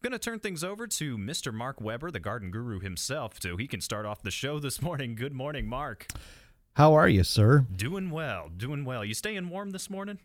I'm 0.00 0.10
going 0.10 0.12
to 0.12 0.24
turn 0.30 0.38
things 0.38 0.62
over 0.62 0.86
to 0.86 1.18
Mr. 1.18 1.52
Mark 1.52 1.80
Weber, 1.80 2.12
the 2.12 2.20
garden 2.20 2.52
guru 2.52 2.78
himself, 2.78 3.32
so 3.42 3.56
he 3.56 3.66
can 3.66 3.80
start 3.80 4.06
off 4.06 4.22
the 4.22 4.30
show 4.30 4.60
this 4.60 4.80
morning. 4.80 5.16
Good 5.16 5.32
morning, 5.32 5.66
Mark. 5.66 6.06
How 6.74 6.94
are 6.94 7.08
you, 7.08 7.24
sir? 7.24 7.66
Doing 7.74 8.10
well, 8.10 8.48
doing 8.56 8.84
well. 8.84 9.04
You 9.04 9.12
staying 9.12 9.48
warm 9.48 9.70
this 9.70 9.90
morning? 9.90 10.20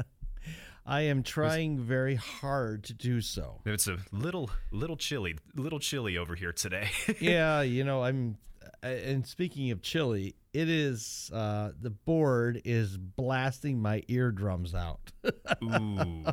I 0.86 1.02
am 1.02 1.22
trying 1.22 1.78
very 1.78 2.14
hard 2.14 2.84
to 2.84 2.94
do 2.94 3.20
so. 3.20 3.60
It's 3.66 3.86
a 3.86 3.98
little, 4.12 4.48
little 4.72 4.96
chilly, 4.96 5.36
little 5.54 5.78
chilly 5.78 6.16
over 6.16 6.34
here 6.34 6.52
today. 6.52 6.88
yeah, 7.20 7.60
you 7.60 7.84
know, 7.84 8.02
I'm. 8.02 8.38
uh, 8.82 8.86
And 8.86 9.26
speaking 9.26 9.70
of 9.72 9.82
chilly, 9.82 10.36
it 10.54 10.70
is 10.70 11.30
uh, 11.34 11.72
the 11.78 11.90
board 11.90 12.62
is 12.64 12.96
blasting 12.96 13.82
my 13.82 14.04
eardrums 14.08 14.74
out. 14.74 15.12
Ooh. 15.62 16.24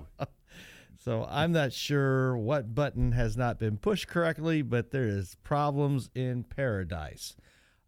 So 1.03 1.27
I'm 1.29 1.51
not 1.51 1.73
sure 1.73 2.37
what 2.37 2.73
button 2.73 3.11
has 3.11 3.35
not 3.35 3.59
been 3.59 3.75
pushed 3.75 4.07
correctly, 4.07 4.61
but 4.61 4.91
there 4.91 5.05
is 5.05 5.35
problems 5.43 6.09
in 6.15 6.45
paradise. 6.45 7.35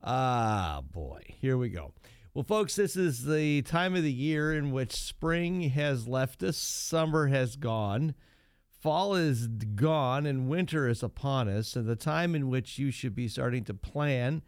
Ah, 0.03 0.81
boy, 0.91 1.21
here 1.39 1.55
we 1.55 1.69
go. 1.69 1.93
Well, 2.33 2.43
folks, 2.43 2.75
this 2.75 2.97
is 2.97 3.23
the 3.23 3.61
time 3.61 3.95
of 3.95 4.03
the 4.03 4.11
year 4.11 4.53
in 4.53 4.71
which 4.71 4.91
spring 4.91 5.69
has 5.69 6.09
left 6.09 6.43
us, 6.43 6.57
summer 6.57 7.27
has 7.27 7.55
gone, 7.55 8.15
fall 8.81 9.15
is 9.15 9.47
gone, 9.47 10.25
and 10.25 10.49
winter 10.49 10.89
is 10.89 11.01
upon 11.01 11.47
us, 11.47 11.77
and 11.77 11.87
the 11.87 11.95
time 11.95 12.35
in 12.35 12.49
which 12.49 12.77
you 12.77 12.91
should 12.91 13.15
be 13.15 13.29
starting 13.29 13.63
to 13.63 13.73
plan 13.73 14.41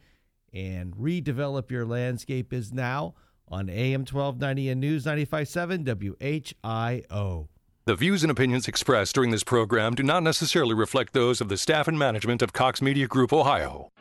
and 0.51 0.93
redevelop 0.97 1.71
your 1.71 1.85
landscape 1.85 2.51
is 2.51 2.73
now 2.73 3.15
on 3.47 3.69
AM 3.69 4.01
1290 4.01 4.69
and 4.69 4.81
News 4.81 5.05
957 5.05 5.85
WHIO. 5.85 7.47
The 7.87 7.95
views 7.95 8.21
and 8.21 8.29
opinions 8.29 8.67
expressed 8.67 9.15
during 9.15 9.31
this 9.31 9.45
program 9.45 9.95
do 9.95 10.03
not 10.03 10.21
necessarily 10.21 10.73
reflect 10.73 11.13
those 11.13 11.39
of 11.39 11.47
the 11.47 11.55
staff 11.55 11.87
and 11.87 11.97
management 11.97 12.41
of 12.41 12.51
Cox 12.51 12.81
Media 12.81 13.07
Group 13.07 13.31
Ohio. 13.31 13.93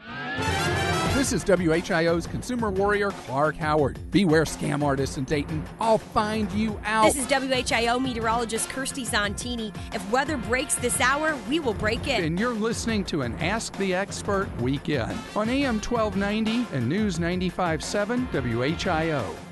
This 1.14 1.32
is 1.32 1.44
WHIO's 1.44 2.26
consumer 2.26 2.72
warrior, 2.72 3.12
Clark 3.12 3.54
Howard. 3.54 4.10
Beware 4.10 4.42
scam 4.42 4.82
artists 4.82 5.18
in 5.18 5.24
Dayton. 5.24 5.64
I'll 5.80 5.98
find 5.98 6.50
you 6.50 6.80
out. 6.84 7.04
This 7.04 7.16
is 7.16 7.26
WHIO 7.28 8.02
meteorologist 8.02 8.68
Kirstie 8.70 9.06
Zontini. 9.06 9.72
If 9.94 10.10
weather 10.10 10.36
breaks 10.36 10.74
this 10.74 11.00
hour, 11.00 11.38
we 11.48 11.60
will 11.60 11.74
break 11.74 12.08
it. 12.08 12.24
and 12.24 12.40
you're 12.40 12.54
listening 12.54 13.04
to 13.04 13.22
an 13.22 13.34
Ask 13.38 13.76
the 13.78 13.94
Expert 13.94 14.48
weekend 14.60 15.16
on 15.36 15.48
AM 15.48 15.76
1290 15.76 16.76
and 16.76 16.88
News 16.88 17.20
95.7 17.20 18.26
WHIO. 18.32 19.45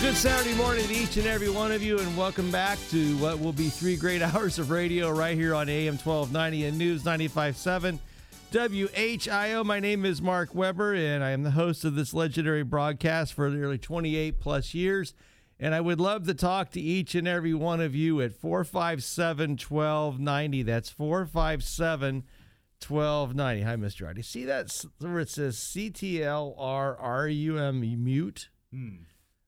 Good 0.00 0.14
Saturday 0.14 0.54
morning 0.54 0.86
to 0.86 0.94
each 0.94 1.16
and 1.16 1.26
every 1.26 1.48
one 1.48 1.72
of 1.72 1.82
you, 1.82 1.98
and 1.98 2.16
welcome 2.18 2.50
back 2.50 2.78
to 2.90 3.16
what 3.16 3.40
will 3.40 3.52
be 3.52 3.70
three 3.70 3.96
great 3.96 4.20
hours 4.34 4.58
of 4.58 4.70
radio 4.70 5.10
right 5.10 5.36
here 5.36 5.54
on 5.54 5.70
AM 5.70 5.94
1290 5.94 6.66
and 6.66 6.76
News 6.76 7.04
957 7.04 7.98
WHIO. 8.52 9.64
My 9.64 9.80
name 9.80 10.04
is 10.04 10.20
Mark 10.20 10.54
Weber, 10.54 10.92
and 10.94 11.24
I 11.24 11.30
am 11.30 11.44
the 11.44 11.52
host 11.52 11.84
of 11.84 11.94
this 11.94 12.12
legendary 12.12 12.62
broadcast 12.62 13.32
for 13.32 13.48
nearly 13.48 13.78
28 13.78 14.38
plus 14.38 14.74
years. 14.74 15.14
And 15.58 15.74
I 15.74 15.80
would 15.80 15.98
love 15.98 16.26
to 16.26 16.34
talk 16.34 16.72
to 16.72 16.80
each 16.80 17.14
and 17.14 17.26
every 17.26 17.54
one 17.54 17.80
of 17.80 17.94
you 17.94 18.20
at 18.20 18.34
457 18.34 19.52
1290. 19.52 20.62
That's 20.62 20.90
457 20.90 22.24
1290. 22.86 23.62
Hi, 23.62 23.76
Mr. 23.76 24.06
Roddy. 24.06 24.20
See 24.20 24.44
that 24.44 24.84
where 24.98 25.20
it 25.20 25.30
says 25.30 25.56
CTLRRUM 25.56 26.58
mute? 27.98 28.50
Hmm. 28.70 28.96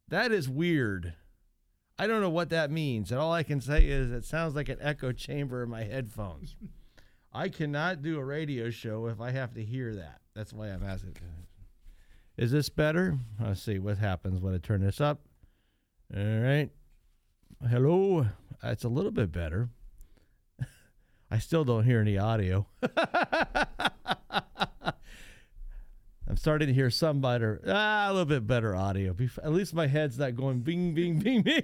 That 0.08 0.32
is 0.32 0.48
weird. 0.48 1.14
I 1.98 2.06
don't 2.06 2.20
know 2.20 2.30
what 2.30 2.50
that 2.50 2.70
means. 2.70 3.10
And 3.10 3.20
all 3.20 3.32
I 3.32 3.42
can 3.42 3.60
say 3.60 3.86
is 3.86 4.12
it 4.12 4.24
sounds 4.24 4.54
like 4.54 4.68
an 4.68 4.78
echo 4.80 5.12
chamber 5.12 5.62
in 5.64 5.68
my 5.68 5.84
headphones. 5.84 6.56
I 7.32 7.48
cannot 7.48 8.02
do 8.02 8.18
a 8.18 8.24
radio 8.24 8.70
show 8.70 9.06
if 9.06 9.20
I 9.20 9.32
have 9.32 9.54
to 9.54 9.64
hear 9.64 9.94
that. 9.96 10.20
That's 10.34 10.52
why 10.52 10.68
I'm 10.68 10.84
asking. 10.84 11.16
Is 12.36 12.52
this 12.52 12.68
better? 12.68 13.18
Let's 13.40 13.62
see 13.62 13.78
what 13.78 13.98
happens 13.98 14.40
when 14.40 14.54
I 14.54 14.58
turn 14.58 14.80
this 14.80 15.00
up. 15.00 15.20
All 16.16 16.22
right. 16.22 16.70
Hello. 17.68 18.26
It's 18.62 18.84
a 18.84 18.88
little 18.88 19.10
bit 19.10 19.32
better. 19.32 19.68
I 21.30 21.38
still 21.38 21.64
don't 21.64 21.84
hear 21.84 22.00
any 22.00 22.16
audio. 22.16 22.66
I'm 26.28 26.36
starting 26.36 26.68
to 26.68 26.74
hear 26.74 26.90
some 26.90 27.22
better, 27.22 27.62
ah, 27.66 28.08
a 28.08 28.12
little 28.12 28.26
bit 28.26 28.46
better 28.46 28.76
audio. 28.76 29.16
At 29.42 29.52
least 29.52 29.72
my 29.72 29.86
head's 29.86 30.18
not 30.18 30.36
going 30.36 30.60
bing, 30.60 30.92
bing, 30.92 31.18
bing, 31.22 31.42
bing. 31.42 31.62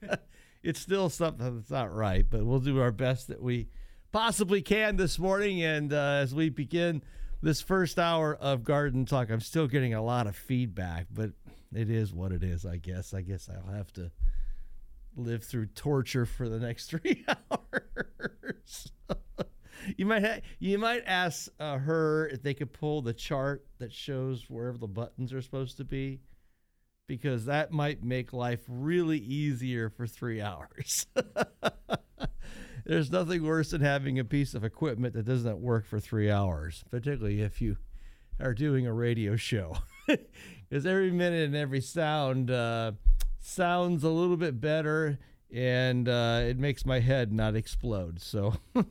it's 0.62 0.78
still 0.78 1.08
something 1.08 1.56
that's 1.56 1.70
not 1.70 1.92
right, 1.92 2.24
but 2.28 2.46
we'll 2.46 2.60
do 2.60 2.80
our 2.80 2.92
best 2.92 3.26
that 3.26 3.42
we 3.42 3.70
possibly 4.12 4.62
can 4.62 4.96
this 4.96 5.18
morning. 5.18 5.62
And 5.62 5.92
uh, 5.92 6.20
as 6.22 6.32
we 6.32 6.48
begin 6.48 7.02
this 7.42 7.60
first 7.60 7.98
hour 7.98 8.36
of 8.36 8.62
Garden 8.62 9.04
Talk, 9.04 9.30
I'm 9.30 9.40
still 9.40 9.66
getting 9.66 9.94
a 9.94 10.02
lot 10.02 10.28
of 10.28 10.36
feedback, 10.36 11.06
but 11.10 11.30
it 11.74 11.90
is 11.90 12.12
what 12.12 12.30
it 12.30 12.44
is, 12.44 12.64
I 12.64 12.76
guess. 12.76 13.12
I 13.14 13.22
guess 13.22 13.48
I'll 13.48 13.74
have 13.74 13.92
to 13.94 14.12
live 15.16 15.42
through 15.42 15.66
torture 15.66 16.24
for 16.24 16.48
the 16.48 16.60
next 16.60 16.86
three 16.90 17.24
hours. 17.28 18.92
You 19.96 20.06
might 20.06 20.24
ha- 20.24 20.40
you 20.58 20.78
might 20.78 21.02
ask 21.06 21.48
uh, 21.58 21.78
her 21.78 22.28
if 22.28 22.42
they 22.42 22.54
could 22.54 22.72
pull 22.72 23.02
the 23.02 23.12
chart 23.12 23.66
that 23.78 23.92
shows 23.92 24.44
wherever 24.48 24.78
the 24.78 24.86
buttons 24.88 25.32
are 25.32 25.42
supposed 25.42 25.76
to 25.78 25.84
be, 25.84 26.20
because 27.06 27.46
that 27.46 27.72
might 27.72 28.02
make 28.02 28.32
life 28.32 28.64
really 28.68 29.18
easier 29.18 29.88
for 29.90 30.06
three 30.06 30.40
hours. 30.42 31.06
There's 32.84 33.10
nothing 33.10 33.44
worse 33.44 33.70
than 33.70 33.82
having 33.82 34.18
a 34.18 34.24
piece 34.24 34.54
of 34.54 34.64
equipment 34.64 35.12
that 35.14 35.26
doesn't 35.26 35.58
work 35.58 35.84
for 35.84 36.00
three 36.00 36.30
hours, 36.30 36.84
particularly 36.90 37.42
if 37.42 37.60
you 37.60 37.76
are 38.40 38.54
doing 38.54 38.86
a 38.86 38.92
radio 38.94 39.36
show, 39.36 39.76
because 40.06 40.86
every 40.86 41.10
minute 41.10 41.44
and 41.44 41.56
every 41.56 41.82
sound 41.82 42.50
uh, 42.50 42.92
sounds 43.40 44.04
a 44.04 44.08
little 44.08 44.38
bit 44.38 44.58
better, 44.58 45.18
and 45.52 46.08
uh, 46.08 46.40
it 46.44 46.58
makes 46.58 46.84
my 46.84 47.00
head 47.00 47.32
not 47.32 47.54
explode. 47.54 48.20
So. 48.20 48.54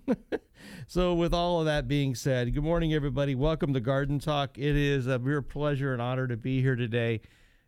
So, 0.88 1.14
with 1.14 1.34
all 1.34 1.60
of 1.60 1.66
that 1.66 1.88
being 1.88 2.16
said, 2.16 2.54
good 2.54 2.64
morning, 2.64 2.94
everybody. 2.94 3.36
Welcome 3.36 3.74
to 3.74 3.80
Garden 3.80 4.20
Talk. 4.20 4.58
It 4.58 4.76
is 4.76 5.08
a 5.08 5.20
real 5.20 5.42
pleasure 5.42 5.94
and 5.94 6.02
honor 6.02 6.28
to 6.28 6.38
be 6.38 6.62
here 6.62 6.76
today 6.76 7.22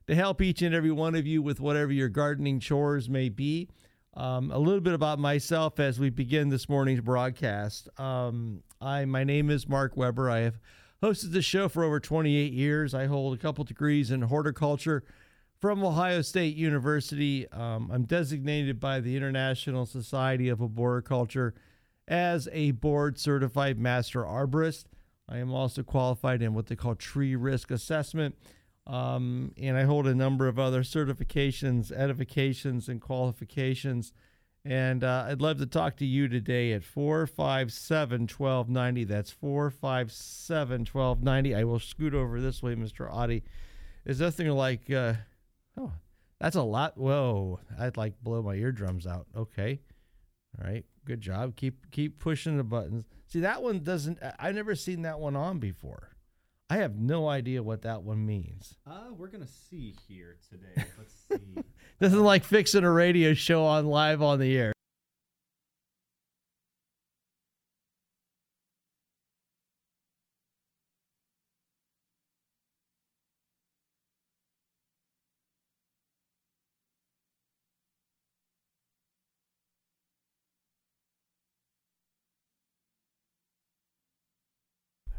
to 0.08 0.16
help 0.16 0.42
each 0.42 0.62
and 0.62 0.74
every 0.74 0.92
one 0.92 1.16
of 1.16 1.28
you 1.28 1.42
with 1.42 1.60
whatever 1.60 1.92
your 1.92 2.10
gardening 2.10 2.60
chores 2.60 3.10
may 3.10 3.30
be. 3.30 3.70
Um, 4.16 4.52
a 4.52 4.58
little 4.58 4.82
bit 4.82 4.94
about 4.94 5.20
myself 5.20 5.80
as 5.80 6.00
we 6.00 6.10
begin 6.10 6.50
this 6.50 6.68
morning's 6.68 7.02
broadcast. 7.02 7.90
Um, 8.00 8.64
I, 8.82 9.06
my 9.06 9.24
name 9.24 9.50
is 9.50 9.68
Mark 9.68 9.96
Weber. 9.96 10.30
I 10.30 10.40
have 10.40 10.60
hosted 11.04 11.32
the 11.32 11.42
show 11.42 11.70
for 11.70 11.84
over 11.84 12.00
28 12.00 12.52
years. 12.52 12.94
I 12.94 13.06
hold 13.06 13.38
a 13.38 13.42
couple 13.42 13.64
degrees 13.64 14.12
in 14.12 14.24
horticulture 14.24 15.04
from 15.60 15.84
Ohio 15.84 16.22
State 16.22 16.56
University. 16.56 17.50
Um, 17.52 17.90
I'm 17.92 18.04
designated 18.04 18.80
by 18.80 19.02
the 19.02 19.16
International 19.16 19.86
Society 19.86 20.48
of 20.50 20.62
Arboriculture 20.62 21.54
as 22.08 22.48
a 22.52 22.72
board 22.72 23.20
certified 23.20 23.78
master 23.78 24.24
arborist. 24.24 24.86
I 25.28 25.38
am 25.38 25.54
also 25.54 25.84
qualified 25.84 26.42
in 26.42 26.54
what 26.54 26.68
they 26.68 26.76
call 26.76 26.96
tree 26.96 27.36
risk 27.36 27.72
assessment. 27.72 28.36
Um, 28.88 29.54
and 29.62 29.78
I 29.78 29.84
hold 29.84 30.08
a 30.08 30.16
number 30.16 30.48
of 30.48 30.58
other 30.58 30.82
certifications, 30.82 31.92
edifications, 31.92 32.90
and 32.90 33.00
qualifications. 33.00 34.14
And 34.66 35.04
uh, 35.04 35.28
I'd 35.28 35.42
love 35.42 35.60
to 35.60 35.68
talk 35.68 35.98
to 35.98 36.06
you 36.06 36.28
today 36.28 36.72
at 36.72 36.84
457 36.84 38.22
1290. 38.22 39.04
That's 39.04 39.30
457 39.30 40.80
1290. 40.92 41.56
I 41.56 41.64
will 41.64 41.80
scoot 41.80 42.16
over 42.16 42.42
this 42.42 42.64
way, 42.64 42.76
Mr. 42.76 43.12
Audie. 43.14 43.44
Is 44.06 44.20
nothing 44.20 44.50
like, 44.50 44.90
uh, 44.90 45.14
oh, 45.80 45.92
that's 46.40 46.56
a 46.56 46.62
lot. 46.64 46.98
Whoa, 46.98 47.60
I'd 47.80 47.98
like 47.98 48.22
blow 48.22 48.42
my 48.42 48.56
eardrums 48.56 49.08
out. 49.08 49.28
Okay. 49.36 49.80
All 50.60 50.68
right. 50.70 50.86
Good 51.06 51.22
job. 51.22 51.56
Keep 51.56 51.92
keep 51.92 52.20
pushing 52.20 52.58
the 52.58 52.64
buttons. 52.64 53.06
See 53.28 53.40
that 53.42 53.62
one 53.64 53.80
doesn't 53.80 54.22
I- 54.22 54.36
I've 54.40 54.56
never 54.56 54.76
seen 54.76 55.04
that 55.04 55.20
one 55.20 55.36
on 55.36 55.60
before. 55.60 56.10
I 56.72 56.78
have 56.78 56.96
no 56.96 57.28
idea 57.28 57.64
what 57.64 57.82
that 57.82 58.04
one 58.04 58.26
means. 58.26 58.76
Uh, 58.86 59.08
we're 59.18 59.28
gonna 59.30 59.48
see 59.48 59.96
here 60.08 60.38
today. 60.50 60.86
Let's 60.98 61.14
see. 61.30 61.64
This 62.00 62.14
is 62.14 62.20
like 62.20 62.44
fixing 62.44 62.84
a 62.84 62.92
radio 62.92 63.34
show 63.34 63.64
on 63.66 63.88
live 63.88 64.22
on 64.22 64.40
the 64.40 64.56
air. 64.58 64.74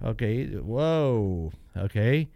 Okay. 0.04 0.46
Whoa. 0.46 1.52
Okay. 1.76 2.28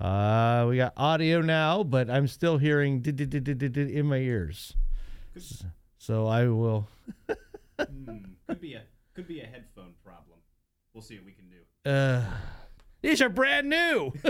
Uh, 0.00 0.66
we 0.68 0.78
got 0.78 0.94
audio 0.96 1.40
now, 1.40 1.82
but 1.82 2.08
I'm 2.08 2.26
still 2.26 2.58
hearing 2.58 3.04
in 3.04 4.06
my 4.06 4.16
ears. 4.16 4.74
So 5.98 6.26
I 6.26 6.48
will. 6.48 6.88
Hmm, 7.78 8.16
could 8.48 8.60
be 8.60 8.74
a 8.74 8.82
could 9.14 9.28
be 9.28 9.40
a 9.40 9.46
headphone 9.46 9.94
problem. 10.04 10.38
We'll 10.94 11.02
see 11.02 11.16
what 11.16 11.26
we 11.26 11.32
can 11.32 11.48
do. 11.48 11.90
Uh, 11.90 12.24
these 13.02 13.20
are 13.20 13.28
brand 13.28 13.68
new. 13.68 14.12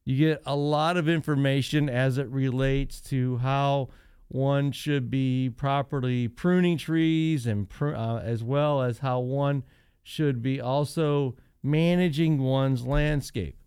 You 0.04 0.18
get 0.18 0.42
a 0.46 0.56
lot 0.56 0.98
of 0.98 1.08
information 1.08 1.88
as 1.88 2.18
it 2.18 2.28
relates 2.30 3.00
to 3.02 3.38
how 3.38 3.90
one 4.28 4.72
should 4.72 5.10
be 5.10 5.50
properly 5.50 6.28
pruning 6.28 6.78
trees 6.78 7.46
and 7.46 7.70
pr- 7.70 7.96
uh, 7.96 8.20
as 8.20 8.44
well 8.44 8.82
as 8.82 9.00
how 9.00 9.20
one 9.20 9.64
should 10.04 10.42
be 10.42 10.60
also 10.60 11.36
managing 11.62 12.40
one's 12.40 12.86
landscape. 12.86 13.58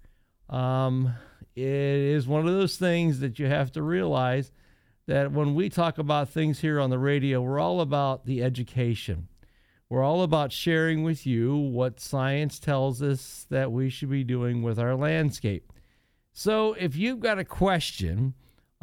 Um, 0.49 1.14
it 1.54 1.64
is 1.64 2.26
one 2.26 2.46
of 2.46 2.52
those 2.52 2.76
things 2.76 3.20
that 3.20 3.38
you 3.38 3.46
have 3.46 3.72
to 3.72 3.82
realize 3.82 4.50
that 5.06 5.32
when 5.32 5.54
we 5.54 5.69
talk 5.69 5.99
about 5.99 6.28
things 6.28 6.60
here 6.60 6.81
on 6.81 6.90
the 6.90 6.99
radio, 6.99 7.40
we're 7.40 7.58
all 7.58 7.81
about 7.81 8.25
the 8.25 8.43
education. 8.43 9.28
We're 9.88 10.02
all 10.02 10.22
about 10.22 10.52
sharing 10.52 11.02
with 11.02 11.26
you 11.26 11.54
what 11.54 12.00
science 12.00 12.58
tells 12.58 13.02
us 13.02 13.46
that 13.50 13.72
we 13.72 13.90
should 13.90 14.10
be 14.10 14.25
doing 14.25 14.62
with 14.62 14.78
our 14.78 14.94
landscape. 14.94 15.70
So 16.32 16.72
if 16.75 16.96
you've 16.96 17.20
got 17.20 17.38
a 17.38 17.44
question, 17.44 18.34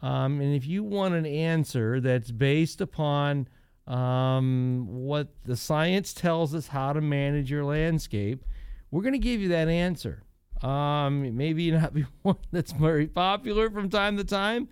um, 0.03 0.39
and 0.39 0.55
if 0.55 0.67
you 0.67 0.83
want 0.83 1.15
an 1.15 1.25
answer 1.25 1.99
that's 1.99 2.29
based 2.29 2.79
upon 2.79 3.47
um, 3.87 4.85
what 4.87 5.29
the 5.45 5.55
science 5.55 6.13
tells 6.13 6.53
us 6.53 6.67
how 6.67 6.93
to 6.93 7.01
manage 7.01 7.49
your 7.49 7.65
landscape, 7.65 8.45
we're 8.91 9.01
going 9.01 9.13
to 9.13 9.19
give 9.19 9.41
you 9.41 9.49
that 9.49 9.67
answer. 9.67 10.23
Um, 10.61 11.35
maybe 11.37 11.71
not 11.71 11.93
be 11.93 12.05
one 12.21 12.37
that's 12.51 12.71
very 12.71 13.07
popular 13.07 13.69
from 13.69 13.89
time 13.89 14.17
to 14.17 14.23
time, 14.23 14.67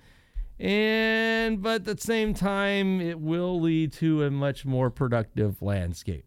and 0.60 1.62
but 1.62 1.88
at 1.88 1.98
the 1.98 1.98
same 1.98 2.34
time, 2.34 3.01
it 3.01 3.19
will 3.19 3.60
lead 3.60 3.94
to 3.94 4.24
a 4.24 4.31
much 4.31 4.66
more 4.66 4.89
productive 4.89 5.62
landscape. 5.62 6.25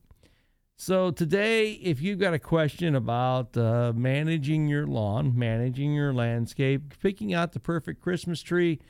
So 0.82 1.10
today, 1.10 1.72
if 1.72 2.00
you've 2.00 2.18
got 2.18 2.32
a 2.32 2.38
question 2.38 2.94
about 2.94 3.54
uh, 3.54 3.92
managing 3.94 4.66
your 4.66 4.86
lawn, 4.86 5.34
managing 5.36 5.92
your 5.92 6.14
landscape, 6.14 6.94
picking 7.02 7.34
out 7.34 7.52
the 7.52 7.60
perfect 7.60 8.00
Christmas 8.00 8.40
tree, 8.40 8.80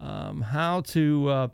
um, 0.00 0.40
how 0.40 0.80
to 0.80 1.28
uh, 1.28 1.48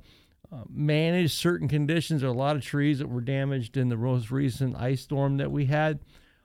uh, 0.52 0.62
manage 0.68 1.34
certain 1.34 1.66
conditions, 1.66 2.20
there 2.20 2.30
are 2.30 2.32
a 2.32 2.36
lot 2.36 2.54
of 2.54 2.62
trees 2.62 3.00
that 3.00 3.08
were 3.08 3.20
damaged 3.20 3.76
in 3.76 3.88
the 3.88 3.96
most 3.96 4.30
recent 4.30 4.76
ice 4.76 5.00
storm 5.00 5.38
that 5.38 5.50
we 5.50 5.66
had. 5.66 5.98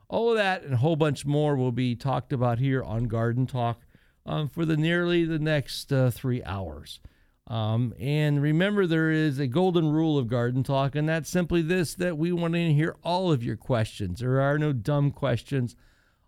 All 0.07 0.31
of 0.31 0.37
that 0.37 0.63
and 0.63 0.73
a 0.73 0.77
whole 0.77 0.95
bunch 0.95 1.25
more 1.25 1.55
will 1.55 1.71
be 1.71 1.95
talked 1.95 2.31
about 2.31 2.59
here 2.59 2.83
on 2.83 3.05
Garden 3.05 3.47
Talk 3.47 3.81
um, 4.25 4.49
for 4.49 4.65
the 4.65 4.77
nearly 4.77 5.25
the 5.25 5.39
next 5.39 5.91
uh, 5.91 6.11
three 6.11 6.43
hours. 6.43 6.99
Um, 7.47 7.93
and 7.99 8.41
remember, 8.41 8.87
there 8.87 9.11
is 9.11 9.37
a 9.39 9.47
golden 9.47 9.91
rule 9.91 10.17
of 10.17 10.27
Garden 10.27 10.63
Talk, 10.63 10.95
and 10.95 11.07
that's 11.07 11.29
simply 11.29 11.61
this 11.61 11.93
that 11.95 12.17
we 12.17 12.31
want 12.31 12.55
to 12.55 12.73
hear 12.73 12.95
all 13.03 13.31
of 13.31 13.43
your 13.43 13.55
questions. 13.55 14.19
There 14.19 14.41
are 14.41 14.57
no 14.57 14.73
dumb 14.73 15.11
questions 15.11 15.75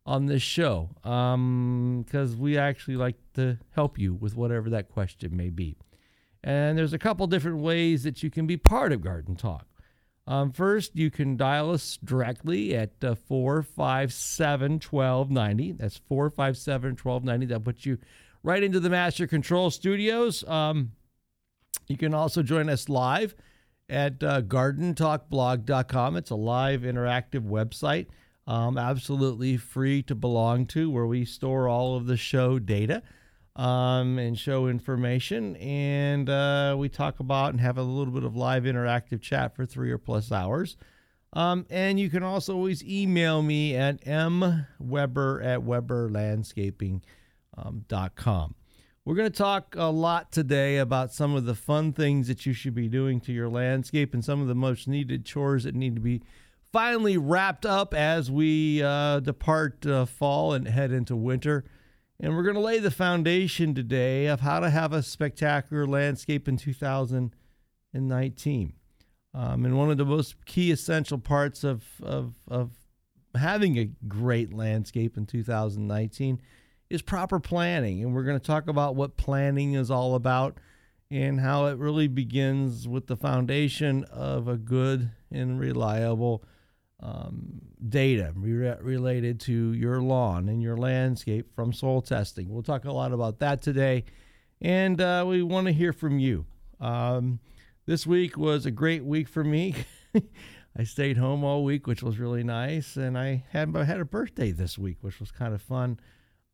on 0.06 0.28
this 0.28 0.42
show 0.42 0.92
because 1.02 2.36
we 2.36 2.58
actually 2.58 2.96
like 2.96 3.18
to 3.34 3.58
help 3.72 4.00
you 4.00 4.14
with 4.14 4.36
whatever 4.36 4.70
that 4.70 4.90
question 4.90 5.36
may 5.36 5.50
be. 5.50 5.76
And 6.44 6.78
there's 6.78 6.94
a 6.94 7.00
couple 7.00 7.28
different 7.28 7.58
ways 7.58 8.04
that 8.04 8.24
you 8.24 8.30
can 8.30 8.48
be 8.48 8.58
part 8.58 8.94
of 8.94 9.02
Garden 9.02 9.36
Talk. 9.36 9.67
Um, 10.28 10.52
first, 10.52 10.96
you 10.96 11.10
can 11.10 11.38
dial 11.38 11.72
us 11.72 11.98
directly 12.04 12.76
at 12.76 12.92
uh, 13.02 13.16
457 13.16 14.74
1290. 14.74 15.72
That's 15.72 15.98
457 16.10 16.92
1290. 16.92 17.46
That 17.46 17.64
puts 17.64 17.86
you 17.86 17.98
right 18.44 18.62
into 18.62 18.82
the 18.82 18.90
Master 18.90 19.26
Control 19.26 19.72
Studios. 19.72 20.44
Um, 20.46 20.92
you 21.88 21.96
can 21.96 22.14
also 22.14 22.44
join 22.44 22.70
us 22.70 22.90
live 22.90 23.36
at 23.88 24.22
uh, 24.22 24.42
gardentalkblog.com. 24.42 26.18
It's 26.18 26.30
a 26.30 26.36
live 26.36 26.82
interactive 26.82 27.48
website, 27.48 28.08
um, 28.46 28.78
absolutely 28.78 29.56
free 29.56 30.04
to 30.04 30.16
belong 30.16 30.66
to, 30.68 30.90
where 30.90 31.08
we 31.08 31.24
store 31.24 31.70
all 31.70 31.96
of 31.96 32.06
the 32.06 32.18
show 32.18 32.60
data 32.60 33.02
um, 33.58 34.18
and 34.20 34.40
show 34.40 34.68
information. 34.68 35.58
And 35.58 36.30
uh, 36.30 36.76
we 36.78 36.88
talk 36.90 37.20
about 37.20 37.50
and 37.52 37.60
have 37.60 37.78
a 37.78 37.84
little 37.84 38.14
bit 38.14 38.24
of 38.24 38.36
live 38.36 38.64
interactive 38.64 39.22
chat 39.22 39.56
for 39.56 39.66
three 39.66 39.92
or 39.92 39.98
plus 39.98 40.32
hours. 40.32 40.78
Um, 41.34 41.66
and 41.70 42.00
you 42.00 42.10
can 42.10 42.24
also 42.24 42.56
always 42.56 42.82
email 42.84 43.42
me 43.42 43.76
at 43.76 44.06
mweber 44.06 45.44
at 45.44 45.60
weberlandscaping.com. 45.60 48.56
We're 49.04 49.16
going 49.16 49.32
to 49.32 49.38
talk 49.38 49.76
a 49.78 49.86
lot 49.86 50.32
today 50.32 50.78
about 50.78 51.14
some 51.14 51.36
of 51.36 51.46
the 51.46 51.56
fun 51.56 51.94
things 51.94 52.28
that 52.28 52.46
you 52.46 52.54
should 52.54 52.76
be 52.76 52.90
doing 52.90 53.20
to 53.22 53.32
your 53.32 53.50
landscape 53.50 54.14
and 54.14 54.24
some 54.24 54.42
of 54.42 54.48
the 54.48 54.56
most 54.56 54.88
needed 54.88 55.26
chores 55.26 55.64
that 55.64 55.74
need 55.76 55.96
to 55.96 56.02
be 56.02 56.22
finally 56.74 57.18
wrapped 57.18 57.66
up 57.66 57.94
as 57.94 58.30
we 58.30 58.84
uh, 58.84 59.22
depart 59.22 59.86
uh, 59.86 60.06
fall 60.06 60.52
and 60.54 60.68
head 60.68 60.92
into 60.92 61.16
winter. 61.16 61.64
And 62.20 62.36
we're 62.36 62.44
going 62.44 62.56
to 62.56 62.62
lay 62.62 62.80
the 62.80 62.90
foundation 62.90 63.76
today 63.76 64.26
of 64.26 64.40
how 64.40 64.60
to 64.60 64.72
have 64.72 64.92
a 64.92 65.04
spectacular 65.04 65.86
landscape 65.86 66.48
in 66.48 66.58
2019. 66.58 68.74
Um, 69.36 69.66
and 69.66 69.78
one 69.78 69.92
of 69.92 69.98
the 69.98 70.06
most 70.06 70.44
key 70.46 70.72
essential 70.72 71.20
parts 71.20 71.64
of, 71.64 71.84
of, 72.02 72.34
of 72.48 72.72
having 73.36 73.78
a 73.78 73.92
great 74.08 74.52
landscape 74.52 75.16
in 75.16 75.28
2019 75.28 76.42
is 76.90 77.04
proper 77.04 77.40
planning. 77.40 78.02
And 78.02 78.16
we're 78.16 78.24
going 78.24 78.40
to 78.40 78.46
talk 78.46 78.68
about 78.68 78.96
what 78.96 79.18
planning 79.18 79.74
is 79.74 79.92
all 79.92 80.16
about 80.16 80.58
and 81.12 81.40
how 81.40 81.68
it 81.68 81.78
really 81.78 82.08
begins 82.08 82.88
with 82.88 83.06
the 83.06 83.16
foundation 83.16 84.06
of 84.06 84.48
a 84.48 84.58
good 84.58 85.12
and 85.32 85.60
reliable 85.60 86.44
um, 87.00 87.62
data 87.88 88.34
re- 88.36 88.76
related 88.82 89.40
to 89.42 89.74
your 89.74 90.02
lawn 90.02 90.50
and 90.50 90.62
your 90.62 90.78
landscape 90.78 91.54
from 91.56 91.74
soil 91.74 92.02
testing. 92.02 92.50
We'll 92.50 92.64
talk 92.64 92.86
a 92.86 92.92
lot 92.92 93.12
about 93.12 93.40
that 93.40 93.62
today, 93.62 94.06
and 94.62 95.00
uh, 95.00 95.26
we 95.28 95.44
want 95.44 95.68
to 95.68 95.74
hear 95.74 95.94
from 95.94 96.20
you. 96.20 96.46
Um, 96.80 97.40
this 97.86 98.06
week 98.06 98.38
was 98.38 98.66
a 98.66 98.72
great 98.72 99.04
week 99.06 99.28
for 99.28 99.44
me. 99.44 99.76
I 100.80 100.84
stayed 100.84 101.18
home 101.18 101.44
all 101.44 101.64
week, 101.64 101.88
which 101.88 102.04
was 102.04 102.20
really 102.20 102.44
nice, 102.44 102.98
and 102.98 103.18
I 103.18 103.44
had 103.52 103.76
I 103.76 103.84
had 103.84 104.00
a 104.00 104.06
birthday 104.06 104.52
this 104.52 104.78
week, 104.78 104.98
which 105.02 105.20
was 105.20 105.32
kind 105.32 105.54
of 105.54 105.62
fun 105.62 106.00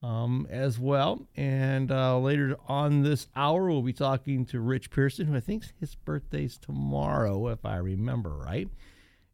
um, 0.01 0.47
as 0.50 0.77
well. 0.79 1.27
And 1.35 1.91
uh, 1.91 2.19
later 2.19 2.57
on 2.67 3.03
this 3.03 3.27
hour, 3.35 3.69
we'll 3.69 3.81
be 3.81 3.93
talking 3.93 4.45
to 4.47 4.59
Rich 4.59 4.91
Pearson, 4.91 5.27
who 5.27 5.35
I 5.35 5.39
think 5.39 5.65
his 5.79 5.95
birthday's 5.95 6.57
tomorrow, 6.57 7.47
if 7.47 7.65
I 7.65 7.77
remember 7.77 8.29
right. 8.29 8.69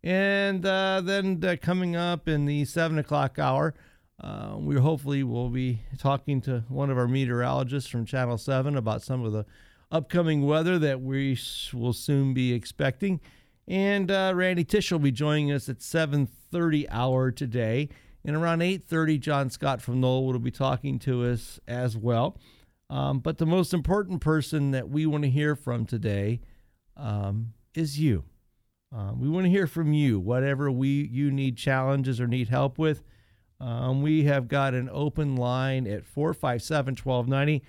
And 0.03 0.65
uh, 0.65 1.01
then 1.03 1.43
uh, 1.43 1.57
coming 1.61 1.95
up 1.95 2.27
in 2.27 2.45
the 2.45 2.65
seven 2.65 2.97
o'clock 2.97 3.37
hour, 3.37 3.73
uh, 4.21 4.55
we 4.57 4.75
hopefully 4.75 5.23
will 5.23 5.49
be 5.49 5.81
talking 5.97 6.41
to 6.41 6.63
one 6.69 6.89
of 6.89 6.97
our 6.97 7.07
meteorologists 7.07 7.89
from 7.89 8.05
Channel 8.05 8.37
Seven 8.37 8.77
about 8.77 9.01
some 9.01 9.23
of 9.23 9.33
the 9.33 9.45
upcoming 9.91 10.45
weather 10.45 10.77
that 10.79 11.01
we 11.01 11.37
will 11.73 11.93
soon 11.93 12.33
be 12.33 12.53
expecting. 12.53 13.19
And 13.67 14.09
uh, 14.09 14.33
Randy 14.35 14.63
Tish 14.63 14.91
will 14.91 14.99
be 14.99 15.11
joining 15.11 15.51
us 15.51 15.69
at 15.69 15.79
7:30 15.79 16.87
hour 16.89 17.31
today, 17.31 17.89
and 18.25 18.35
around 18.35 18.61
8:30, 18.61 19.19
John 19.19 19.49
Scott 19.49 19.81
from 19.81 19.99
Knoll 19.99 20.25
will 20.25 20.39
be 20.39 20.51
talking 20.51 20.97
to 20.99 21.25
us 21.25 21.59
as 21.67 21.95
well. 21.95 22.37
Um, 22.89 23.19
but 23.19 23.37
the 23.37 23.45
most 23.45 23.73
important 23.73 24.21
person 24.21 24.71
that 24.71 24.89
we 24.89 25.05
want 25.05 25.23
to 25.23 25.29
hear 25.29 25.55
from 25.55 25.85
today 25.85 26.41
um, 26.97 27.53
is 27.75 27.99
you. 27.99 28.23
Um, 28.91 29.19
we 29.19 29.29
want 29.29 29.45
to 29.45 29.49
hear 29.49 29.67
from 29.67 29.93
you. 29.93 30.19
Whatever 30.19 30.71
we 30.71 30.89
you 31.11 31.31
need 31.31 31.57
challenges 31.57 32.19
or 32.19 32.27
need 32.27 32.49
help 32.49 32.77
with, 32.77 33.03
um, 33.59 34.01
we 34.01 34.23
have 34.23 34.47
got 34.47 34.73
an 34.73 34.89
open 34.91 35.35
line 35.35 35.85
at 35.85 36.05
457 36.05 36.95
1290 36.95 37.63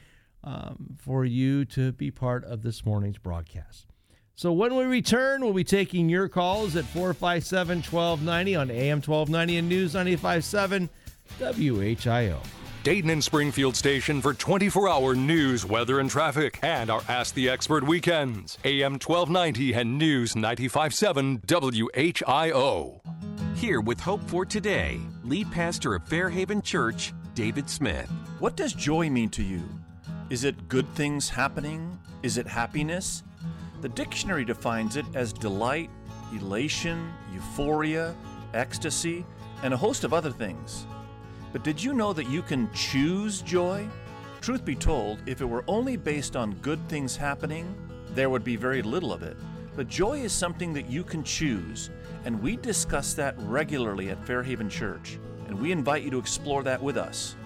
um, 0.45 0.97
for 0.99 1.25
you 1.25 1.65
to 1.67 1.93
be 1.93 2.11
part 2.11 2.45
of 2.45 2.63
this 2.63 2.85
morning's 2.87 3.19
broadcast. 3.19 3.87
So 4.35 4.53
when 4.53 4.75
we 4.75 4.85
return, 4.85 5.43
we'll 5.43 5.53
be 5.53 5.65
taking 5.65 6.09
your 6.09 6.27
calls 6.29 6.75
at 6.75 6.87
457 6.87 7.79
1290 7.79 8.57
on 8.57 8.71
AM 8.71 9.03
1290 9.03 9.59
and 9.59 9.69
News 9.69 9.93
957 9.95 10.89
WHIO. 11.39 12.60
Dayton 12.83 13.11
and 13.11 13.23
Springfield 13.23 13.77
station 13.77 14.23
for 14.23 14.33
24 14.33 14.89
hour 14.89 15.15
news, 15.15 15.67
weather, 15.67 16.01
and 16.01 16.09
traffic, 16.09 16.59
and 16.63 16.89
our 16.89 17.03
Ask 17.09 17.35
the 17.35 17.47
Expert 17.47 17.87
weekends. 17.87 18.57
AM 18.65 18.93
1290 18.93 19.75
and 19.75 19.99
News 19.99 20.35
957 20.35 21.41
WHIO. 21.41 23.01
Here 23.55 23.83
with 23.83 24.01
Hope 24.01 24.23
for 24.23 24.47
Today, 24.47 24.99
lead 25.25 25.53
pastor 25.53 25.95
of 25.95 26.05
Fairhaven 26.05 26.63
Church, 26.63 27.13
David 27.35 27.69
Smith. 27.69 28.11
What 28.39 28.57
does 28.57 28.73
joy 28.73 29.11
mean 29.11 29.29
to 29.31 29.43
you? 29.43 29.63
Is 30.31 30.45
it 30.45 30.69
good 30.69 30.89
things 30.95 31.29
happening? 31.29 31.99
Is 32.23 32.39
it 32.39 32.47
happiness? 32.47 33.25
The 33.83 33.91
dictionary 33.91 34.47
defines 34.47 34.97
it 34.97 35.05
as 35.13 35.35
delight, 35.35 35.91
elation, 36.35 37.13
euphoria, 37.31 38.17
ecstasy, 38.55 39.27
and 39.63 39.75
a 39.75 39.77
host 39.77 40.03
of 40.05 40.15
other 40.15 40.31
things. 40.31 40.87
But 41.53 41.65
did 41.65 41.83
you 41.83 41.95
know 41.95 42.13
that 42.13 42.29
you 42.29 42.43
can 42.43 42.73
choose 42.73 43.43
joy? 43.43 43.89
Truth 44.41 44.65
be 44.65 44.77
told, 44.77 45.19
if 45.27 45.41
it 45.41 45.47
were 45.47 45.65
only 45.67 45.97
based 45.97 46.37
on 46.37 46.55
good 46.63 46.79
things 46.89 47.17
happening, 47.17 47.75
there 48.15 48.31
would 48.31 48.45
be 48.45 48.57
very 48.57 48.83
little 48.83 49.13
of 49.13 49.23
it. 49.23 49.37
But 49.77 49.89
joy 49.89 50.21
is 50.21 50.33
something 50.33 50.73
that 50.75 50.89
you 50.89 51.03
can 51.05 51.23
choose, 51.25 51.91
and 52.25 52.41
we 52.41 52.57
discuss 52.57 53.15
that 53.15 53.35
regularly 53.39 54.11
at 54.11 54.25
Fairhaven 54.27 54.69
Church, 54.69 55.19
and 55.47 55.59
we 55.59 55.73
invite 55.73 56.03
you 56.03 56.11
to 56.11 56.19
explore 56.19 56.63
that 56.63 56.83
with 56.83 56.97
us. 56.97 57.37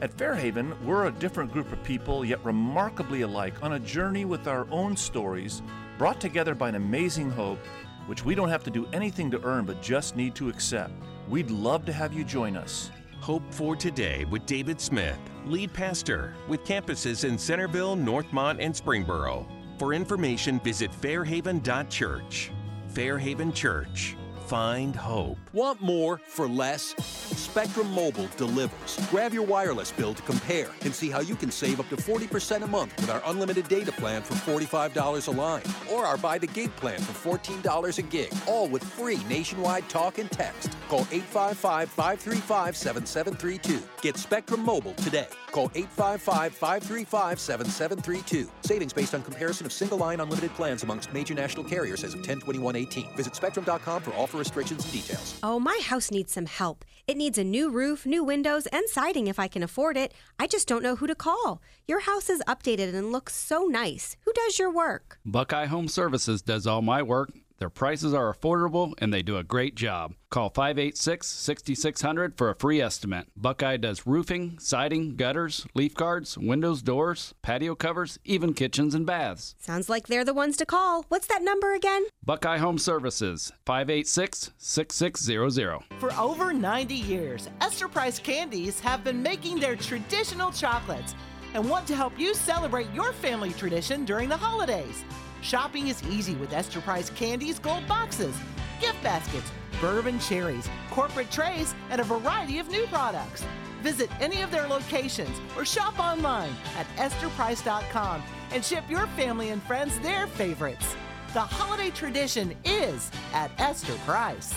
At 0.00 0.12
Fairhaven, 0.14 0.74
we're 0.84 1.06
a 1.06 1.12
different 1.12 1.52
group 1.52 1.70
of 1.72 1.82
people, 1.84 2.24
yet 2.24 2.42
remarkably 2.44 3.22
alike, 3.22 3.62
on 3.62 3.74
a 3.74 3.80
journey 3.80 4.24
with 4.24 4.48
our 4.48 4.66
own 4.70 4.96
stories, 4.96 5.62
brought 5.98 6.20
together 6.20 6.54
by 6.54 6.70
an 6.70 6.74
amazing 6.74 7.30
hope, 7.30 7.58
which 8.06 8.24
we 8.24 8.34
don't 8.34 8.48
have 8.48 8.64
to 8.64 8.70
do 8.70 8.88
anything 8.94 9.30
to 9.30 9.42
earn 9.44 9.66
but 9.66 9.82
just 9.82 10.16
need 10.16 10.34
to 10.34 10.48
accept. 10.48 10.92
We'd 11.28 11.50
love 11.50 11.84
to 11.84 11.92
have 11.92 12.14
you 12.14 12.24
join 12.24 12.56
us. 12.56 12.90
Hope 13.20 13.42
for 13.50 13.76
Today 13.76 14.24
with 14.30 14.46
David 14.46 14.80
Smith, 14.80 15.18
lead 15.44 15.72
pastor 15.74 16.34
with 16.48 16.64
campuses 16.64 17.28
in 17.28 17.36
Centerville, 17.36 17.94
Northmont, 17.94 18.56
and 18.60 18.74
Springboro. 18.74 19.46
For 19.78 19.92
information, 19.92 20.58
visit 20.60 20.90
fairhaven.church. 20.90 22.50
Fairhaven 22.88 23.52
Church. 23.52 24.16
Find 24.50 24.96
hope. 24.96 25.38
Want 25.52 25.80
more 25.80 26.18
for 26.18 26.48
less? 26.48 26.96
Spectrum 27.38 27.88
Mobile 27.92 28.26
delivers. 28.36 28.98
Grab 29.08 29.32
your 29.32 29.44
wireless 29.44 29.92
bill 29.92 30.12
to 30.12 30.22
compare 30.22 30.72
and 30.80 30.92
see 30.92 31.08
how 31.08 31.20
you 31.20 31.36
can 31.36 31.52
save 31.52 31.78
up 31.78 31.88
to 31.90 31.94
40% 31.94 32.64
a 32.64 32.66
month 32.66 32.92
with 32.96 33.10
our 33.10 33.22
unlimited 33.26 33.68
data 33.68 33.92
plan 33.92 34.22
for 34.22 34.34
$45 34.34 35.28
a 35.28 35.30
line 35.30 35.62
or 35.92 36.04
our 36.04 36.16
buy 36.16 36.36
the 36.36 36.48
gig 36.48 36.74
plan 36.74 36.98
for 36.98 37.38
$14 37.38 37.98
a 37.98 38.02
gig, 38.02 38.32
all 38.48 38.66
with 38.66 38.82
free 38.82 39.20
nationwide 39.28 39.88
talk 39.88 40.18
and 40.18 40.28
text. 40.32 40.76
Call 40.88 41.06
855 41.12 41.88
535 41.88 42.76
7732. 42.76 43.80
Get 44.02 44.16
Spectrum 44.16 44.64
Mobile 44.64 44.94
today. 44.94 45.28
Call 45.52 45.70
855 45.74 46.54
535 46.54 47.40
7732. 47.40 48.50
Savings 48.62 48.92
based 48.92 49.14
on 49.14 49.22
comparison 49.22 49.66
of 49.66 49.72
single 49.72 49.98
line 49.98 50.20
unlimited 50.20 50.54
plans 50.54 50.82
amongst 50.82 51.12
major 51.12 51.34
national 51.34 51.64
carriers 51.64 52.04
as 52.04 52.14
of 52.14 52.20
102118. 52.20 53.16
Visit 53.16 53.34
spectrum.com 53.34 54.02
for 54.02 54.12
offer 54.14 54.38
restrictions 54.38 54.84
and 54.84 54.92
details. 54.92 55.38
Oh, 55.42 55.58
my 55.58 55.80
house 55.84 56.10
needs 56.10 56.32
some 56.32 56.46
help. 56.46 56.84
It 57.06 57.16
needs 57.16 57.38
a 57.38 57.44
new 57.44 57.70
roof, 57.70 58.06
new 58.06 58.22
windows, 58.22 58.66
and 58.66 58.88
siding 58.88 59.26
if 59.26 59.38
I 59.38 59.48
can 59.48 59.62
afford 59.62 59.96
it. 59.96 60.14
I 60.38 60.46
just 60.46 60.68
don't 60.68 60.82
know 60.82 60.96
who 60.96 61.06
to 61.06 61.14
call. 61.14 61.60
Your 61.88 62.00
house 62.00 62.30
is 62.30 62.42
updated 62.46 62.94
and 62.94 63.10
looks 63.10 63.34
so 63.34 63.64
nice. 63.64 64.16
Who 64.24 64.32
does 64.32 64.58
your 64.58 64.70
work? 64.70 65.18
Buckeye 65.24 65.66
Home 65.66 65.88
Services 65.88 66.42
does 66.42 66.66
all 66.66 66.82
my 66.82 67.02
work. 67.02 67.30
Their 67.60 67.68
prices 67.68 68.14
are 68.14 68.32
affordable 68.32 68.94
and 68.98 69.12
they 69.12 69.20
do 69.20 69.36
a 69.36 69.44
great 69.44 69.74
job. 69.74 70.14
Call 70.30 70.48
586 70.48 71.26
6600 71.26 72.38
for 72.38 72.48
a 72.48 72.54
free 72.54 72.80
estimate. 72.80 73.26
Buckeye 73.36 73.76
does 73.76 74.06
roofing, 74.06 74.58
siding, 74.58 75.14
gutters, 75.16 75.66
leaf 75.74 75.94
guards, 75.94 76.38
windows, 76.38 76.80
doors, 76.80 77.34
patio 77.42 77.74
covers, 77.74 78.18
even 78.24 78.54
kitchens 78.54 78.94
and 78.94 79.04
baths. 79.04 79.56
Sounds 79.58 79.90
like 79.90 80.06
they're 80.06 80.24
the 80.24 80.32
ones 80.32 80.56
to 80.56 80.64
call. 80.64 81.04
What's 81.10 81.26
that 81.26 81.42
number 81.42 81.74
again? 81.74 82.06
Buckeye 82.24 82.56
Home 82.56 82.78
Services, 82.78 83.52
586 83.66 84.52
6600. 84.56 85.80
For 85.98 86.14
over 86.14 86.54
90 86.54 86.94
years, 86.94 87.50
Esther 87.60 87.88
Price 87.88 88.18
Candies 88.18 88.80
have 88.80 89.04
been 89.04 89.22
making 89.22 89.60
their 89.60 89.76
traditional 89.76 90.50
chocolates 90.50 91.14
and 91.52 91.68
want 91.68 91.86
to 91.88 91.96
help 91.96 92.18
you 92.18 92.32
celebrate 92.32 92.90
your 92.94 93.12
family 93.12 93.52
tradition 93.52 94.06
during 94.06 94.30
the 94.30 94.36
holidays. 94.36 95.04
Shopping 95.42 95.88
is 95.88 96.02
easy 96.04 96.34
with 96.34 96.52
Esther 96.52 96.80
Price 96.80 97.08
Candies 97.10 97.58
gold 97.58 97.86
boxes, 97.88 98.36
gift 98.80 99.02
baskets, 99.02 99.50
bourbon 99.80 100.18
cherries, 100.18 100.68
corporate 100.90 101.30
trays, 101.30 101.74
and 101.88 102.00
a 102.00 102.04
variety 102.04 102.58
of 102.58 102.68
new 102.68 102.86
products. 102.86 103.44
Visit 103.82 104.10
any 104.20 104.42
of 104.42 104.50
their 104.50 104.66
locations 104.66 105.40
or 105.56 105.64
shop 105.64 105.98
online 105.98 106.52
at 106.76 106.86
estherprice.com 106.96 108.22
and 108.52 108.62
ship 108.62 108.84
your 108.90 109.06
family 109.08 109.48
and 109.48 109.62
friends 109.62 109.98
their 110.00 110.26
favorites. 110.26 110.94
The 111.32 111.40
holiday 111.40 111.90
tradition 111.90 112.54
is 112.64 113.10
at 113.32 113.50
Esther 113.58 113.94
Price. 114.04 114.52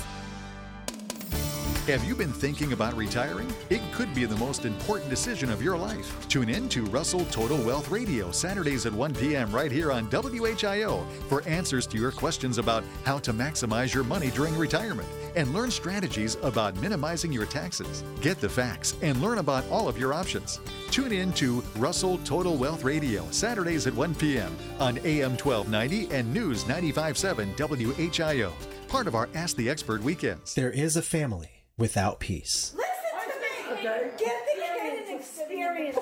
Have 1.87 2.05
you 2.05 2.15
been 2.15 2.31
thinking 2.31 2.71
about 2.71 2.95
retiring? 2.95 3.53
It 3.69 3.81
could 3.91 4.15
be 4.15 4.23
the 4.23 4.37
most 4.37 4.63
important 4.63 5.09
decision 5.09 5.51
of 5.51 5.61
your 5.61 5.77
life. 5.77 6.29
Tune 6.29 6.47
in 6.47 6.69
to 6.69 6.85
Russell 6.85 7.25
Total 7.25 7.57
Wealth 7.57 7.91
Radio 7.91 8.31
Saturdays 8.31 8.85
at 8.85 8.93
1 8.93 9.13
p.m. 9.15 9.51
right 9.51 9.69
here 9.69 9.91
on 9.91 10.07
WHIO 10.07 11.05
for 11.27 11.41
answers 11.41 11.85
to 11.87 11.97
your 11.97 12.13
questions 12.13 12.57
about 12.57 12.85
how 13.03 13.17
to 13.17 13.33
maximize 13.33 13.93
your 13.93 14.05
money 14.05 14.31
during 14.31 14.57
retirement 14.57 15.09
and 15.35 15.53
learn 15.53 15.69
strategies 15.69 16.37
about 16.41 16.73
minimizing 16.77 17.33
your 17.33 17.45
taxes. 17.45 18.05
Get 18.21 18.39
the 18.39 18.47
facts 18.47 18.95
and 19.01 19.21
learn 19.21 19.39
about 19.39 19.69
all 19.69 19.89
of 19.89 19.97
your 19.97 20.13
options. 20.13 20.61
Tune 20.89 21.11
in 21.11 21.33
to 21.33 21.61
Russell 21.75 22.17
Total 22.19 22.55
Wealth 22.55 22.85
Radio 22.85 23.29
Saturdays 23.31 23.87
at 23.87 23.93
1 23.93 24.15
p.m. 24.15 24.55
on 24.79 24.99
AM 24.99 25.31
1290 25.31 26.15
and 26.15 26.33
News 26.33 26.65
957 26.65 27.53
WHIO. 27.55 28.53
Part 28.87 29.07
of 29.07 29.15
our 29.15 29.27
Ask 29.35 29.57
the 29.57 29.69
Expert 29.69 30.01
weekends. 30.01 30.55
There 30.55 30.71
is 30.71 30.95
a 30.95 31.01
family 31.01 31.62
without 31.77 32.19
peace. 32.19 32.75
Listen 32.75 33.33
to 33.33 33.39
me. 33.39 33.89
Okay. 33.89 34.11
Give 34.17 34.27
the 34.27 34.61
kid 34.61 35.07
an 35.09 35.15
experience. 35.15 35.97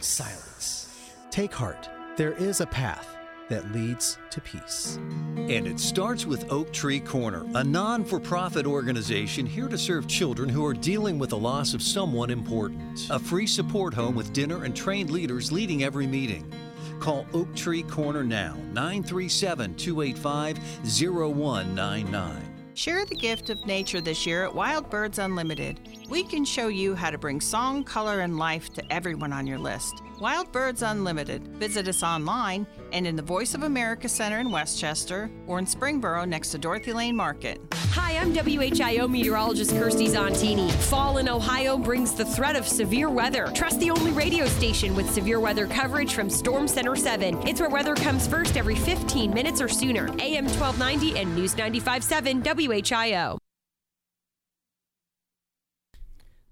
Silence. 0.00 0.88
Take 1.30 1.52
heart. 1.52 1.88
There 2.16 2.32
is 2.32 2.60
a 2.60 2.66
path 2.66 3.16
that 3.48 3.70
leads 3.72 4.18
to 4.30 4.40
peace. 4.40 4.96
And 5.36 5.66
it 5.66 5.78
starts 5.78 6.24
with 6.24 6.50
Oak 6.50 6.72
Tree 6.72 7.00
Corner, 7.00 7.44
a 7.54 7.62
non 7.62 8.04
for 8.04 8.18
profit 8.18 8.66
organization 8.66 9.44
here 9.44 9.68
to 9.68 9.76
serve 9.76 10.06
children 10.06 10.48
who 10.48 10.64
are 10.64 10.74
dealing 10.74 11.18
with 11.18 11.30
the 11.30 11.38
loss 11.38 11.74
of 11.74 11.82
someone 11.82 12.30
important. 12.30 13.08
A 13.10 13.18
free 13.18 13.46
support 13.46 13.92
home 13.92 14.14
with 14.14 14.32
dinner 14.32 14.64
and 14.64 14.74
trained 14.74 15.10
leaders 15.10 15.52
leading 15.52 15.84
every 15.84 16.06
meeting. 16.06 16.50
Call 16.98 17.26
Oak 17.34 17.54
Tree 17.54 17.82
Corner 17.82 18.22
now, 18.22 18.54
937 18.72 19.74
285 19.74 20.58
0199. 20.84 22.51
Share 22.74 23.04
the 23.04 23.14
gift 23.14 23.50
of 23.50 23.66
nature 23.66 24.00
this 24.00 24.26
year 24.26 24.44
at 24.44 24.54
Wild 24.54 24.88
Birds 24.88 25.18
Unlimited. 25.18 25.78
We 26.12 26.22
can 26.22 26.44
show 26.44 26.68
you 26.68 26.94
how 26.94 27.08
to 27.08 27.16
bring 27.16 27.40
song, 27.40 27.84
color, 27.84 28.20
and 28.20 28.36
life 28.36 28.70
to 28.74 28.92
everyone 28.92 29.32
on 29.32 29.46
your 29.46 29.58
list. 29.58 30.02
Wild 30.20 30.52
Birds 30.52 30.82
Unlimited. 30.82 31.48
Visit 31.56 31.88
us 31.88 32.02
online 32.02 32.66
and 32.92 33.06
in 33.06 33.16
the 33.16 33.22
Voice 33.22 33.54
of 33.54 33.62
America 33.62 34.10
Center 34.10 34.38
in 34.38 34.50
Westchester 34.50 35.30
or 35.46 35.58
in 35.58 35.64
Springboro 35.64 36.28
next 36.28 36.50
to 36.50 36.58
Dorothy 36.58 36.92
Lane 36.92 37.16
Market. 37.16 37.62
Hi, 37.72 38.18
I'm 38.18 38.34
WHIO 38.34 39.08
meteorologist 39.08 39.70
Kirstie 39.70 40.10
Zontini. 40.10 40.70
Fall 40.90 41.16
in 41.16 41.30
Ohio 41.30 41.78
brings 41.78 42.12
the 42.12 42.26
threat 42.26 42.56
of 42.56 42.68
severe 42.68 43.08
weather. 43.08 43.50
Trust 43.54 43.80
the 43.80 43.90
only 43.90 44.10
radio 44.10 44.44
station 44.44 44.94
with 44.94 45.10
severe 45.10 45.40
weather 45.40 45.66
coverage 45.66 46.12
from 46.12 46.28
Storm 46.28 46.68
Center 46.68 46.94
7. 46.94 47.48
It's 47.48 47.58
where 47.58 47.70
weather 47.70 47.94
comes 47.94 48.26
first 48.26 48.58
every 48.58 48.76
15 48.76 49.32
minutes 49.32 49.62
or 49.62 49.68
sooner. 49.68 50.08
AM 50.18 50.44
1290 50.44 51.18
and 51.18 51.34
News 51.34 51.54
95.7 51.54 52.42
WHIO. 52.42 53.38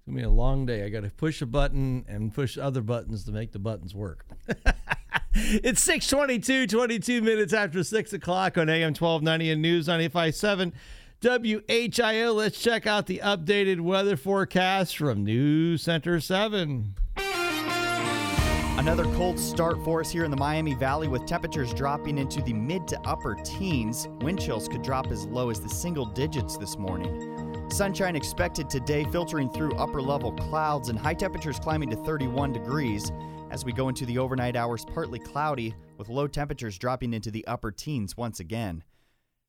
gonna 0.11 0.21
be 0.21 0.25
a 0.25 0.29
long 0.29 0.65
day. 0.65 0.83
I 0.83 0.89
got 0.89 1.03
to 1.03 1.09
push 1.09 1.41
a 1.41 1.45
button 1.45 2.05
and 2.07 2.33
push 2.33 2.57
other 2.57 2.81
buttons 2.81 3.23
to 3.25 3.31
make 3.31 3.51
the 3.51 3.59
buttons 3.59 3.95
work. 3.95 4.25
it's 5.33 5.81
622, 5.81 6.67
22 6.67 7.21
minutes 7.21 7.53
after 7.53 7.83
6 7.83 8.13
o'clock 8.13 8.57
on 8.57 8.69
AM 8.69 8.89
1290 8.89 9.51
and 9.51 9.61
News 9.61 9.87
957 9.87 10.73
WHIO. 11.21 12.35
Let's 12.35 12.59
check 12.59 12.87
out 12.87 13.05
the 13.05 13.21
updated 13.23 13.79
weather 13.79 14.17
forecast 14.17 14.97
from 14.97 15.23
News 15.23 15.83
Center 15.83 16.19
7. 16.19 16.95
Another 18.77 19.03
cold 19.13 19.39
start 19.39 19.77
for 19.83 20.01
us 20.01 20.09
here 20.09 20.25
in 20.25 20.31
the 20.31 20.37
Miami 20.37 20.73
Valley 20.73 21.07
with 21.07 21.27
temperatures 21.27 21.71
dropping 21.73 22.17
into 22.17 22.41
the 22.41 22.53
mid 22.53 22.87
to 22.87 22.99
upper 23.01 23.35
teens. 23.43 24.07
Wind 24.21 24.41
chills 24.41 24.67
could 24.67 24.81
drop 24.81 25.11
as 25.11 25.27
low 25.27 25.51
as 25.51 25.59
the 25.61 25.69
single 25.69 26.05
digits 26.05 26.57
this 26.57 26.77
morning. 26.77 27.30
Sunshine 27.71 28.17
expected 28.17 28.69
today, 28.69 29.05
filtering 29.05 29.49
through 29.49 29.71
upper 29.75 30.01
level 30.01 30.33
clouds, 30.33 30.89
and 30.89 30.99
high 30.99 31.13
temperatures 31.13 31.57
climbing 31.57 31.89
to 31.89 31.95
31 31.95 32.51
degrees. 32.51 33.11
As 33.49 33.63
we 33.63 33.71
go 33.71 33.87
into 33.87 34.05
the 34.05 34.17
overnight 34.17 34.55
hours, 34.55 34.85
partly 34.85 35.19
cloudy, 35.19 35.73
with 35.97 36.09
low 36.09 36.27
temperatures 36.27 36.77
dropping 36.77 37.13
into 37.13 37.31
the 37.31 37.47
upper 37.47 37.71
teens 37.71 38.17
once 38.17 38.39
again. 38.41 38.83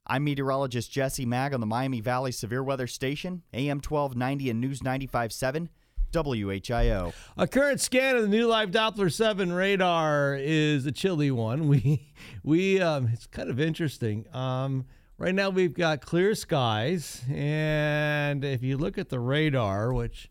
I'm 0.07 0.25
meteorologist 0.25 0.91
Jesse 0.91 1.26
Maag 1.26 1.52
on 1.52 1.61
the 1.61 1.67
Miami 1.67 2.00
Valley 2.00 2.33
Severe 2.33 2.62
Weather 2.62 2.87
Station, 2.87 3.43
AM 3.52 3.79
1290 3.79 4.50
and 4.50 4.61
News 4.61 4.83
957. 4.83 5.69
WHIO. 6.12 7.14
A 7.38 7.49
current 7.49 7.81
scan 7.81 8.17
of 8.17 8.23
the 8.23 8.29
new 8.29 8.47
live 8.47 8.71
Doppler 8.71 9.11
7 9.11 9.50
radar 9.50 10.37
is 10.38 10.85
a 10.85 10.93
chilly 10.93 11.31
one. 11.31 11.69
We 11.73 12.12
we 12.43 12.81
um, 12.81 13.09
it's 13.12 13.26
kind 13.26 13.49
of 13.49 13.59
interesting. 13.59 14.26
Um, 14.35 14.85
right 15.23 15.37
now 15.37 15.50
we've 15.50 15.75
got 15.75 16.00
clear 16.00 16.35
skies, 16.35 17.23
and 17.31 18.45
if 18.45 18.61
you 18.61 18.76
look 18.76 18.99
at 18.99 19.09
the 19.09 19.21
radar, 19.21 19.93
which 19.93 20.29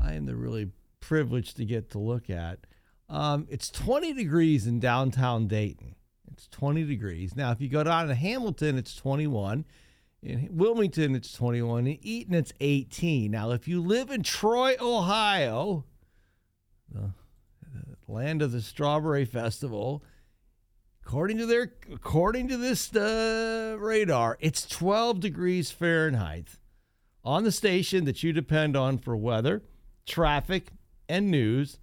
I 0.00 0.12
am 0.12 0.26
the 0.26 0.36
really 0.36 0.70
privileged 1.00 1.56
to 1.56 1.64
get 1.64 1.90
to 1.90 1.98
look 1.98 2.30
at, 2.30 2.60
um, 3.08 3.48
it's 3.50 3.68
20 3.68 4.12
degrees 4.12 4.68
in 4.68 4.78
downtown 4.78 5.48
Dayton. 5.48 5.96
It's 6.30 6.46
20 6.48 6.84
degrees. 6.84 7.34
Now, 7.34 7.50
if 7.50 7.60
you 7.60 7.68
go 7.68 7.82
down 7.82 8.06
to 8.06 8.14
Hamilton, 8.14 8.78
it's 8.78 8.94
21. 8.94 9.64
In 10.22 10.48
Wilmington, 10.52 11.16
it's 11.16 11.32
21. 11.32 11.88
In 11.88 11.98
Eaton, 12.00 12.34
it's 12.34 12.52
18. 12.60 13.28
Now, 13.28 13.50
if 13.50 13.66
you 13.66 13.82
live 13.82 14.10
in 14.10 14.22
Troy, 14.22 14.76
Ohio, 14.80 15.84
the, 16.88 17.10
the 18.06 18.12
land 18.12 18.40
of 18.40 18.52
the 18.52 18.62
Strawberry 18.62 19.24
Festival, 19.24 20.04
according 21.04 21.38
to 21.38 21.46
their 21.46 21.72
according 21.92 22.48
to 22.48 22.56
this 22.56 22.94
uh, 22.94 23.76
radar, 23.78 24.38
it's 24.40 24.66
12 24.66 25.20
degrees 25.20 25.70
Fahrenheit 25.70 26.48
on 27.24 27.44
the 27.44 27.52
station 27.52 28.04
that 28.04 28.22
you 28.22 28.32
depend 28.32 28.76
on 28.76 28.98
for 28.98 29.16
weather, 29.16 29.62
traffic, 30.06 30.68
and 31.08 31.30
news. 31.30 31.78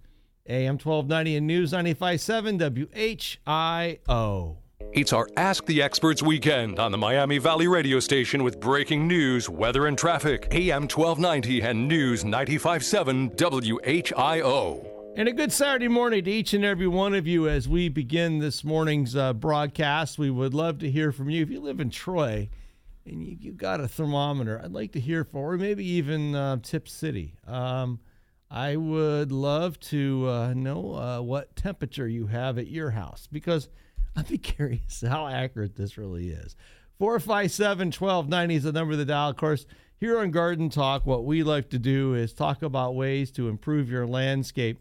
AM 0.48 0.74
1290 0.74 1.36
and 1.36 1.46
News 1.46 1.70
957 1.70 2.58
WHIO. 2.58 4.56
It's 4.92 5.12
our 5.12 5.28
Ask 5.36 5.66
the 5.66 5.80
Experts 5.82 6.22
weekend 6.22 6.80
on 6.80 6.90
the 6.90 6.98
Miami 6.98 7.38
Valley 7.38 7.68
radio 7.68 8.00
station 8.00 8.42
with 8.42 8.58
breaking 8.58 9.06
news, 9.06 9.48
weather, 9.48 9.86
and 9.86 9.96
traffic. 9.96 10.48
AM 10.50 10.88
1290 10.88 11.60
and 11.60 11.86
News 11.86 12.24
957 12.24 13.30
WHIO. 13.30 14.99
And 15.16 15.28
a 15.28 15.32
good 15.32 15.52
Saturday 15.52 15.88
morning 15.88 16.24
to 16.24 16.30
each 16.30 16.54
and 16.54 16.64
every 16.64 16.86
one 16.86 17.14
of 17.14 17.26
you 17.26 17.48
as 17.48 17.68
we 17.68 17.88
begin 17.88 18.38
this 18.38 18.62
morning's 18.62 19.16
uh, 19.16 19.32
broadcast. 19.32 20.18
We 20.18 20.30
would 20.30 20.54
love 20.54 20.78
to 20.78 20.90
hear 20.90 21.10
from 21.10 21.28
you. 21.28 21.42
If 21.42 21.50
you 21.50 21.60
live 21.60 21.80
in 21.80 21.90
Troy 21.90 22.48
and 23.04 23.20
you, 23.20 23.50
have 23.50 23.56
got 23.56 23.80
a 23.80 23.88
thermometer, 23.88 24.60
I'd 24.62 24.72
like 24.72 24.92
to 24.92 25.00
hear 25.00 25.24
from, 25.24 25.40
or 25.40 25.58
maybe 25.58 25.84
even 25.84 26.36
uh, 26.36 26.58
Tipp 26.62 26.88
City. 26.88 27.34
Um, 27.46 27.98
I 28.50 28.76
would 28.76 29.32
love 29.32 29.80
to 29.80 30.28
uh, 30.28 30.54
know 30.54 30.94
uh, 30.94 31.20
what 31.20 31.56
temperature 31.56 32.06
you 32.06 32.28
have 32.28 32.56
at 32.56 32.68
your 32.68 32.90
house 32.90 33.28
because 33.30 33.68
I'd 34.16 34.28
be 34.28 34.38
curious 34.38 35.02
how 35.06 35.26
accurate 35.26 35.74
this 35.74 35.98
really 35.98 36.30
is. 36.30 36.54
457 36.98 37.88
1290 37.88 38.54
is 38.54 38.62
the 38.62 38.72
number 38.72 38.92
of 38.92 38.98
the 38.98 39.04
dial. 39.04 39.30
Of 39.30 39.36
course, 39.36 39.66
here 39.98 40.20
on 40.20 40.30
Garden 40.30 40.70
Talk, 40.70 41.04
what 41.04 41.24
we 41.24 41.42
like 41.42 41.68
to 41.70 41.78
do 41.78 42.14
is 42.14 42.32
talk 42.32 42.62
about 42.62 42.94
ways 42.94 43.30
to 43.32 43.48
improve 43.48 43.90
your 43.90 44.06
landscape. 44.06 44.78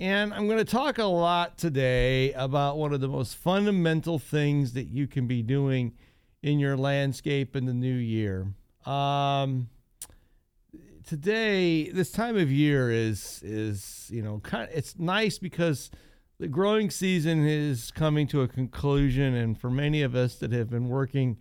And 0.00 0.32
I'm 0.32 0.46
going 0.46 0.58
to 0.58 0.64
talk 0.64 0.98
a 0.98 1.04
lot 1.04 1.58
today 1.58 2.32
about 2.34 2.78
one 2.78 2.92
of 2.92 3.00
the 3.00 3.08
most 3.08 3.34
fundamental 3.34 4.20
things 4.20 4.74
that 4.74 4.84
you 4.84 5.08
can 5.08 5.26
be 5.26 5.42
doing 5.42 5.92
in 6.40 6.60
your 6.60 6.76
landscape 6.76 7.56
in 7.56 7.64
the 7.64 7.74
new 7.74 7.96
year. 7.96 8.46
Um, 8.86 9.70
today, 11.04 11.90
this 11.90 12.12
time 12.12 12.36
of 12.36 12.48
year 12.48 12.92
is 12.92 13.42
is 13.42 14.08
you 14.08 14.22
know 14.22 14.38
kind 14.38 14.68
of 14.68 14.76
it's 14.76 14.96
nice 15.00 15.36
because 15.36 15.90
the 16.38 16.46
growing 16.46 16.90
season 16.90 17.44
is 17.44 17.90
coming 17.90 18.28
to 18.28 18.42
a 18.42 18.46
conclusion, 18.46 19.34
and 19.34 19.58
for 19.58 19.68
many 19.68 20.02
of 20.02 20.14
us 20.14 20.36
that 20.36 20.52
have 20.52 20.70
been 20.70 20.88
working 20.88 21.38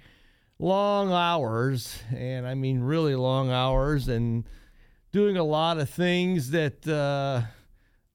long 0.57 1.11
hours, 1.11 1.99
and 2.11 2.47
I 2.47 2.55
mean 2.55 2.79
really 2.79 3.15
long 3.15 3.51
hours, 3.51 4.07
and 4.07 4.45
doing 5.11 5.37
a 5.37 5.43
lot 5.43 5.77
of 5.77 5.91
things 5.91 6.49
that. 6.49 6.87
Uh, 6.87 7.51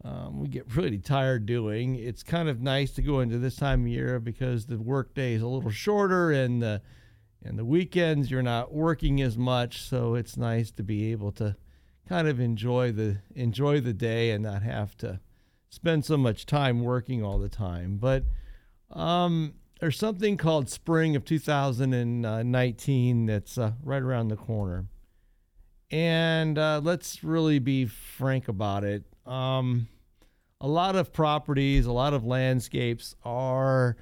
um, 0.05 0.41
we 0.41 0.49
get 0.49 0.69
pretty 0.69 0.99
tired 0.99 1.47
doing. 1.47 1.95
It's 1.95 2.23
kind 2.23 2.49
of 2.49 2.61
nice 2.61 2.91
to 2.93 3.03
go 3.03 3.21
into 3.21 3.39
this 3.39 3.57
time 3.57 3.83
of 3.83 3.89
year 3.89 4.19
because 4.19 4.67
the 4.67 4.79
workday 4.79 5.35
is 5.35 5.43
a 5.43 5.47
little 5.47 5.71
shorter 5.71 6.33
and 6.33 6.63
the 6.63 6.83
and 7.45 7.59
the 7.59 7.65
weekends 7.65 8.31
you're 8.31 8.43
not 8.43 8.73
working 8.73 9.21
as 9.21 9.37
much, 9.37 9.83
so 9.83 10.15
it's 10.15 10.37
nice 10.37 10.71
to 10.71 10.85
be 10.85 11.11
able 11.11 11.33
to 11.33 11.57
kind 12.09 12.29
of 12.29 12.41
enjoy 12.41 12.93
the 12.93 13.19
enjoy 13.35 13.81
the 13.81 13.93
day 13.93 14.31
and 14.31 14.45
not 14.45 14.63
have 14.63 14.97
to 14.99 15.21
spend 15.71 16.05
so 16.05 16.17
much 16.17 16.47
time 16.47 16.83
working 16.83 17.25
all 17.25 17.39
the 17.39 17.49
time. 17.49 17.97
But 17.97 18.25
um, 18.91 19.55
there's 19.81 19.99
something 19.99 20.37
called 20.37 20.69
spring 20.69 21.17
of 21.17 21.25
2019 21.25 23.27
that's 23.27 23.59
uh, 23.59 23.73
right 23.83 24.03
around 24.03 24.29
the 24.29 24.37
corner. 24.37 24.87
And 25.91 26.59
uh, 26.59 26.81
let's 26.83 27.25
really 27.25 27.59
be 27.59 27.87
frank 27.87 28.49
about 28.49 28.85
it. 28.85 29.05
Um, 29.27 29.89
a 30.61 30.69
lot 30.69 30.97
of 30.97 31.13
properties, 31.13 31.87
a 31.87 31.93
lot 31.93 32.15
of 32.15 32.25
landscapes 32.25 33.15
are, 33.25 33.97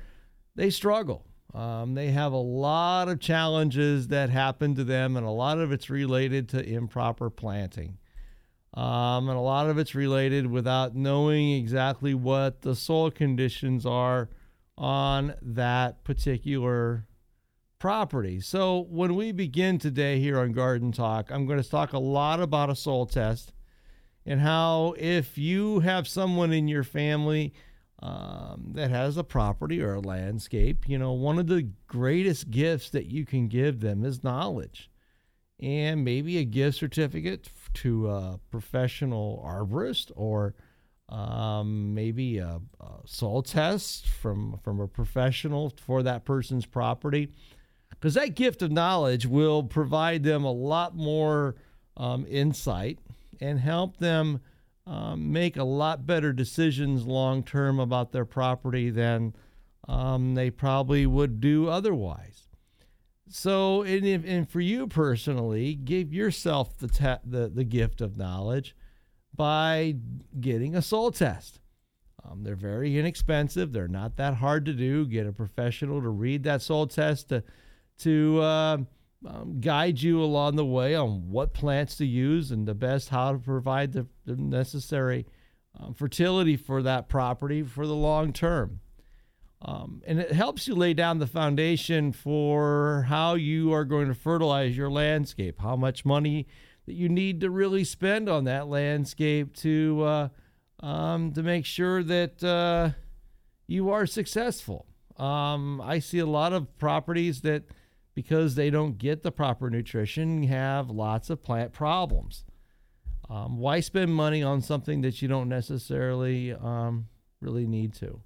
they 0.55 0.71
struggle. 0.71 1.25
Um, 1.55 1.95
they 1.95 2.11
have 2.11 2.33
a 2.33 2.37
lot 2.37 3.09
of 3.09 3.19
challenges 3.19 4.09
that 4.09 4.31
happen 4.31 4.75
to 4.77 4.85
them, 4.85 5.17
and 5.17 5.27
a 5.27 5.31
lot 5.31 5.59
of 5.59 5.73
it's 5.73 5.91
related 5.91 6.49
to 6.51 6.65
improper 6.65 7.31
planting. 7.31 7.99
Um, 8.75 9.29
and 9.29 9.37
a 9.37 9.41
lot 9.41 9.69
of 9.69 9.79
it's 9.79 9.97
related 9.97 10.47
without 10.47 10.95
knowing 10.95 11.51
exactly 11.53 12.15
what 12.15 12.63
the 12.63 12.77
soil 12.77 13.11
conditions 13.11 13.85
are 13.85 14.29
on 14.79 15.35
that 15.43 16.05
particular 16.05 17.07
property. 17.81 18.41
So, 18.41 18.87
when 18.89 19.17
we 19.17 19.33
begin 19.33 19.79
today 19.79 20.21
here 20.21 20.39
on 20.39 20.53
Garden 20.53 20.93
Talk, 20.93 21.31
I'm 21.33 21.47
going 21.47 21.61
to 21.61 21.69
talk 21.69 21.93
a 21.93 21.99
lot 21.99 22.41
about 22.41 22.71
a 22.71 22.77
soil 22.77 23.07
test 23.07 23.53
and 24.27 24.41
how 24.41 24.95
if 24.99 25.39
you 25.39 25.81
have 25.81 26.07
someone 26.07 26.53
in 26.53 26.69
your 26.69 26.85
family 26.85 27.53
um, 28.03 28.71
that 28.75 28.91
has 28.91 29.17
a 29.17 29.25
property 29.25 29.83
or 29.83 29.95
a 29.95 30.01
landscape, 30.01 30.89
you 30.89 30.99
know, 30.99 31.13
one 31.13 31.39
of 31.39 31.47
the 31.47 31.69
greatest 31.87 32.51
gifts 32.51 32.91
that 32.91 33.07
you 33.07 33.27
can 33.27 33.49
give 33.49 33.81
them 33.81 34.05
is 34.05 34.25
knowledge. 34.25 34.91
And 35.59 36.05
maybe 36.05 36.39
a 36.39 36.45
gift 36.45 36.79
certificate 36.79 37.51
to 37.75 38.09
a 38.09 38.41
professional 38.51 39.45
arborist 39.47 40.11
or 40.17 40.55
um, 41.11 41.93
maybe 41.93 42.39
a, 42.39 42.61
a, 42.81 42.87
soil 43.05 43.43
test 43.43 44.07
from 44.07 44.59
from 44.63 44.81
a 44.81 44.89
professional 44.89 45.75
for 45.85 46.03
that 46.03 46.25
person's 46.25 46.65
property. 46.65 47.29
Because 47.91 48.15
that 48.15 48.35
gift 48.35 48.63
of 48.63 48.71
knowledge 48.71 49.27
will 49.27 49.63
provide 49.63 50.23
them 50.23 50.45
a 50.45 50.53
lot 50.53 50.97
more 50.97 51.57
um, 51.97 52.25
insight 52.29 52.99
and 53.41 53.59
help 53.59 53.97
them 53.97 54.41
um, 54.87 55.33
make 55.33 55.57
a 55.57 55.65
lot 55.65 56.07
better 56.07 56.33
decisions 56.33 57.07
long 57.07 57.43
term 57.43 57.79
about 57.79 58.13
their 58.13 58.25
property 58.25 58.91
than 58.91 59.35
um, 59.89 60.35
they 60.35 60.51
probably 60.51 61.07
would 61.07 61.41
do 61.41 61.69
otherwise. 61.69 62.49
So, 63.29 63.83
and, 63.83 64.05
if, 64.05 64.25
and 64.27 64.49
for 64.49 64.61
you 64.61 64.89
personally, 64.89 65.75
give 65.75 66.13
yourself 66.13 66.77
the, 66.79 66.89
ta- 66.89 67.21
the 67.25 67.49
the 67.49 67.65
gift 67.65 68.01
of 68.01 68.17
knowledge 68.17 68.75
by 69.35 69.95
getting 70.41 70.75
a 70.75 70.83
soil 70.83 71.13
test. 71.13 71.61
Um, 72.25 72.43
they're 72.43 72.57
very 72.57 72.99
inexpensive. 72.99 73.73
They're 73.73 73.89
not 73.89 74.17
that 74.17 74.35
hard 74.35 74.65
to 74.67 74.73
do. 74.73 75.07
Get 75.07 75.27
a 75.27 75.33
professional 75.33 76.03
to 76.03 76.09
read 76.09 76.43
that 76.43 76.63
soil 76.63 76.89
test 76.89 77.29
to 77.29 77.45
to 77.99 78.41
uh, 78.41 78.79
um, 79.27 79.61
guide 79.61 80.01
you 80.01 80.23
along 80.23 80.57
the 80.57 80.65
way 80.65 80.95
on 80.95 81.31
what 81.31 81.53
plants 81.53 81.97
to 81.97 82.07
use 82.07 82.51
and 82.51 82.67
the 82.67 82.75
best 82.75 83.11
how 83.11 83.33
to 83.33 83.39
provide 83.39 83.93
the, 83.93 84.07
the 84.25 84.37
necessary 84.37 85.27
um, 85.79 85.95
fertility 85.95 86.57
for 86.57 86.83
that 86.83 87.09
property 87.09 87.63
for 87.63 87.87
the 87.87 87.95
long 87.95 88.33
term. 88.33 88.81
Um, 89.63 90.01
and 90.07 90.19
it 90.19 90.33
helps 90.33 90.67
you 90.67 90.75
lay 90.75 90.95
down 90.95 91.19
the 91.19 91.27
foundation 91.27 92.13
for 92.13 93.05
how 93.09 93.35
you 93.35 93.75
are 93.75 93.85
going 93.85 94.09
to 94.09 94.15
fertilize 94.15 94.75
your 94.75 94.91
landscape, 94.91 95.61
how 95.61 95.77
much 95.77 96.05
money 96.05 96.47
that 96.87 96.95
you 96.95 97.11
need 97.11 97.43
to 97.43 97.51
really 97.51 97.85
spend 97.85 98.29
on 98.29 98.45
that 98.45 98.69
landscape 98.69 99.55
to 99.57 100.03
uh, 100.03 100.29
um, 100.85 101.33
to 101.35 101.43
make 101.43 101.67
sure 101.67 102.03
that 102.03 102.43
uh, 102.43 102.91
you 103.67 103.91
are 103.91 104.07
successful. 104.07 104.87
Um, 105.17 105.81
I 105.83 105.99
see 105.99 106.19
a 106.19 106.27
lot 106.27 106.55
of 106.55 106.79
properties 106.79 107.43
that, 107.43 107.65
because 108.15 108.55
they 108.55 108.71
don't 108.71 108.99
get 108.99 109.23
the 109.23 109.33
proper 109.33 109.71
nutrition, 109.71 110.43
have 110.45 110.91
lots 110.91 111.31
of 111.31 111.43
plant 111.43 111.73
problems. 111.73 112.45
Um, 113.29 113.59
why 113.59 113.81
spend 113.81 114.13
money 114.13 114.43
on 114.43 114.61
something 114.61 115.03
that 115.03 115.23
you 115.23 115.29
don't 115.29 115.49
necessarily 115.49 116.53
um, 116.53 117.07
really 117.41 117.67
need 117.67 117.95
to? 117.95 118.21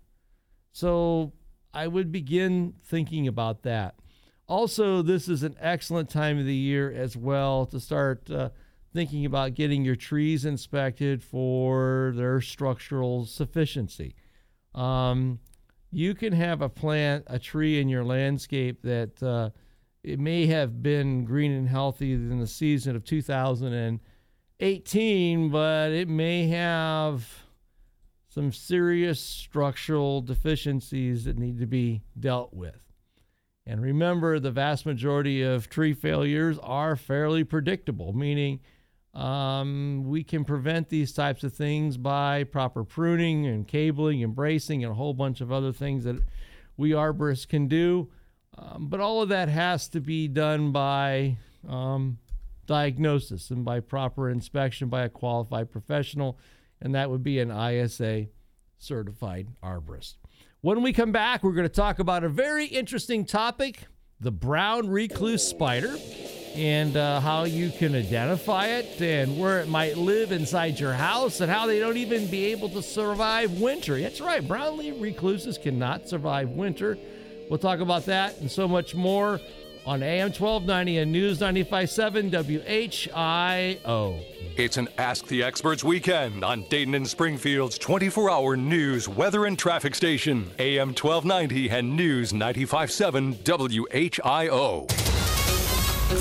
So 0.73 1.33
I 1.75 1.88
would 1.88 2.11
begin 2.11 2.75
thinking 2.83 3.29
about 3.29 3.62
that. 3.64 3.97
Also, 4.47 5.03
this 5.03 5.29
is 5.29 5.42
an 5.42 5.57
excellent 5.61 6.09
time 6.09 6.38
of 6.38 6.47
the 6.47 6.55
year 6.55 6.90
as 6.90 7.16
well 7.16 7.66
to 7.66 7.81
start 7.81 8.31
uh, 8.31 8.51
thinking 8.92 9.27
about 9.27 9.55
getting 9.55 9.85
your 9.85 9.97
trees 9.97 10.44
inspected 10.44 11.23
for 11.23 12.12
their 12.16 12.40
structural 12.40 13.27
sufficiency. 13.27 14.14
Um, 14.75 15.40
you 15.90 16.14
can 16.14 16.33
have 16.33 16.61
a 16.61 16.68
plant, 16.68 17.25
a 17.27 17.38
tree 17.38 17.81
in 17.81 17.88
your 17.88 18.05
landscape 18.05 18.83
that 18.83 19.23
uh, 19.23 19.51
it 20.05 20.21
may 20.21 20.47
have 20.47 20.81
been 20.83 21.25
green 21.25 21.51
and 21.51 21.67
healthy 21.67 22.12
in 22.12 22.38
the 22.38 22.47
season 22.47 22.95
of 22.95 23.05
2018, 23.05 25.49
but 25.49 25.93
it 25.93 26.09
may 26.09 26.47
have 26.49 27.27
some 28.29 28.53
serious 28.53 29.19
structural 29.19 30.21
deficiencies 30.21 31.25
that 31.25 31.38
need 31.38 31.59
to 31.59 31.67
be 31.67 32.03
dealt 32.21 32.53
with. 32.53 32.83
And 33.64 33.81
remember, 33.81 34.38
the 34.38 34.51
vast 34.51 34.85
majority 34.85 35.40
of 35.40 35.71
tree 35.71 35.95
failures 35.95 36.59
are 36.62 36.97
fairly 36.97 37.45
predictable, 37.45 38.12
meaning 38.12 38.61
um, 39.14 40.03
we 40.05 40.23
can 40.23 40.45
prevent 40.45 40.90
these 40.90 41.14
types 41.14 41.45
of 41.45 41.55
things 41.55 41.97
by 41.97 42.45
proper 42.45 42.85
pruning 42.85 43.47
and 43.47 43.67
cabling 43.67 44.23
and 44.23 44.35
bracing 44.35 44.85
and 44.85 44.93
a 44.93 44.97
whole 44.97 45.14
bunch 45.14 45.40
of 45.40 45.51
other 45.51 45.73
things 45.73 46.05
that 46.05 46.23
we 46.77 46.90
arborists 46.90 47.49
can 47.49 47.69
do. 47.69 48.11
Um, 48.57 48.87
but 48.88 49.01
all 49.01 49.23
of 49.23 49.31
that 49.31 49.49
has 49.49 49.88
to 49.88 50.01
be 50.01 50.29
done 50.29 50.73
by 50.73 51.37
um, 51.69 52.19
diagnosis 52.67 53.51
and 53.51 53.64
by 53.64 53.81
proper 53.81 54.31
inspection 54.31 54.88
by 54.88 55.03
a 55.03 55.09
qualified 55.09 55.71
professional 55.71 56.38
and 56.81 56.95
that 56.95 57.11
would 57.11 57.25
be 57.25 57.40
an 57.40 57.51
ISA 57.51 58.27
certified 58.79 59.49
arborist. 59.62 60.14
When 60.61 60.83
we 60.83 60.93
come 60.93 61.12
back, 61.12 61.43
we're 61.43 61.53
going 61.53 61.69
to 61.69 61.75
talk 61.75 61.99
about 61.99 62.25
a 62.25 62.29
very 62.29 62.67
interesting 62.67 63.25
topic 63.25 63.87
the 64.21 64.31
brown 64.31 64.88
recluse 64.88 65.47
spider 65.47 65.97
and 66.55 66.97
uh, 66.97 67.21
how 67.21 67.45
you 67.45 67.69
can 67.71 67.97
identify 67.97 68.69
it 68.69 69.01
and 69.03 69.38
where 69.38 69.61
it 69.61 69.69
might 69.69 69.99
live 69.99 70.31
inside 70.31 70.79
your 70.79 70.93
house 70.93 71.40
and 71.40 71.51
how 71.51 71.67
they 71.67 71.81
don't 71.81 71.97
even 71.97 72.31
be 72.31 72.47
able 72.47 72.69
to 72.69 72.81
survive 72.81 73.51
winter. 73.61 74.01
That's 74.01 74.21
right, 74.21 74.47
brown 74.47 74.79
recluses 75.01 75.59
cannot 75.59 76.09
survive 76.09 76.51
winter. 76.51 76.97
We'll 77.49 77.59
talk 77.59 77.81
about 77.81 78.07
that 78.07 78.39
and 78.41 78.51
so 78.51 78.67
much 78.67 78.95
more 78.95 79.41
on 79.87 80.03
AM 80.03 80.29
1290 80.29 80.99
and 80.99 81.13
News 81.13 81.41
957 81.41 82.31
WHIO. 82.31 84.25
It's 84.57 84.77
an 84.77 84.89
Ask 84.99 85.27
the 85.27 85.43
Experts 85.43 85.85
weekend 85.85 86.45
on 86.45 86.63
Dayton 86.69 86.95
and 86.95 87.07
Springfield's 87.07 87.77
24 87.79 88.31
hour 88.31 88.57
news, 88.57 89.09
weather, 89.09 89.45
and 89.47 89.59
traffic 89.59 89.95
station, 89.95 90.51
AM 90.59 90.89
1290 90.89 91.71
and 91.71 91.97
News 91.97 92.33
957 92.33 93.35
WHIO. 93.35 94.89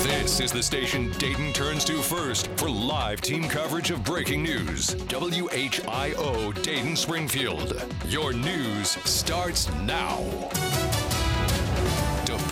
This 0.02 0.40
is 0.40 0.52
the 0.52 0.64
station 0.64 1.12
Dayton 1.20 1.54
turns 1.54 1.86
to 1.86 2.02
first 2.02 2.48
for 2.58 2.70
live 2.70 3.22
team 3.22 3.44
coverage 3.44 3.92
of 3.92 4.04
breaking 4.04 4.42
news. 4.42 4.96
WHIO 4.96 6.64
Dayton 6.64 6.96
Springfield. 6.96 7.86
Your 8.08 8.34
news 8.34 8.90
starts 9.06 9.72
now. 9.82 10.24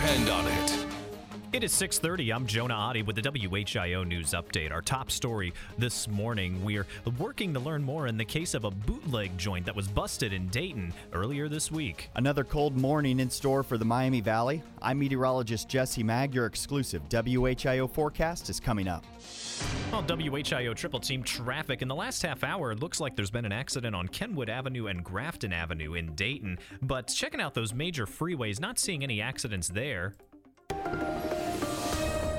Depend 0.02 0.30
on 0.30 0.48
it. 0.48 0.86
It 1.54 1.64
is 1.64 1.72
6:30. 1.74 2.34
I'm 2.34 2.48
Jonah 2.48 2.74
Adi 2.74 3.04
with 3.04 3.16
the 3.16 3.22
WHIO 3.22 4.04
news 4.04 4.32
update. 4.32 4.72
Our 4.72 4.82
top 4.82 5.12
story 5.12 5.54
this 5.78 6.08
morning, 6.08 6.66
we're 6.66 6.88
working 7.20 7.54
to 7.54 7.60
learn 7.60 7.84
more 7.84 8.08
in 8.08 8.18
the 8.18 8.26
case 8.26 8.56
of 8.56 8.64
a 8.64 8.72
bootleg 8.72 9.38
joint 9.38 9.68
that 9.68 9.76
was 9.76 9.88
busted 9.88 10.34
in 10.34 10.48
Dayton 10.48 10.92
earlier 11.14 11.48
this 11.48 11.70
week. 11.70 12.10
Another 12.16 12.44
cold 12.44 12.76
morning 12.76 13.20
in 13.20 13.30
store 13.30 13.62
for 13.62 13.78
the 13.78 13.86
Miami 13.86 14.22
Valley. 14.22 14.64
I'm 14.82 14.98
meteorologist 14.98 15.70
Jesse 15.70 16.04
Maag. 16.04 16.34
Your 16.34 16.48
exclusive 16.48 17.08
WHIO 17.08 17.88
forecast 17.88 18.50
is 18.50 18.60
coming 18.60 18.88
up. 18.88 19.06
Well, 19.92 20.04
WHIO 20.04 20.74
triple 20.74 21.00
team 21.00 21.22
traffic 21.24 21.82
in 21.82 21.88
the 21.88 21.96
last 21.96 22.22
half 22.22 22.44
hour. 22.44 22.72
It 22.72 22.80
looks 22.80 23.00
like 23.00 23.16
there's 23.16 23.32
been 23.32 23.46
an 23.46 23.52
accident 23.52 23.96
on 23.96 24.08
Kenwood 24.08 24.50
Avenue 24.50 24.88
and 24.88 25.04
Grafton 25.04 25.52
Avenue 25.52 25.96
in 25.96 26.16
Dayton. 26.16 26.60
But 26.82 27.08
checking 27.08 27.42
out 27.42 27.54
those 27.54 27.74
major 27.74 28.06
freeways, 28.06 28.60
not 28.60 28.80
seeing 28.80 29.04
any 29.04 29.22
accidents 29.22 29.68
there. 29.68 30.14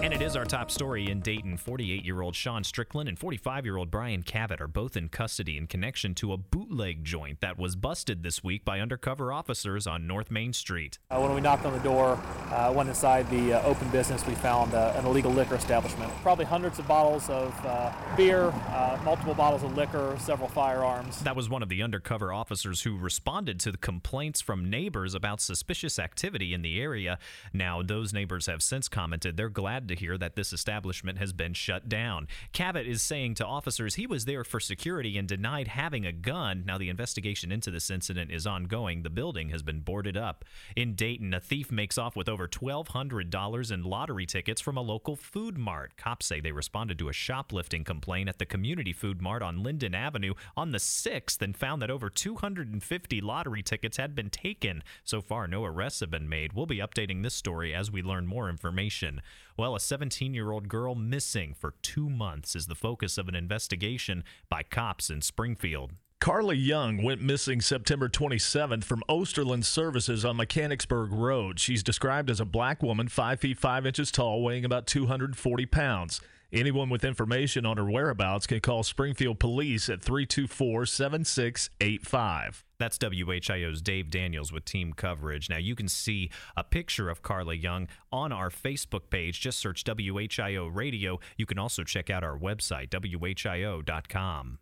And 0.03 0.13
it 0.13 0.21
is 0.21 0.35
our 0.35 0.45
top 0.45 0.71
story 0.71 1.11
in 1.11 1.21
Dayton. 1.21 1.57
48 1.57 2.05
year 2.05 2.23
old 2.23 2.35
Sean 2.35 2.65
Strickland 2.65 3.09
and 3.09 3.17
45 3.17 3.65
year 3.65 3.77
old 3.77 3.89
Brian 3.89 4.25
Cavett 4.25 4.61
are 4.61 4.67
both 4.67 4.97
in 4.97 5.09
custody 5.09 5.57
in 5.57 5.69
connection 5.69 6.13
to 6.17 6.33
a 6.33 6.37
bootleg 6.73 7.05
joint 7.05 7.41
that 7.41 7.59
was 7.59 7.77
busted 7.77 8.23
this 8.23 8.43
week 8.43 8.65
by 8.65 8.81
undercover 8.81 9.31
officers 9.31 9.87
on 9.87 10.07
North 10.07 10.31
Main 10.31 10.55
Street. 10.55 10.99
Uh, 11.11 11.21
when 11.21 11.35
we 11.35 11.41
knocked 11.41 11.67
on 11.67 11.73
the 11.75 11.79
door, 11.81 12.19
uh, 12.51 12.73
went 12.75 12.89
inside 12.89 13.29
the 13.29 13.53
uh, 13.53 13.63
open 13.63 13.89
business, 13.91 14.27
we 14.27 14.35
found 14.35 14.73
uh, 14.73 14.95
an 14.97 15.05
illegal 15.05 15.31
liquor 15.31 15.55
establishment. 15.55 16.11
Probably 16.23 16.47
hundreds 16.47 16.79
of 16.79 16.89
bottles 16.89 17.29
of 17.29 17.55
uh, 17.67 17.93
beer, 18.17 18.47
uh, 18.71 18.99
multiple 19.05 19.35
bottles 19.35 19.63
of 19.63 19.77
liquor, 19.77 20.17
several 20.19 20.49
firearms. 20.49 21.21
That 21.21 21.37
was 21.37 21.51
one 21.51 21.63
of 21.63 21.69
the 21.69 21.83
undercover 21.83 22.33
officers 22.33 22.83
who 22.83 22.97
responded 22.97 23.61
to 23.61 23.71
the 23.71 23.79
complaints 23.79 24.41
from 24.41 24.71
neighbors 24.71 25.15
about 25.15 25.43
suspicious 25.43 25.99
activity 25.99 26.55
in 26.55 26.63
the 26.63 26.81
area. 26.81 27.19
Now, 27.53 27.83
those 27.83 28.15
neighbors 28.15 28.47
have 28.47 28.63
since 28.63 28.89
commented 28.89 29.37
they're 29.37 29.51
glad 29.51 29.89
to 29.89 29.95
hear 29.95 30.17
that 30.17 30.37
this 30.37 30.55
establishment 30.55 31.19
has 31.19 31.35
been 31.35 31.53
shut 31.53 31.91
down. 31.91 32.29
Cavett 32.55 32.87
is 32.87 33.03
saying 33.03 33.35
to 33.35 33.47
officers 33.47 33.97
he 33.97 34.07
was 34.07 34.25
there 34.25 34.43
for 34.43 34.59
security 34.59 35.19
and 35.19 35.29
denied 35.29 35.69
having 35.69 36.07
a 36.07 36.13
gun. 36.13 36.62
Now, 36.67 36.79
the 36.79 36.89
investigation 36.89 37.53
into 37.53 37.71
this 37.71 37.91
incident 37.91 38.31
is 38.31 38.47
ongoing. 38.47 39.03
The 39.03 39.11
building 39.11 39.51
has 39.51 39.63
been 39.63 39.81
boarded 39.81 40.17
up. 40.17 40.45
In 40.77 40.95
Dayton, 40.95 41.35
a 41.35 41.41
thief 41.41 41.71
makes 41.71 41.99
off 41.99 42.17
with 42.17 42.29
over 42.29 42.49
$1,200 42.49 43.73
in 43.73 43.83
lottery 43.83 44.27
tickets 44.27 44.61
from 44.61 44.77
a 44.77 44.83
local 44.83 45.17
food 45.17 45.59
mart. 45.59 45.97
Cops 45.97 46.27
say 46.27 46.41
they 46.41 46.53
responded 46.53 46.99
to 46.99 47.09
a 47.09 47.13
shoplifting 47.13 47.85
complaint 47.85 48.29
at 48.29 48.39
the 48.39 48.47
community 48.47 48.93
food 48.93 49.21
mart 49.21 49.43
on 49.43 49.63
Linden 49.63 49.95
Avenue 49.95 50.35
on 50.57 50.73
the 50.73 50.79
6th 50.79 51.41
and 51.43 51.57
found 51.57 51.83
that 51.83 51.91
over 51.91 52.11
250 52.11 53.21
lottery 53.21 53.63
tickets 53.63 53.97
had 53.97 54.15
been 54.15 54.31
taken. 54.31 54.83
So 55.05 55.21
far, 55.21 55.47
no 55.47 55.65
arrests 55.65 56.01
have 56.01 56.11
been 56.11 56.29
made. 56.29 56.53
We'll 56.53 56.67
be 56.67 56.79
updating 56.79 57.23
this 57.23 57.35
story 57.35 57.75
as 57.75 57.91
we 57.91 58.03
learn 58.03 58.27
more 58.27 58.49
information. 58.49 59.21
Well, 59.57 59.75
a 59.75 59.81
17 59.81 60.35
year 60.35 60.51
old 60.51 60.69
girl 60.69 60.95
missing 60.95 61.55
for 61.55 61.75
two 61.83 62.09
months 62.09 62.57
is 62.57 62.67
the 62.67 62.75
focus 62.75 63.19
of 63.19 63.29
an 63.29 63.35
investigation 63.35 64.25
by 64.49 64.63
cops 64.63 65.11
in 65.11 65.21
Springfield. 65.21 65.93
Carly 66.23 66.57
Young 66.57 67.03
went 67.03 67.21
missing 67.21 67.61
September 67.61 68.09
27th 68.09 68.85
from 68.85 69.03
Oesterlen 69.09 69.65
Services 69.65 70.25
on 70.25 70.37
Mechanicsburg 70.37 71.11
Road. 71.11 71.59
She's 71.59 71.83
described 71.83 72.31
as 72.31 72.39
a 72.39 72.45
black 72.45 72.81
woman, 72.81 73.09
5 73.09 73.41
feet 73.41 73.59
5 73.59 73.87
inches 73.87 74.13
tall, 74.13 74.41
weighing 74.41 74.65
about 74.65 74.87
240 74.87 75.67
pounds. 75.67 76.21
Anyone 76.53 76.91
with 76.91 77.05
information 77.05 77.67
on 77.67 77.77
her 77.77 77.91
whereabouts 77.91 78.47
can 78.47 78.61
call 78.61 78.85
Springfield 78.85 79.41
Police 79.41 79.89
at 79.89 80.01
324 80.01 80.87
7685. 80.87 82.65
That's 82.79 82.99
WHIO's 82.99 83.83
Dave 83.83 84.09
Daniels 84.09 84.53
with 84.53 84.65
team 84.65 84.93
coverage. 84.93 85.51
Now, 85.51 85.59
you 85.59 85.75
can 85.75 85.89
see 85.89 86.31
a 86.57 86.63
picture 86.63 87.11
of 87.11 87.23
Carla 87.23 87.55
Young 87.55 87.89
on 88.13 88.31
our 88.31 88.49
Facebook 88.49 89.11
page. 89.11 89.41
Just 89.41 89.59
search 89.59 89.83
WHIO 89.83 90.69
Radio. 90.73 91.19
You 91.37 91.47
can 91.47 91.59
also 91.59 91.83
check 91.83 92.11
out 92.11 92.23
our 92.23 92.39
website, 92.39 92.91
WHIO.com. 92.91 94.59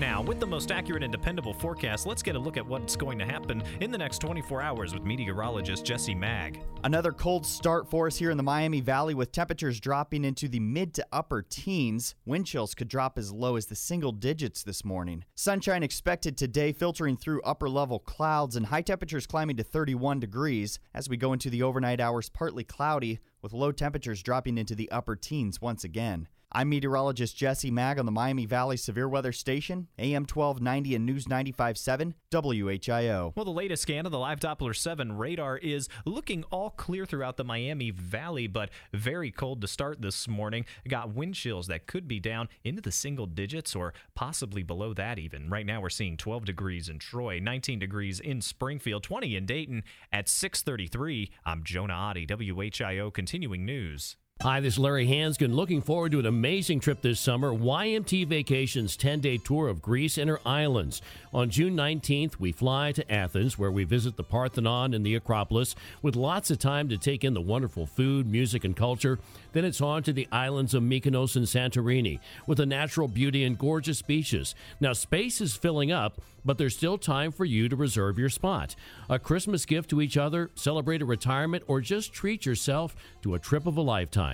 Now, 0.00 0.22
with 0.22 0.40
the 0.40 0.46
most 0.46 0.72
accurate 0.72 1.02
and 1.02 1.12
dependable 1.12 1.52
forecast, 1.52 2.06
let's 2.06 2.22
get 2.22 2.34
a 2.34 2.38
look 2.38 2.56
at 2.56 2.66
what's 2.66 2.96
going 2.96 3.18
to 3.18 3.26
happen 3.26 3.62
in 3.82 3.90
the 3.90 3.98
next 3.98 4.20
24 4.20 4.62
hours 4.62 4.94
with 4.94 5.02
meteorologist 5.02 5.84
Jesse 5.84 6.14
Maag. 6.14 6.62
Another 6.84 7.12
cold 7.12 7.44
start 7.44 7.86
for 7.86 8.06
us 8.06 8.16
here 8.16 8.30
in 8.30 8.38
the 8.38 8.42
Miami 8.42 8.80
Valley 8.80 9.12
with 9.12 9.30
temperatures 9.30 9.78
dropping 9.78 10.24
into 10.24 10.48
the 10.48 10.58
mid 10.58 10.94
to 10.94 11.06
upper 11.12 11.42
teens. 11.42 12.14
Wind 12.24 12.46
chills 12.46 12.74
could 12.74 12.88
drop 12.88 13.18
as 13.18 13.30
low 13.30 13.56
as 13.56 13.66
the 13.66 13.76
single 13.76 14.12
digits 14.12 14.62
this 14.62 14.86
morning. 14.86 15.22
Sunshine 15.34 15.82
expected 15.82 16.34
today, 16.34 16.72
filtering 16.72 17.18
through 17.18 17.42
upper 17.42 17.68
level 17.68 17.98
clouds, 17.98 18.56
and 18.56 18.64
high 18.64 18.80
temperatures 18.80 19.26
climbing 19.26 19.58
to 19.58 19.62
31 19.62 20.18
degrees. 20.18 20.78
As 20.94 21.10
we 21.10 21.18
go 21.18 21.34
into 21.34 21.50
the 21.50 21.62
overnight 21.62 22.00
hours, 22.00 22.30
partly 22.30 22.64
cloudy, 22.64 23.18
with 23.42 23.52
low 23.52 23.70
temperatures 23.70 24.22
dropping 24.22 24.56
into 24.56 24.74
the 24.74 24.90
upper 24.90 25.14
teens 25.14 25.60
once 25.60 25.84
again. 25.84 26.26
I'm 26.52 26.68
meteorologist 26.68 27.36
Jesse 27.36 27.70
Maag 27.70 28.00
on 28.00 28.06
the 28.06 28.12
Miami 28.12 28.44
Valley 28.44 28.76
Severe 28.76 29.08
Weather 29.08 29.30
Station, 29.30 29.86
AM 30.00 30.22
1290 30.22 30.96
and 30.96 31.06
News 31.06 31.26
95.7, 31.26 32.14
WHIO. 32.32 33.32
Well, 33.36 33.44
the 33.44 33.52
latest 33.52 33.82
scan 33.82 34.04
of 34.04 34.10
the 34.10 34.18
Live 34.18 34.40
Doppler 34.40 34.74
7 34.74 35.12
radar 35.16 35.58
is 35.58 35.88
looking 36.04 36.42
all 36.50 36.70
clear 36.70 37.06
throughout 37.06 37.36
the 37.36 37.44
Miami 37.44 37.92
Valley, 37.92 38.48
but 38.48 38.70
very 38.92 39.30
cold 39.30 39.60
to 39.60 39.68
start 39.68 40.02
this 40.02 40.26
morning. 40.26 40.66
Got 40.88 41.14
wind 41.14 41.36
chills 41.36 41.68
that 41.68 41.86
could 41.86 42.08
be 42.08 42.18
down 42.18 42.48
into 42.64 42.82
the 42.82 42.90
single 42.90 43.26
digits 43.26 43.76
or 43.76 43.94
possibly 44.16 44.64
below 44.64 44.92
that 44.94 45.20
even. 45.20 45.50
Right 45.50 45.64
now 45.66 45.80
we're 45.80 45.88
seeing 45.88 46.16
12 46.16 46.46
degrees 46.46 46.88
in 46.88 46.98
Troy, 46.98 47.38
19 47.38 47.78
degrees 47.78 48.18
in 48.18 48.40
Springfield, 48.40 49.04
20 49.04 49.36
in 49.36 49.46
Dayton. 49.46 49.84
At 50.12 50.28
633, 50.28 51.30
I'm 51.44 51.62
Jonah 51.62 51.94
Adi, 51.94 52.26
WHIO 52.26 53.14
Continuing 53.14 53.64
News. 53.64 54.16
Hi, 54.42 54.60
this 54.60 54.72
is 54.72 54.78
Larry 54.78 55.06
Hansgen. 55.06 55.54
Looking 55.54 55.82
forward 55.82 56.12
to 56.12 56.18
an 56.18 56.24
amazing 56.24 56.80
trip 56.80 57.02
this 57.02 57.20
summer. 57.20 57.52
YMT 57.52 58.26
Vacations 58.26 58.96
10 58.96 59.20
day 59.20 59.36
tour 59.36 59.68
of 59.68 59.82
Greece 59.82 60.16
and 60.16 60.30
her 60.30 60.40
islands. 60.46 61.02
On 61.34 61.50
June 61.50 61.76
19th, 61.76 62.40
we 62.40 62.50
fly 62.50 62.90
to 62.92 63.12
Athens, 63.12 63.58
where 63.58 63.70
we 63.70 63.84
visit 63.84 64.16
the 64.16 64.24
Parthenon 64.24 64.94
and 64.94 65.04
the 65.04 65.14
Acropolis 65.14 65.74
with 66.00 66.16
lots 66.16 66.50
of 66.50 66.58
time 66.58 66.88
to 66.88 66.96
take 66.96 67.22
in 67.22 67.34
the 67.34 67.40
wonderful 67.42 67.84
food, 67.84 68.26
music, 68.26 68.64
and 68.64 68.74
culture. 68.74 69.18
Then 69.52 69.66
it's 69.66 69.82
on 69.82 70.04
to 70.04 70.12
the 70.14 70.26
islands 70.32 70.72
of 70.72 70.82
Mykonos 70.82 71.36
and 71.36 71.44
Santorini 71.44 72.18
with 72.46 72.56
the 72.56 72.66
natural 72.66 73.08
beauty 73.08 73.44
and 73.44 73.58
gorgeous 73.58 74.00
beaches. 74.00 74.54
Now, 74.80 74.94
space 74.94 75.42
is 75.42 75.54
filling 75.54 75.92
up, 75.92 76.18
but 76.46 76.56
there's 76.56 76.76
still 76.76 76.96
time 76.96 77.30
for 77.30 77.44
you 77.44 77.68
to 77.68 77.76
reserve 77.76 78.18
your 78.18 78.30
spot. 78.30 78.74
A 79.10 79.18
Christmas 79.18 79.66
gift 79.66 79.90
to 79.90 80.00
each 80.00 80.16
other, 80.16 80.50
celebrate 80.54 81.02
a 81.02 81.04
retirement, 81.04 81.64
or 81.66 81.82
just 81.82 82.14
treat 82.14 82.46
yourself 82.46 82.96
to 83.20 83.34
a 83.34 83.38
trip 83.38 83.66
of 83.66 83.76
a 83.76 83.82
lifetime. 83.82 84.29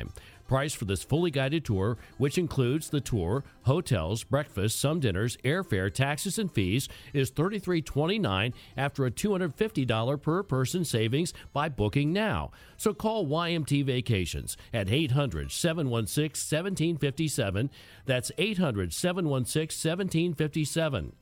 Price 0.49 0.75
for 0.75 0.85
this 0.85 1.03
fully 1.03 1.31
guided 1.33 1.65
tour, 1.65 1.99
which 2.19 2.39
includes 2.39 2.89
the 2.89 3.01
tour, 3.01 3.43
hotels, 3.63 4.23
breakfast, 4.23 4.79
some 4.79 5.01
dinners, 5.01 5.37
airfare, 5.39 5.93
taxes, 5.93 6.39
and 6.39 6.53
fees, 6.53 6.89
is 7.13 7.33
$33.29 7.33 8.53
after 8.77 9.07
a 9.07 9.11
$250 9.11 10.23
per 10.23 10.43
person 10.45 10.85
savings 10.85 11.35
by 11.53 11.69
booking 11.69 12.13
now. 12.13 12.53
So 12.77 12.95
call 12.95 13.27
YMT 13.27 13.85
Vacations 13.85 14.57
at 14.73 14.89
800 14.89 15.51
716 15.51 16.59
1757. 16.59 17.71
That's 18.05 18.31
800 18.39 18.93
716 18.93 19.91
1757. 19.91 21.13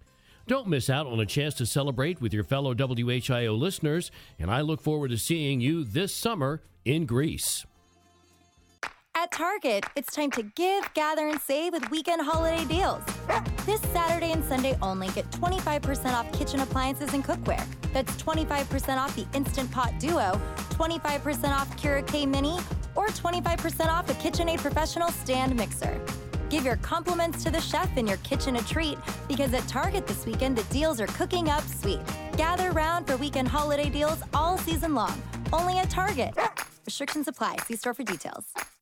Don't 0.47 0.69
miss 0.69 0.91
out 0.91 1.07
on 1.07 1.19
a 1.21 1.25
chance 1.25 1.55
to 1.55 1.65
celebrate 1.65 2.21
with 2.21 2.35
your 2.35 2.45
fellow 2.45 2.75
WHIO 2.75 3.59
listeners, 3.59 4.11
and 4.39 4.51
I 4.51 4.61
look 4.61 4.83
forward 4.83 5.11
to 5.13 5.17
seeing 5.17 5.63
you 5.63 5.85
this 5.85 6.15
summer 6.15 6.61
in 6.85 7.07
Greece. 7.07 7.65
At 9.25 9.33
Target, 9.33 9.87
it's 9.97 10.15
time 10.15 10.31
to 10.33 10.43
give, 10.43 10.93
gather, 10.93 11.29
and 11.29 11.41
save 11.41 11.73
with 11.73 11.91
weekend 11.91 12.21
holiday 12.21 12.63
deals. 12.67 13.01
This 13.65 13.81
Saturday 13.91 14.33
and 14.33 14.45
Sunday 14.45 14.77
only, 14.83 15.09
get 15.09 15.31
25% 15.31 16.13
off 16.13 16.31
kitchen 16.35 16.61
appliances 16.61 17.15
and 17.15 17.25
cookware. 17.25 17.65
That's 17.95 18.13
25% 18.23 18.99
off 18.99 19.17
the 19.17 19.27
Instant 19.33 19.71
Pot 19.71 19.99
Duo, 19.99 20.39
25% 20.73 21.49
off 21.53 21.75
Keurig 21.79 22.07
K 22.07 22.27
Mini, 22.27 22.59
or 22.95 23.07
25% 23.07 23.87
off 23.87 24.07
the 24.07 24.13
KitchenAid 24.15 24.59
Professional 24.59 25.09
Stand 25.09 25.57
Mixer. 25.57 25.99
Give 26.51 26.63
your 26.63 26.77
compliments 26.77 27.43
to 27.45 27.51
the 27.51 27.63
chef 27.63 27.97
in 27.97 28.07
your 28.07 28.19
kitchen 28.19 28.57
a 28.57 28.63
treat 28.65 28.99
because 29.27 29.55
at 29.55 29.67
Target 29.67 30.07
this 30.07 30.27
weekend, 30.27 30.55
the 30.59 30.65
deals 30.65 31.01
are 31.01 31.07
cooking 31.07 31.49
up 31.49 31.63
sweet. 31.63 32.01
Gather 32.37 32.73
round 32.73 33.07
for 33.07 33.17
weekend 33.17 33.49
holiday 33.49 33.89
deals 33.89 34.19
all 34.35 34.59
season 34.59 34.95
long, 34.95 35.19
only 35.51 35.79
at 35.79 35.89
Target. 35.89 36.35
Restrictions 36.85 37.27
apply. 37.27 37.57
See 37.65 37.77
store 37.77 37.95
for 37.95 38.03
details. 38.03 38.45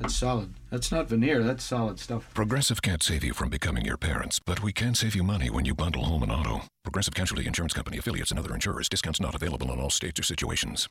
That's 0.00 0.16
solid. 0.16 0.54
That's 0.70 0.90
not 0.90 1.08
veneer, 1.08 1.42
that's 1.42 1.62
solid 1.62 1.98
stuff. 1.98 2.32
Progressive 2.32 2.80
can't 2.80 3.02
save 3.02 3.22
you 3.22 3.34
from 3.34 3.50
becoming 3.50 3.84
your 3.84 3.98
parents, 3.98 4.38
but 4.38 4.62
we 4.62 4.72
can 4.72 4.94
save 4.94 5.14
you 5.14 5.22
money 5.22 5.50
when 5.50 5.66
you 5.66 5.74
bundle 5.74 6.04
home 6.04 6.22
and 6.22 6.32
auto. 6.32 6.62
Progressive 6.84 7.14
Casualty 7.14 7.46
Insurance 7.46 7.74
Company 7.74 7.98
affiliates 7.98 8.30
and 8.30 8.40
other 8.40 8.54
insurers. 8.54 8.88
Discounts 8.88 9.20
not 9.20 9.34
available 9.34 9.70
in 9.72 9.78
all 9.78 9.90
states 9.90 10.18
or 10.18 10.22
situations. 10.22 10.88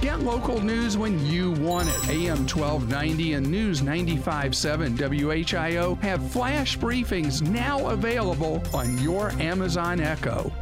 Get 0.00 0.20
local 0.20 0.60
news 0.60 0.96
when 0.96 1.24
you 1.24 1.52
want 1.52 1.88
it. 1.88 2.08
AM 2.08 2.46
1290 2.48 3.34
and 3.34 3.48
News 3.48 3.80
95.7 3.80 4.96
WHIO 4.96 6.00
have 6.02 6.30
flash 6.30 6.76
briefings 6.76 7.42
now 7.42 7.88
available 7.88 8.62
on 8.74 8.98
your 8.98 9.30
Amazon 9.40 10.00
Echo. 10.00 10.52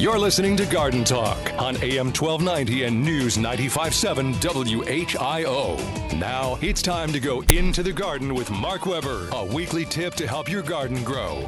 You're 0.00 0.18
listening 0.18 0.56
to 0.56 0.64
Garden 0.64 1.04
Talk 1.04 1.36
on 1.58 1.76
AM 1.82 2.06
1290 2.06 2.84
and 2.84 3.04
News 3.04 3.36
95.7 3.36 4.32
WHIO. 4.40 6.18
Now 6.18 6.58
it's 6.62 6.80
time 6.80 7.12
to 7.12 7.20
go 7.20 7.42
into 7.42 7.82
the 7.82 7.92
garden 7.92 8.34
with 8.34 8.50
Mark 8.50 8.86
Weber, 8.86 9.28
a 9.32 9.44
weekly 9.44 9.84
tip 9.84 10.14
to 10.14 10.26
help 10.26 10.48
your 10.48 10.62
garden 10.62 11.04
grow. 11.04 11.46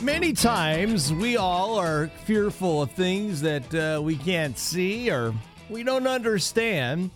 Many 0.00 0.32
times 0.32 1.12
we 1.12 1.38
all 1.38 1.76
are 1.76 2.06
fearful 2.24 2.82
of 2.82 2.92
things 2.92 3.40
that 3.40 3.74
uh, 3.74 4.00
we 4.00 4.14
can't 4.16 4.56
see 4.56 5.10
or 5.10 5.34
we 5.68 5.82
don't 5.82 6.06
understand. 6.06 7.10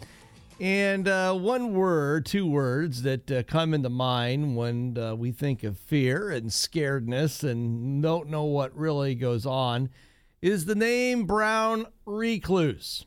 And 0.58 1.06
uh, 1.06 1.32
one 1.34 1.74
word, 1.74 2.26
two 2.26 2.50
words 2.50 3.02
that 3.02 3.30
uh, 3.30 3.44
come 3.44 3.72
into 3.72 3.88
mind 3.88 4.56
when 4.56 4.98
uh, 4.98 5.14
we 5.14 5.30
think 5.30 5.62
of 5.62 5.78
fear 5.78 6.28
and 6.28 6.46
scaredness 6.50 7.48
and 7.48 8.02
don't 8.02 8.28
know 8.28 8.46
what 8.46 8.76
really 8.76 9.14
goes 9.14 9.46
on 9.46 9.90
is 10.42 10.64
the 10.64 10.74
name 10.74 11.24
brown 11.26 11.86
recluse. 12.06 13.04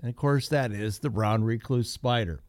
And 0.00 0.10
of 0.10 0.16
course, 0.16 0.48
that 0.48 0.70
is 0.70 0.98
the 0.98 1.08
brown 1.08 1.42
recluse 1.42 1.90
spider. 1.90 2.42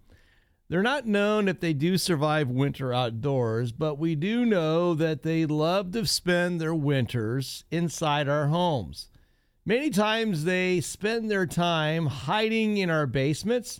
They're 0.67 0.83
not 0.83 1.05
known 1.05 1.47
if 1.47 1.61
they 1.61 1.71
do 1.71 1.97
survive 1.97 2.49
winter 2.49 2.91
outdoors, 2.91 3.71
but 3.71 3.97
we 3.97 4.15
do 4.15 4.45
know 4.45 4.93
that 4.95 5.23
they 5.23 5.45
love 5.45 5.91
to 5.91 6.05
spend 6.05 6.59
their 6.59 6.75
winters 6.75 7.63
inside 7.71 8.27
our 8.27 8.47
homes. 8.47 9.09
Many 9.65 9.89
times 9.89 10.43
they 10.43 10.81
spend 10.81 11.31
their 11.31 11.45
time 11.45 12.07
hiding 12.07 12.77
in 12.77 12.89
our 12.89 13.07
basements, 13.07 13.79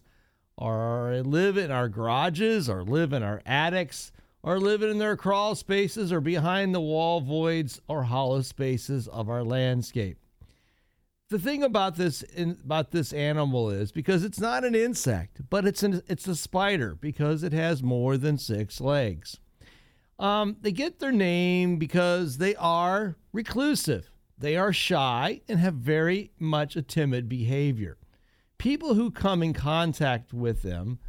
or 0.57 1.21
live 1.25 1.57
in 1.57 1.69
our 1.69 1.89
garages, 1.89 2.69
or 2.69 2.83
live 2.83 3.11
in 3.11 3.23
our 3.23 3.41
attics, 3.45 4.13
or 4.41 4.59
live 4.59 4.83
in 4.83 4.99
their 4.99 5.17
crawl 5.17 5.53
spaces, 5.53 6.13
or 6.13 6.21
behind 6.21 6.73
the 6.73 6.79
wall 6.79 7.19
voids 7.19 7.81
or 7.89 8.03
hollow 8.03 8.41
spaces 8.41 9.07
of 9.09 9.27
our 9.27 9.43
landscape 9.43 10.17
the 11.29 11.39
thing 11.39 11.63
about 11.63 11.95
this 11.95 12.21
in, 12.21 12.57
about 12.63 12.91
this 12.91 13.11
animal 13.11 13.69
is 13.69 13.91
because 13.91 14.23
it's 14.23 14.39
not 14.39 14.63
an 14.63 14.75
insect, 14.75 15.41
but 15.49 15.65
it's 15.65 15.83
an 15.83 16.01
it's 16.07 16.27
a 16.27 16.35
spider 16.35 16.95
because 16.95 17.43
it 17.43 17.53
has 17.53 17.81
more 17.81 18.17
than 18.17 18.37
six 18.37 18.79
legs. 18.79 19.39
Um, 20.19 20.57
they 20.61 20.71
get 20.71 20.99
their 20.99 21.11
name 21.11 21.77
because 21.77 22.37
they 22.37 22.55
are 22.55 23.17
reclusive. 23.33 24.11
They 24.37 24.55
are 24.55 24.71
shy 24.71 25.41
and 25.49 25.59
have 25.59 25.75
very 25.75 26.31
much 26.39 26.75
a 26.75 26.81
timid 26.81 27.27
behavior. 27.27 27.97
People 28.57 28.93
who 28.93 29.11
come 29.11 29.43
in 29.43 29.53
contact 29.53 30.33
with 30.33 30.61
them 30.61 30.99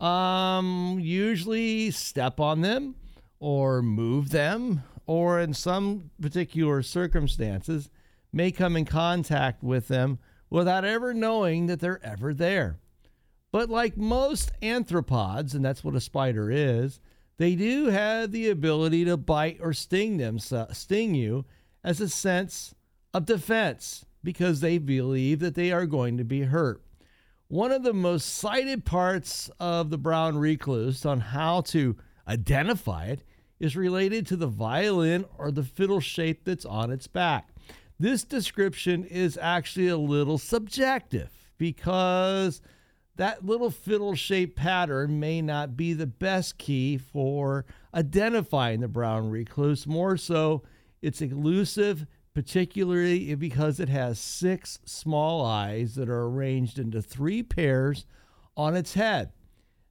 um, 0.00 0.98
usually 1.00 1.90
step 1.90 2.40
on 2.40 2.60
them 2.62 2.96
or 3.38 3.80
move 3.80 4.30
them, 4.30 4.82
or 5.06 5.40
in 5.40 5.54
some 5.54 6.10
particular 6.20 6.82
circumstances, 6.82 7.90
may 8.32 8.50
come 8.50 8.76
in 8.76 8.84
contact 8.84 9.62
with 9.62 9.88
them 9.88 10.18
without 10.48 10.84
ever 10.84 11.14
knowing 11.14 11.66
that 11.66 11.80
they're 11.80 12.04
ever 12.04 12.34
there. 12.34 12.78
But 13.52 13.68
like 13.68 13.96
most 13.96 14.52
arthropods, 14.62 15.54
and 15.54 15.64
that's 15.64 15.82
what 15.82 15.96
a 15.96 16.00
spider 16.00 16.50
is, 16.50 17.00
they 17.38 17.54
do 17.54 17.86
have 17.86 18.32
the 18.32 18.50
ability 18.50 19.04
to 19.06 19.16
bite 19.16 19.58
or 19.60 19.72
sting 19.72 20.18
them, 20.18 20.38
sting 20.38 21.14
you 21.14 21.44
as 21.82 22.00
a 22.00 22.08
sense 22.08 22.74
of 23.14 23.26
defense 23.26 24.04
because 24.22 24.60
they 24.60 24.78
believe 24.78 25.40
that 25.40 25.54
they 25.54 25.72
are 25.72 25.86
going 25.86 26.18
to 26.18 26.24
be 26.24 26.42
hurt. 26.42 26.82
One 27.48 27.72
of 27.72 27.82
the 27.82 27.94
most 27.94 28.26
cited 28.26 28.84
parts 28.84 29.50
of 29.58 29.90
the 29.90 29.98
brown 29.98 30.38
recluse 30.38 31.04
on 31.04 31.18
how 31.18 31.62
to 31.62 31.96
identify 32.28 33.06
it 33.06 33.24
is 33.58 33.74
related 33.74 34.26
to 34.28 34.36
the 34.36 34.46
violin 34.46 35.24
or 35.36 35.50
the 35.50 35.64
fiddle 35.64 36.00
shape 36.00 36.44
that's 36.44 36.64
on 36.64 36.92
its 36.92 37.08
back. 37.08 37.48
This 38.00 38.24
description 38.24 39.04
is 39.04 39.38
actually 39.38 39.88
a 39.88 39.98
little 39.98 40.38
subjective 40.38 41.28
because 41.58 42.62
that 43.16 43.44
little 43.44 43.70
fiddle 43.70 44.14
shaped 44.14 44.56
pattern 44.56 45.20
may 45.20 45.42
not 45.42 45.76
be 45.76 45.92
the 45.92 46.06
best 46.06 46.56
key 46.56 46.96
for 46.96 47.66
identifying 47.94 48.80
the 48.80 48.88
brown 48.88 49.28
recluse. 49.28 49.86
More 49.86 50.16
so, 50.16 50.62
it's 51.02 51.20
elusive, 51.20 52.06
particularly 52.32 53.34
because 53.34 53.78
it 53.78 53.90
has 53.90 54.18
six 54.18 54.78
small 54.86 55.44
eyes 55.44 55.94
that 55.96 56.08
are 56.08 56.24
arranged 56.24 56.78
into 56.78 57.02
three 57.02 57.42
pairs 57.42 58.06
on 58.56 58.76
its 58.76 58.94
head. 58.94 59.30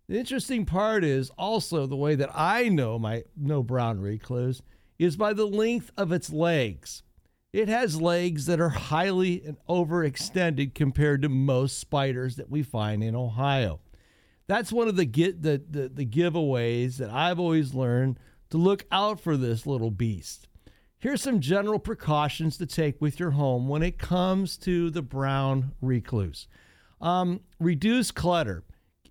The 0.07 0.17
interesting 0.17 0.65
part 0.65 1.03
is 1.03 1.29
also 1.37 1.85
the 1.85 1.95
way 1.95 2.15
that 2.15 2.31
I 2.33 2.69
know 2.69 2.97
my 2.97 3.25
no 3.37 3.61
brown 3.61 4.01
recluse 4.01 4.63
is 4.97 5.15
by 5.15 5.33
the 5.33 5.45
length 5.45 5.91
of 5.95 6.11
its 6.11 6.31
legs. 6.31 7.03
It 7.51 7.67
has 7.67 7.99
legs 7.99 8.45
that 8.45 8.59
are 8.59 8.69
highly 8.69 9.43
and 9.43 9.57
overextended 9.67 10.75
compared 10.75 11.23
to 11.23 11.29
most 11.29 11.79
spiders 11.79 12.35
that 12.35 12.51
we 12.51 12.62
find 12.62 13.03
in 13.03 13.15
Ohio. 13.15 13.79
That's 14.45 14.71
one 14.71 14.88
of 14.88 14.95
the 14.95 15.05
get 15.05 15.41
the, 15.41 15.59
the, 15.67 15.89
the 15.89 16.05
giveaways 16.05 16.97
that 16.97 17.09
I've 17.09 17.39
always 17.39 17.73
learned 17.73 18.19
to 18.51 18.57
look 18.57 18.85
out 18.91 19.19
for 19.19 19.35
this 19.35 19.65
little 19.65 19.89
beast. 19.89 20.47
Here's 20.99 21.23
some 21.23 21.39
general 21.39 21.79
precautions 21.79 22.55
to 22.57 22.67
take 22.67 23.01
with 23.01 23.19
your 23.19 23.31
home 23.31 23.67
when 23.67 23.81
it 23.81 23.97
comes 23.97 24.55
to 24.57 24.91
the 24.91 25.01
brown 25.01 25.71
recluse. 25.81 26.47
Um, 27.01 27.39
reduce 27.59 28.12
clutter. 28.12 28.63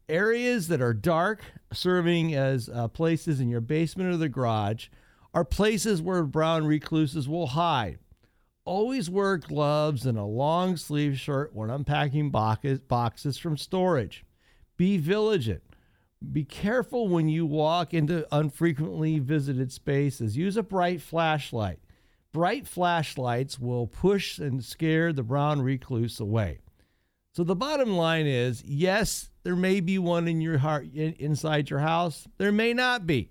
Areas 0.08 0.68
that 0.68 0.80
are 0.80 0.94
dark, 0.94 1.42
serving 1.72 2.36
as 2.36 2.68
uh, 2.68 2.86
places 2.86 3.40
in 3.40 3.48
your 3.48 3.60
basement 3.60 4.10
or 4.10 4.16
the 4.16 4.28
garage, 4.28 4.88
are 5.34 5.44
places 5.44 6.00
where 6.00 6.22
brown 6.22 6.66
recluses 6.66 7.28
will 7.28 7.48
hide 7.48 7.98
always 8.68 9.08
wear 9.08 9.38
gloves 9.38 10.04
and 10.04 10.18
a 10.18 10.24
long 10.24 10.76
sleeve 10.76 11.18
shirt 11.18 11.54
when 11.54 11.70
unpacking 11.70 12.30
boxes 12.30 13.38
from 13.38 13.56
storage. 13.56 14.26
Be 14.76 14.98
vigilant. 14.98 15.62
Be 16.32 16.44
careful 16.44 17.08
when 17.08 17.28
you 17.28 17.46
walk 17.46 17.94
into 17.94 18.26
unfrequently 18.30 19.20
visited 19.20 19.72
spaces. 19.72 20.36
Use 20.36 20.56
a 20.58 20.62
bright 20.62 21.00
flashlight. 21.00 21.78
Bright 22.32 22.68
flashlights 22.68 23.58
will 23.58 23.86
push 23.86 24.38
and 24.38 24.62
scare 24.62 25.12
the 25.12 25.22
brown 25.22 25.62
recluse 25.62 26.20
away. 26.20 26.58
So 27.32 27.44
the 27.44 27.56
bottom 27.56 27.96
line 27.96 28.26
is, 28.26 28.62
yes, 28.64 29.30
there 29.44 29.56
may 29.56 29.80
be 29.80 29.98
one 29.98 30.28
in 30.28 30.40
your 30.40 30.58
heart 30.58 30.92
inside 30.92 31.70
your 31.70 31.78
house. 31.78 32.28
There 32.36 32.52
may 32.52 32.74
not 32.74 33.06
be. 33.06 33.30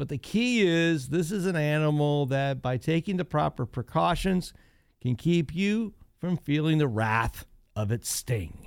But 0.00 0.08
the 0.08 0.16
key 0.16 0.66
is 0.66 1.10
this 1.10 1.30
is 1.30 1.44
an 1.44 1.56
animal 1.56 2.24
that, 2.24 2.62
by 2.62 2.78
taking 2.78 3.18
the 3.18 3.24
proper 3.26 3.66
precautions, 3.66 4.54
can 5.02 5.14
keep 5.14 5.54
you 5.54 5.92
from 6.18 6.38
feeling 6.38 6.78
the 6.78 6.88
wrath 6.88 7.44
of 7.76 7.92
its 7.92 8.10
sting. 8.10 8.66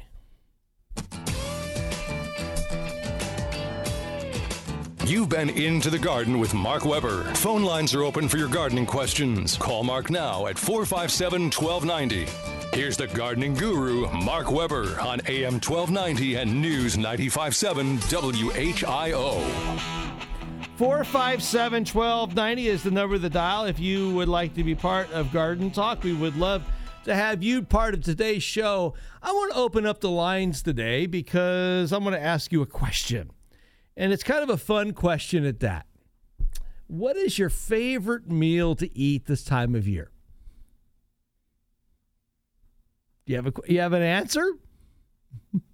You've 5.08 5.30
been 5.30 5.50
into 5.50 5.90
the 5.90 5.98
garden 5.98 6.38
with 6.38 6.54
Mark 6.54 6.86
Webber. 6.86 7.24
Phone 7.34 7.64
lines 7.64 7.96
are 7.96 8.04
open 8.04 8.30
for 8.30 8.38
your 8.38 8.48
gardening 8.48 8.86
questions. 8.86 9.58
Call 9.58 9.84
Mark 9.84 10.12
now 10.12 10.46
at 10.46 10.60
457 10.60 11.46
1290. 11.46 12.78
Here's 12.78 12.96
the 12.96 13.08
gardening 13.08 13.56
guru, 13.56 14.08
Mark 14.12 14.52
Webber, 14.52 15.00
on 15.02 15.20
AM 15.26 15.54
1290 15.54 16.36
and 16.36 16.62
News 16.62 16.96
957 16.96 17.98
WHIO. 17.98 20.03
457 20.78 21.86
1290 21.86 22.68
is 22.68 22.82
the 22.82 22.90
number 22.90 23.16
of 23.16 23.22
the 23.22 23.30
dial. 23.30 23.66
If 23.66 23.80
you 23.80 24.10
would 24.16 24.28
like 24.28 24.56
to 24.56 24.64
be 24.64 24.74
part 24.74 25.12
of 25.12 25.32
Garden 25.32 25.70
Talk, 25.70 26.04
we 26.04 26.14
would 26.14 26.36
love 26.36 26.64
to 27.04 27.14
have 27.14 27.44
you 27.44 27.62
part 27.62 27.94
of 27.94 28.02
today's 28.02 28.42
show. 28.42 28.96
I 29.22 29.32
want 29.32 29.52
to 29.54 29.60
open 29.60 29.86
up 29.86 30.00
the 30.02 30.10
lines 30.10 30.64
today 30.64 31.06
because 31.06 31.92
I'm 31.92 32.02
going 32.02 32.16
to 32.16 32.22
ask 32.22 32.52
you 32.52 32.64
a 32.64 32.66
question. 32.66 33.30
And 33.96 34.12
it's 34.12 34.24
kind 34.24 34.42
of 34.42 34.50
a 34.50 34.58
fun 34.58 34.94
question 34.94 35.46
at 35.46 35.60
that. 35.60 35.86
What 36.88 37.18
is 37.18 37.38
your 37.38 37.50
favorite 37.50 38.32
meal 38.32 38.74
to 38.76 38.98
eat 38.98 39.28
this 39.28 39.44
time 39.44 39.76
of 39.76 39.88
year? 39.88 40.10
Do 43.28 43.34
you 43.34 43.36
have 43.36 43.48
a 43.48 43.54
you 43.72 43.80
have 43.80 43.94
an 43.94 44.02
answer? 44.02 44.44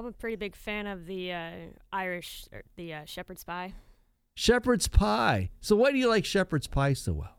I'm 0.00 0.06
a 0.06 0.12
pretty 0.12 0.36
big 0.36 0.56
fan 0.56 0.86
of 0.86 1.04
the 1.04 1.30
uh, 1.30 1.50
Irish, 1.92 2.46
er, 2.54 2.62
the 2.76 2.94
uh, 2.94 3.04
shepherd's 3.04 3.44
pie. 3.44 3.74
Shepherd's 4.34 4.88
pie. 4.88 5.50
So 5.60 5.76
why 5.76 5.92
do 5.92 5.98
you 5.98 6.08
like 6.08 6.24
shepherd's 6.24 6.66
pie 6.66 6.94
so 6.94 7.12
well? 7.12 7.36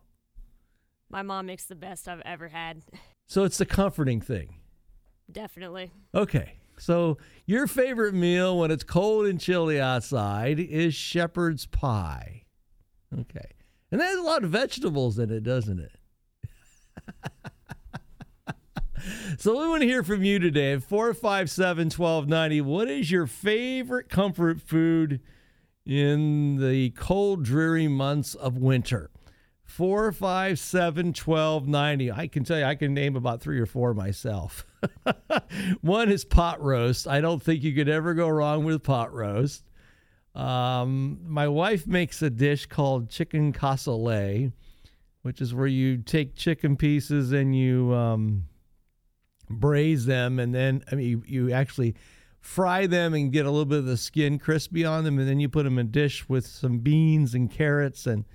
My 1.09 1.23
mom 1.23 1.47
makes 1.47 1.65
the 1.65 1.73
best 1.73 2.07
I've 2.07 2.21
ever 2.23 2.49
had. 2.49 2.83
So 3.25 3.45
it's 3.45 3.57
the 3.57 3.65
comforting 3.65 4.21
thing. 4.21 4.57
Definitely. 5.31 5.91
Okay. 6.13 6.59
So 6.77 7.17
your 7.47 7.65
favorite 7.65 8.13
meal 8.13 8.59
when 8.59 8.69
it's 8.69 8.83
cold 8.83 9.25
and 9.25 9.39
chilly 9.39 9.81
outside 9.81 10.59
is 10.59 10.93
shepherd's 10.93 11.65
pie. 11.65 12.43
Okay. 13.11 13.53
And 13.91 13.99
there's 13.99 14.19
a 14.19 14.23
lot 14.23 14.43
of 14.43 14.51
vegetables 14.51 15.17
in 15.17 15.31
it, 15.31 15.41
doesn't 15.41 15.79
it? 15.79 15.97
So 19.37 19.59
we 19.59 19.67
want 19.67 19.81
to 19.81 19.87
hear 19.87 20.03
from 20.03 20.23
you 20.23 20.39
today 20.39 20.73
at 20.73 20.83
457 20.83 21.85
1290. 21.85 22.61
What 22.61 22.89
is 22.89 23.09
your 23.09 23.27
favorite 23.27 24.09
comfort 24.09 24.61
food 24.61 25.21
in 25.85 26.57
the 26.57 26.91
cold, 26.91 27.43
dreary 27.43 27.87
months 27.87 28.35
of 28.35 28.57
winter? 28.57 29.09
457 29.63 31.07
1290. 31.07 32.11
I 32.11 32.27
can 32.27 32.43
tell 32.43 32.59
you, 32.59 32.65
I 32.65 32.75
can 32.75 32.93
name 32.93 33.15
about 33.15 33.41
three 33.41 33.59
or 33.59 33.65
four 33.65 33.93
myself. 33.93 34.65
One 35.81 36.11
is 36.11 36.25
pot 36.25 36.61
roast. 36.61 37.07
I 37.07 37.21
don't 37.21 37.41
think 37.41 37.63
you 37.63 37.73
could 37.73 37.89
ever 37.89 38.13
go 38.13 38.27
wrong 38.27 38.65
with 38.65 38.83
pot 38.83 39.13
roast. 39.13 39.63
Um, 40.35 41.19
my 41.25 41.47
wife 41.47 41.87
makes 41.87 42.21
a 42.21 42.29
dish 42.29 42.65
called 42.65 43.09
chicken 43.09 43.53
cassoulet, 43.53 44.51
which 45.21 45.41
is 45.41 45.53
where 45.53 45.67
you 45.67 45.97
take 45.97 46.35
chicken 46.35 46.75
pieces 46.75 47.31
and 47.31 47.55
you 47.55 47.93
um, 47.93 48.45
braise 49.51 50.05
them, 50.05 50.39
and 50.39 50.53
then 50.53 50.83
I 50.91 50.95
mean 50.95 51.07
you, 51.07 51.23
you 51.25 51.51
actually 51.53 51.95
fry 52.39 52.87
them 52.87 53.13
and 53.13 53.31
get 53.31 53.45
a 53.45 53.51
little 53.51 53.65
bit 53.65 53.79
of 53.79 53.85
the 53.85 53.97
skin 53.97 54.39
crispy 54.39 54.83
on 54.83 55.03
them, 55.03 55.19
and 55.19 55.27
then 55.27 55.39
you 55.39 55.47
put 55.47 55.63
them 55.63 55.77
in 55.77 55.87
a 55.87 55.89
dish 55.89 56.27
with 56.27 56.45
some 56.45 56.79
beans 56.79 57.33
and 57.33 57.51
carrots, 57.51 58.07
and 58.07 58.25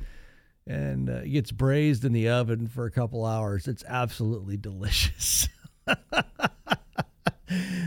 and 0.66 1.08
uh, 1.08 1.22
it 1.24 1.30
gets 1.30 1.52
braised 1.52 2.04
in 2.04 2.12
the 2.12 2.28
oven 2.28 2.66
for 2.66 2.86
a 2.86 2.90
couple 2.90 3.24
hours. 3.24 3.68
It's 3.68 3.84
absolutely 3.86 4.56
delicious. 4.56 5.48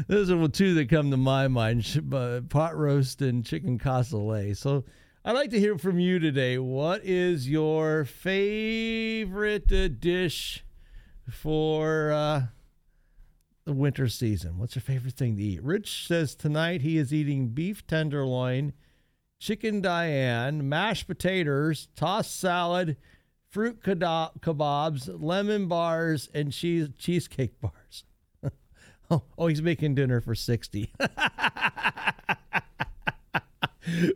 Those 0.07 0.31
are 0.31 0.37
the 0.37 0.49
two 0.49 0.73
that 0.75 0.89
come 0.89 1.11
to 1.11 1.17
my 1.17 1.47
mind: 1.47 2.01
pot 2.49 2.77
roast 2.77 3.21
and 3.21 3.45
chicken 3.45 3.79
cassoulet. 3.79 4.57
So. 4.57 4.83
I'd 5.25 5.33
like 5.33 5.49
to 5.49 5.59
hear 5.59 5.77
from 5.77 5.99
you 5.99 6.17
today. 6.17 6.57
What 6.57 7.03
is 7.03 7.49
your 7.49 8.05
favorite 8.05 9.69
uh, 9.69 9.89
dish 9.89 10.63
for 11.29 12.11
uh, 12.11 12.43
the 13.69 13.75
winter 13.75 14.07
season. 14.07 14.57
What's 14.57 14.75
your 14.75 14.81
favorite 14.81 15.13
thing 15.13 15.37
to 15.37 15.43
eat? 15.43 15.63
Rich 15.63 16.07
says 16.07 16.33
tonight 16.33 16.81
he 16.81 16.97
is 16.97 17.13
eating 17.13 17.49
beef 17.49 17.85
tenderloin, 17.85 18.73
chicken 19.39 19.79
Diane, 19.79 20.67
mashed 20.67 21.05
potatoes, 21.05 21.87
tossed 21.95 22.39
salad, 22.39 22.97
fruit 23.47 23.83
kebabs, 23.83 25.07
lemon 25.21 25.67
bars, 25.67 26.29
and 26.33 26.51
cheese 26.51 26.89
cheesecake 26.97 27.61
bars. 27.61 28.05
oh, 29.11 29.21
oh, 29.37 29.45
he's 29.45 29.61
making 29.61 29.93
dinner 29.93 30.19
for 30.19 30.33
60. 30.33 30.91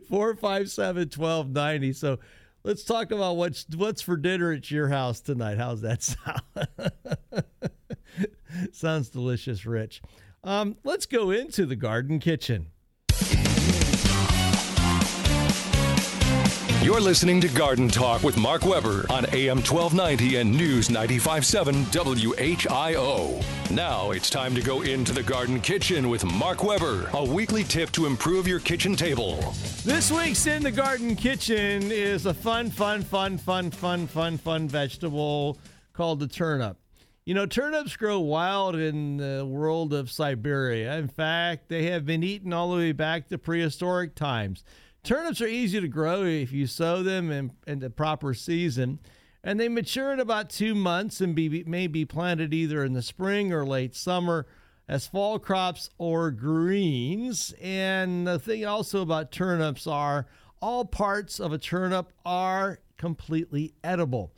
457 0.08 1.10
1290. 1.16 1.92
So 1.92 2.18
let's 2.64 2.82
talk 2.82 3.12
about 3.12 3.36
what's 3.36 3.66
what's 3.76 4.02
for 4.02 4.16
dinner 4.16 4.50
at 4.50 4.68
your 4.68 4.88
house 4.88 5.20
tonight. 5.20 5.58
How's 5.58 5.82
that 5.82 6.02
sound? 6.02 6.42
Sounds 8.72 9.08
delicious, 9.08 9.66
Rich. 9.66 10.02
Um, 10.42 10.76
let's 10.84 11.06
go 11.06 11.30
into 11.30 11.66
the 11.66 11.76
garden 11.76 12.18
kitchen. 12.18 12.68
You're 16.82 17.00
listening 17.00 17.40
to 17.40 17.48
Garden 17.48 17.88
Talk 17.88 18.22
with 18.22 18.36
Mark 18.36 18.66
Webber 18.66 19.06
on 19.08 19.24
AM 19.32 19.56
1290 19.62 20.36
and 20.36 20.54
News 20.54 20.90
957 20.90 21.86
WHIO. 21.86 23.42
Now 23.70 24.10
it's 24.10 24.28
time 24.28 24.54
to 24.54 24.60
go 24.60 24.82
into 24.82 25.14
the 25.14 25.22
garden 25.22 25.62
kitchen 25.62 26.10
with 26.10 26.26
Mark 26.26 26.62
Webber, 26.62 27.08
a 27.14 27.24
weekly 27.24 27.64
tip 27.64 27.90
to 27.92 28.04
improve 28.04 28.46
your 28.46 28.60
kitchen 28.60 28.94
table. 28.96 29.54
This 29.82 30.12
week's 30.12 30.46
In 30.46 30.62
the 30.62 30.70
Garden 30.70 31.16
Kitchen 31.16 31.90
is 31.90 32.26
a 32.26 32.34
fun, 32.34 32.70
fun, 32.70 33.02
fun, 33.02 33.38
fun, 33.38 33.70
fun, 33.70 34.06
fun, 34.06 34.36
fun 34.36 34.68
vegetable 34.68 35.56
called 35.94 36.20
the 36.20 36.28
turnip. 36.28 36.76
You 37.26 37.32
know, 37.32 37.46
turnips 37.46 37.96
grow 37.96 38.20
wild 38.20 38.76
in 38.76 39.16
the 39.16 39.46
world 39.46 39.94
of 39.94 40.10
Siberia. 40.10 40.98
In 40.98 41.08
fact, 41.08 41.70
they 41.70 41.84
have 41.84 42.04
been 42.04 42.22
eaten 42.22 42.52
all 42.52 42.70
the 42.70 42.76
way 42.76 42.92
back 42.92 43.28
to 43.28 43.38
prehistoric 43.38 44.14
times. 44.14 44.62
Turnips 45.02 45.40
are 45.40 45.46
easy 45.46 45.80
to 45.80 45.88
grow 45.88 46.24
if 46.24 46.52
you 46.52 46.66
sow 46.66 47.02
them 47.02 47.30
in, 47.30 47.52
in 47.66 47.78
the 47.78 47.88
proper 47.88 48.34
season, 48.34 48.98
and 49.42 49.58
they 49.58 49.70
mature 49.70 50.12
in 50.12 50.20
about 50.20 50.50
two 50.50 50.74
months 50.74 51.22
and 51.22 51.34
be, 51.34 51.64
may 51.64 51.86
be 51.86 52.04
planted 52.04 52.52
either 52.52 52.84
in 52.84 52.92
the 52.92 53.00
spring 53.00 53.54
or 53.54 53.64
late 53.64 53.96
summer 53.96 54.46
as 54.86 55.06
fall 55.06 55.38
crops 55.38 55.88
or 55.96 56.30
greens. 56.30 57.54
And 57.58 58.26
the 58.26 58.38
thing 58.38 58.66
also 58.66 59.00
about 59.00 59.32
turnips 59.32 59.86
are 59.86 60.26
all 60.60 60.84
parts 60.84 61.40
of 61.40 61.54
a 61.54 61.58
turnip 61.58 62.12
are 62.26 62.80
completely 62.98 63.72
edible 63.82 64.34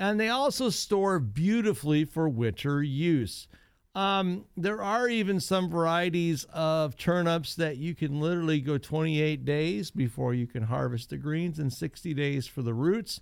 and 0.00 0.18
they 0.18 0.30
also 0.30 0.70
store 0.70 1.18
beautifully 1.18 2.06
for 2.06 2.26
winter 2.26 2.82
use. 2.82 3.46
Um, 3.94 4.46
there 4.56 4.82
are 4.82 5.08
even 5.08 5.40
some 5.40 5.68
varieties 5.68 6.46
of 6.54 6.96
turnips 6.96 7.54
that 7.56 7.76
you 7.76 7.94
can 7.94 8.18
literally 8.18 8.62
go 8.62 8.78
28 8.78 9.44
days 9.44 9.90
before 9.90 10.32
you 10.32 10.46
can 10.46 10.62
harvest 10.62 11.10
the 11.10 11.18
greens 11.18 11.58
and 11.58 11.70
60 11.70 12.14
days 12.14 12.46
for 12.46 12.62
the 12.62 12.72
roots. 12.72 13.20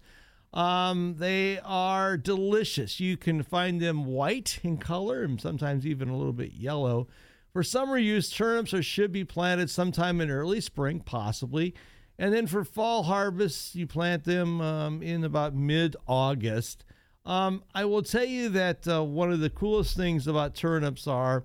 Um, 0.53 1.16
they 1.18 1.59
are 1.64 2.16
delicious. 2.16 3.01
You 3.01 3.16
can 3.16 3.43
find 3.43 3.81
them 3.81 4.05
white 4.05 4.61
in 4.62 4.79
color 4.79 5.24
and 5.24 5.41
sometimes 5.41 5.85
even 5.85 6.09
a 6.09 6.16
little 6.16 6.33
bit 6.33 6.53
yellow. 6.53 7.09
For 7.53 7.64
summer 7.64 7.99
use, 7.99 8.31
turnips 8.31 8.72
are, 8.72 8.85
should 8.85 9.11
be 9.11 9.24
planted 9.24 9.68
sometime 9.68 10.20
in 10.20 10.31
early 10.31 10.61
spring, 10.61 11.01
possibly. 11.01 11.74
And 12.18 12.34
then 12.34 12.46
for 12.46 12.64
fall 12.64 13.04
harvests, 13.04 13.76
you 13.76 13.86
plant 13.86 14.24
them 14.24 14.60
um, 14.60 15.02
in 15.02 15.22
about 15.22 15.54
mid 15.54 15.96
August. 16.06 16.84
Um, 17.24 17.62
I 17.74 17.84
will 17.84 18.02
tell 18.02 18.24
you 18.24 18.48
that 18.50 18.88
uh, 18.88 19.04
one 19.04 19.30
of 19.30 19.40
the 19.40 19.50
coolest 19.50 19.96
things 19.96 20.26
about 20.26 20.54
turnips 20.54 21.06
are 21.06 21.44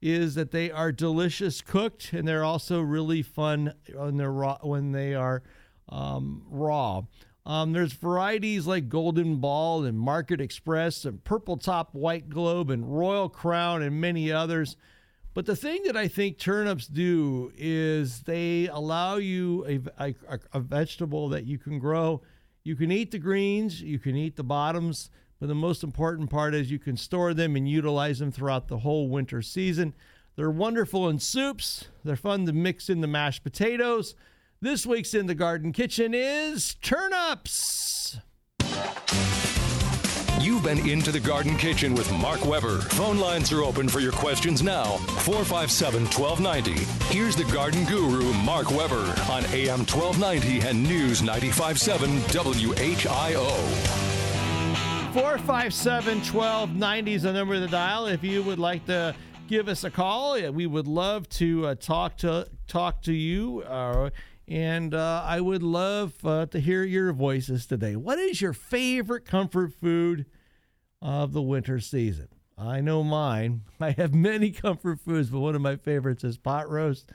is 0.00 0.34
that 0.34 0.50
they 0.50 0.70
are 0.70 0.92
delicious 0.92 1.60
cooked, 1.60 2.12
and 2.12 2.26
they're 2.26 2.44
also 2.44 2.80
really 2.80 3.22
fun 3.22 3.72
when 3.94 4.16
they're 4.16 4.32
raw. 4.32 4.58
When 4.62 4.92
they 4.92 5.14
are 5.14 5.42
um, 5.88 6.42
raw, 6.48 7.02
um, 7.46 7.72
there's 7.72 7.92
varieties 7.92 8.66
like 8.66 8.88
Golden 8.88 9.36
Ball 9.36 9.84
and 9.84 9.98
Market 9.98 10.40
Express 10.40 11.04
and 11.04 11.22
Purple 11.24 11.56
Top 11.56 11.94
White 11.94 12.28
Globe 12.28 12.70
and 12.70 12.96
Royal 12.96 13.28
Crown 13.28 13.82
and 13.82 14.00
many 14.00 14.30
others. 14.30 14.76
But 15.34 15.46
the 15.46 15.56
thing 15.56 15.82
that 15.86 15.96
I 15.96 16.08
think 16.08 16.38
turnips 16.38 16.86
do 16.86 17.52
is 17.56 18.20
they 18.20 18.68
allow 18.68 19.16
you 19.16 19.64
a, 19.66 20.10
a, 20.28 20.38
a, 20.52 20.60
vegetable 20.60 21.30
that 21.30 21.46
you 21.46 21.58
can 21.58 21.78
grow. 21.78 22.20
You 22.64 22.76
can 22.76 22.92
eat 22.92 23.10
the 23.10 23.18
greens, 23.18 23.80
you 23.80 23.98
can 23.98 24.14
eat 24.14 24.36
the 24.36 24.44
bottoms, 24.44 25.08
but 25.40 25.48
the 25.48 25.54
most 25.54 25.82
important 25.82 26.28
part 26.28 26.54
is 26.54 26.70
you 26.70 26.78
can 26.78 26.98
store 26.98 27.32
them 27.32 27.56
and 27.56 27.66
utilize 27.68 28.18
them 28.18 28.30
throughout 28.30 28.68
the 28.68 28.78
whole 28.78 29.08
winter 29.08 29.40
season. 29.40 29.94
They're 30.36 30.50
wonderful 30.50 31.08
in 31.08 31.18
soups, 31.18 31.86
they're 32.04 32.14
fun 32.14 32.44
to 32.46 32.52
mix 32.52 32.90
in 32.90 33.00
the 33.00 33.06
mashed 33.06 33.42
potatoes. 33.42 34.14
This 34.60 34.86
week's 34.86 35.14
In 35.14 35.26
the 35.26 35.34
Garden 35.34 35.72
Kitchen 35.72 36.14
is 36.14 36.74
turnips. 36.74 38.18
You've 40.40 40.64
been 40.64 40.88
into 40.88 41.12
the 41.12 41.20
Garden 41.20 41.56
Kitchen 41.56 41.94
with 41.94 42.10
Mark 42.12 42.44
Webber. 42.44 42.80
Phone 42.80 43.18
lines 43.18 43.52
are 43.52 43.62
open 43.62 43.88
for 43.88 44.00
your 44.00 44.12
questions 44.12 44.62
now. 44.62 44.96
457 45.24 46.04
1290. 46.06 46.84
Here's 47.14 47.36
the 47.36 47.44
garden 47.44 47.84
guru, 47.84 48.32
Mark 48.44 48.70
Webber, 48.70 49.14
on 49.30 49.44
AM 49.52 49.80
1290 49.80 50.66
and 50.66 50.82
News 50.82 51.22
957 51.22 52.10
WHIO. 52.28 53.46
457 55.12 56.18
1290 56.18 57.14
is 57.14 57.22
the 57.22 57.32
number 57.32 57.54
of 57.54 57.60
the 57.60 57.68
dial. 57.68 58.06
If 58.06 58.24
you 58.24 58.42
would 58.42 58.58
like 58.58 58.86
to 58.86 59.14
give 59.46 59.68
us 59.68 59.84
a 59.84 59.90
call, 59.90 60.40
we 60.50 60.66
would 60.66 60.86
love 60.86 61.28
to 61.30 61.66
uh, 61.66 61.74
talk 61.74 62.16
to 62.18 62.48
talk 62.66 63.02
to 63.02 63.12
you. 63.12 63.60
Uh, 63.62 64.10
and 64.48 64.94
uh, 64.94 65.22
I 65.24 65.40
would 65.40 65.62
love 65.62 66.14
uh, 66.24 66.46
to 66.46 66.60
hear 66.60 66.84
your 66.84 67.12
voices 67.12 67.66
today. 67.66 67.96
What 67.96 68.18
is 68.18 68.40
your 68.40 68.52
favorite 68.52 69.24
comfort 69.24 69.72
food 69.72 70.26
of 71.00 71.32
the 71.32 71.42
winter 71.42 71.80
season? 71.80 72.28
I 72.58 72.80
know 72.80 73.02
mine. 73.02 73.62
I 73.80 73.92
have 73.92 74.14
many 74.14 74.50
comfort 74.50 75.00
foods, 75.00 75.30
but 75.30 75.40
one 75.40 75.54
of 75.54 75.62
my 75.62 75.76
favorites 75.76 76.24
is 76.24 76.38
pot 76.38 76.68
roast. 76.68 77.10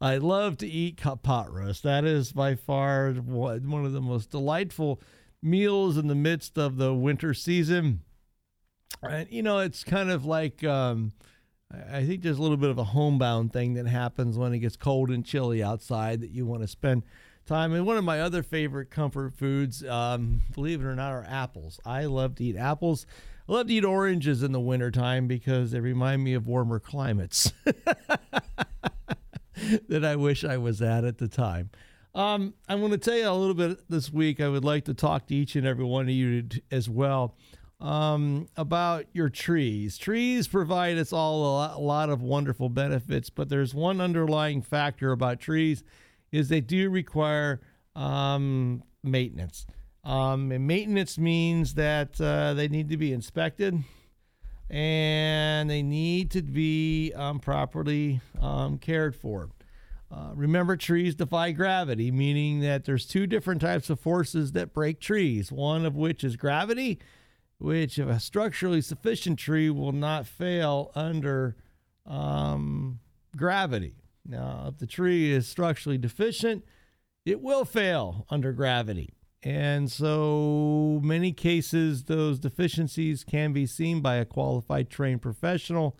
I 0.00 0.16
love 0.16 0.58
to 0.58 0.66
eat 0.66 1.00
pot 1.22 1.52
roast. 1.52 1.84
That 1.84 2.04
is 2.04 2.32
by 2.32 2.56
far 2.56 3.12
one 3.12 3.84
of 3.84 3.92
the 3.92 4.00
most 4.00 4.30
delightful 4.30 5.00
meals 5.40 5.96
in 5.96 6.08
the 6.08 6.14
midst 6.14 6.58
of 6.58 6.76
the 6.76 6.92
winter 6.92 7.34
season. 7.34 8.00
And, 9.02 9.28
you 9.30 9.42
know, 9.42 9.58
it's 9.58 9.84
kind 9.84 10.10
of 10.10 10.24
like. 10.24 10.64
Um, 10.64 11.12
I 11.92 12.04
think 12.04 12.22
there's 12.22 12.38
a 12.38 12.42
little 12.42 12.56
bit 12.56 12.70
of 12.70 12.78
a 12.78 12.84
homebound 12.84 13.52
thing 13.52 13.74
that 13.74 13.86
happens 13.86 14.36
when 14.36 14.52
it 14.52 14.58
gets 14.58 14.76
cold 14.76 15.10
and 15.10 15.24
chilly 15.24 15.62
outside 15.62 16.20
that 16.20 16.30
you 16.30 16.44
want 16.44 16.62
to 16.62 16.68
spend 16.68 17.02
time. 17.46 17.72
And 17.72 17.86
one 17.86 17.96
of 17.96 18.04
my 18.04 18.20
other 18.20 18.42
favorite 18.42 18.90
comfort 18.90 19.34
foods, 19.34 19.84
um, 19.84 20.42
believe 20.54 20.80
it 20.82 20.84
or 20.84 20.94
not, 20.94 21.12
are 21.12 21.26
apples. 21.28 21.80
I 21.84 22.04
love 22.04 22.34
to 22.36 22.44
eat 22.44 22.56
apples. 22.56 23.06
I 23.48 23.52
love 23.52 23.66
to 23.68 23.74
eat 23.74 23.84
oranges 23.84 24.42
in 24.42 24.52
the 24.52 24.60
wintertime 24.60 25.26
because 25.26 25.70
they 25.72 25.80
remind 25.80 26.22
me 26.22 26.34
of 26.34 26.46
warmer 26.46 26.78
climates 26.78 27.52
that 29.88 30.04
I 30.04 30.16
wish 30.16 30.44
I 30.44 30.58
was 30.58 30.80
at 30.82 31.04
at 31.04 31.18
the 31.18 31.28
time. 31.28 31.70
Um, 32.14 32.54
I'm 32.68 32.80
going 32.80 32.92
to 32.92 32.98
tell 32.98 33.16
you 33.16 33.28
a 33.28 33.32
little 33.32 33.54
bit 33.54 33.88
this 33.88 34.12
week. 34.12 34.40
I 34.40 34.48
would 34.48 34.64
like 34.64 34.84
to 34.84 34.94
talk 34.94 35.26
to 35.28 35.34
each 35.34 35.56
and 35.56 35.66
every 35.66 35.84
one 35.84 36.04
of 36.04 36.10
you 36.10 36.44
as 36.70 36.88
well 36.88 37.34
um, 37.82 38.48
about 38.56 39.06
your 39.12 39.28
trees. 39.28 39.98
Trees 39.98 40.46
provide 40.46 40.96
us 40.98 41.12
all 41.12 41.76
a 41.76 41.80
lot, 41.80 42.10
of 42.10 42.22
wonderful 42.22 42.68
benefits, 42.68 43.28
but 43.28 43.48
there's 43.48 43.74
one 43.74 44.00
underlying 44.00 44.62
factor 44.62 45.10
about 45.10 45.40
trees 45.40 45.82
is 46.30 46.48
they 46.48 46.60
do 46.60 46.88
require 46.88 47.60
um, 47.96 48.84
maintenance. 49.02 49.66
Um, 50.04 50.52
and 50.52 50.66
maintenance 50.66 51.18
means 51.18 51.74
that 51.74 52.20
uh, 52.20 52.54
they 52.54 52.68
need 52.68 52.88
to 52.90 52.96
be 52.96 53.12
inspected 53.12 53.82
and 54.70 55.68
they 55.68 55.82
need 55.82 56.30
to 56.30 56.42
be 56.42 57.12
um, 57.14 57.40
properly 57.40 58.20
um, 58.40 58.78
cared 58.78 59.16
for. 59.16 59.50
Uh, 60.10 60.30
remember, 60.34 60.76
trees 60.76 61.14
defy 61.14 61.50
gravity, 61.50 62.10
meaning 62.10 62.60
that 62.60 62.84
there's 62.84 63.06
two 63.06 63.26
different 63.26 63.60
types 63.60 63.90
of 63.90 63.98
forces 63.98 64.52
that 64.52 64.72
break 64.72 65.00
trees, 65.00 65.50
one 65.50 65.84
of 65.84 65.96
which 65.96 66.22
is 66.22 66.36
gravity 66.36 67.00
which 67.62 67.96
if 67.98 68.08
a 68.08 68.18
structurally 68.18 68.80
sufficient 68.80 69.38
tree 69.38 69.70
will 69.70 69.92
not 69.92 70.26
fail 70.26 70.90
under 70.96 71.56
um, 72.04 72.98
gravity. 73.36 73.94
Now, 74.26 74.66
if 74.68 74.78
the 74.78 74.86
tree 74.86 75.32
is 75.32 75.46
structurally 75.46 75.98
deficient, 75.98 76.64
it 77.24 77.40
will 77.40 77.64
fail 77.64 78.26
under 78.30 78.52
gravity. 78.52 79.10
And 79.44 79.90
so, 79.90 81.00
many 81.02 81.32
cases, 81.32 82.04
those 82.04 82.38
deficiencies 82.38 83.24
can 83.24 83.52
be 83.52 83.66
seen 83.66 84.00
by 84.00 84.16
a 84.16 84.24
qualified 84.24 84.90
trained 84.90 85.22
professional, 85.22 85.96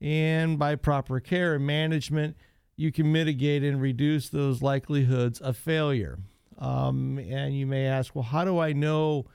and 0.00 0.58
by 0.58 0.76
proper 0.76 1.18
care 1.20 1.54
and 1.54 1.66
management, 1.66 2.36
you 2.76 2.92
can 2.92 3.10
mitigate 3.10 3.64
and 3.64 3.80
reduce 3.80 4.28
those 4.28 4.62
likelihoods 4.62 5.40
of 5.40 5.56
failure. 5.56 6.18
Um, 6.58 7.18
and 7.18 7.56
you 7.56 7.66
may 7.66 7.86
ask, 7.86 8.14
well, 8.14 8.24
how 8.24 8.44
do 8.44 8.58
I 8.58 8.72
know 8.72 9.26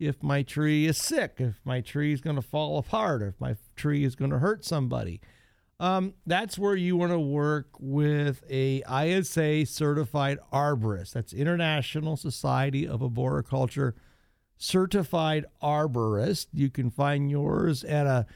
if 0.00 0.22
my 0.22 0.42
tree 0.42 0.86
is 0.86 0.98
sick, 0.98 1.34
if 1.38 1.60
my 1.64 1.80
tree 1.80 2.12
is 2.12 2.20
going 2.20 2.36
to 2.36 2.42
fall 2.42 2.78
apart, 2.78 3.22
or 3.22 3.28
if 3.28 3.40
my 3.40 3.56
tree 3.76 4.02
is 4.04 4.16
going 4.16 4.30
to 4.30 4.38
hurt 4.38 4.64
somebody. 4.64 5.20
Um, 5.78 6.14
that's 6.26 6.58
where 6.58 6.76
you 6.76 6.96
want 6.96 7.12
to 7.12 7.18
work 7.18 7.68
with 7.78 8.42
a 8.50 8.82
ISA 8.90 9.64
certified 9.66 10.38
arborist. 10.52 11.12
That's 11.12 11.32
International 11.32 12.16
Society 12.16 12.86
of 12.86 13.02
Arboriculture 13.02 13.94
certified 14.58 15.46
arborist. 15.62 16.48
You 16.52 16.70
can 16.70 16.90
find 16.90 17.30
yours 17.30 17.82
at 17.82 18.06
a 18.06 18.26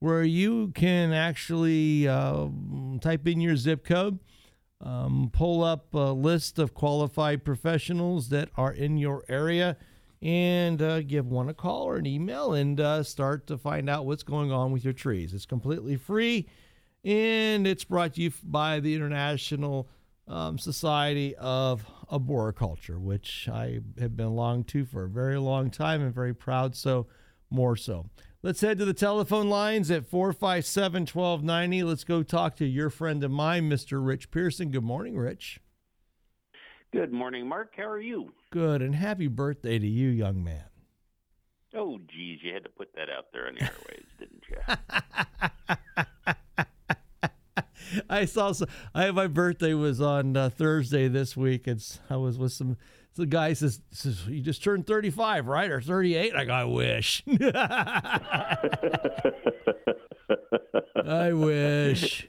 where 0.00 0.24
you 0.24 0.72
can 0.74 1.12
actually 1.12 2.08
uh, 2.08 2.48
type 3.00 3.28
in 3.28 3.40
your 3.40 3.56
zip 3.56 3.84
code, 3.84 4.18
um, 4.80 5.30
pull 5.32 5.62
up 5.62 5.94
a 5.94 6.12
list 6.12 6.58
of 6.58 6.74
qualified 6.74 7.44
professionals 7.44 8.30
that 8.30 8.48
are 8.56 8.72
in 8.72 8.98
your 8.98 9.22
area, 9.28 9.76
and 10.20 10.82
uh, 10.82 11.02
give 11.02 11.28
one 11.28 11.48
a 11.48 11.54
call 11.54 11.84
or 11.84 11.98
an 11.98 12.06
email 12.06 12.52
and 12.54 12.80
uh, 12.80 13.04
start 13.04 13.46
to 13.46 13.56
find 13.56 13.88
out 13.88 14.06
what's 14.06 14.24
going 14.24 14.50
on 14.50 14.72
with 14.72 14.82
your 14.82 14.92
trees. 14.92 15.32
It's 15.34 15.46
completely 15.46 15.96
free, 15.96 16.48
and 17.04 17.64
it's 17.64 17.84
brought 17.84 18.14
to 18.14 18.22
you 18.22 18.32
by 18.42 18.80
the 18.80 18.96
International 18.96 19.88
um, 20.26 20.58
Society 20.58 21.36
of 21.36 21.84
Arboriculture, 22.10 22.98
which 22.98 23.48
I 23.50 23.80
have 23.98 24.16
been 24.16 24.28
belonged 24.28 24.68
to 24.68 24.84
for 24.84 25.04
a 25.04 25.08
very 25.08 25.38
long 25.38 25.70
time 25.70 26.02
and 26.02 26.14
very 26.14 26.34
proud 26.34 26.76
so, 26.76 27.06
more 27.50 27.76
so. 27.76 28.10
Let's 28.42 28.60
head 28.60 28.78
to 28.78 28.84
the 28.84 28.92
telephone 28.92 29.48
lines 29.48 29.90
at 29.90 30.06
457 30.06 31.02
1290. 31.02 31.82
Let's 31.82 32.04
go 32.04 32.22
talk 32.22 32.56
to 32.56 32.66
your 32.66 32.90
friend 32.90 33.24
of 33.24 33.30
mine, 33.30 33.70
Mr. 33.70 34.04
Rich 34.04 34.30
Pearson. 34.30 34.70
Good 34.70 34.84
morning, 34.84 35.16
Rich. 35.16 35.60
Good 36.92 37.12
morning, 37.12 37.48
Mark. 37.48 37.72
How 37.76 37.88
are 37.88 38.00
you? 38.00 38.32
Good, 38.50 38.82
and 38.82 38.94
happy 38.94 39.28
birthday 39.28 39.78
to 39.78 39.86
you, 39.86 40.08
young 40.10 40.44
man. 40.44 40.64
Oh, 41.74 41.98
geez, 42.06 42.38
you 42.42 42.54
had 42.54 42.62
to 42.64 42.70
put 42.70 42.94
that 42.94 43.08
out 43.10 43.26
there 43.32 43.48
on 43.48 43.54
the 43.54 43.62
airwaves, 43.62 44.18
didn't 44.18 44.44
you? 44.48 46.03
I 48.10 48.24
saw. 48.24 48.52
Some, 48.52 48.68
I 48.94 49.04
have 49.04 49.14
my 49.14 49.26
birthday 49.26 49.74
was 49.74 50.00
on 50.00 50.36
uh, 50.36 50.50
Thursday 50.50 51.08
this 51.08 51.36
week. 51.36 51.66
It's 51.68 52.00
I 52.10 52.16
was 52.16 52.38
with 52.38 52.52
some. 52.52 52.76
The 53.16 53.26
guy 53.26 53.52
says, 53.52 53.80
says 53.92 54.26
you 54.26 54.40
just 54.40 54.64
turned 54.64 54.88
35, 54.88 55.46
right? 55.46 55.70
Or 55.70 55.80
38? 55.80 56.34
I 56.34 56.44
go, 56.44 56.52
I 56.52 56.64
wish. 56.64 57.22
I 61.06 61.32
wish. 61.32 62.26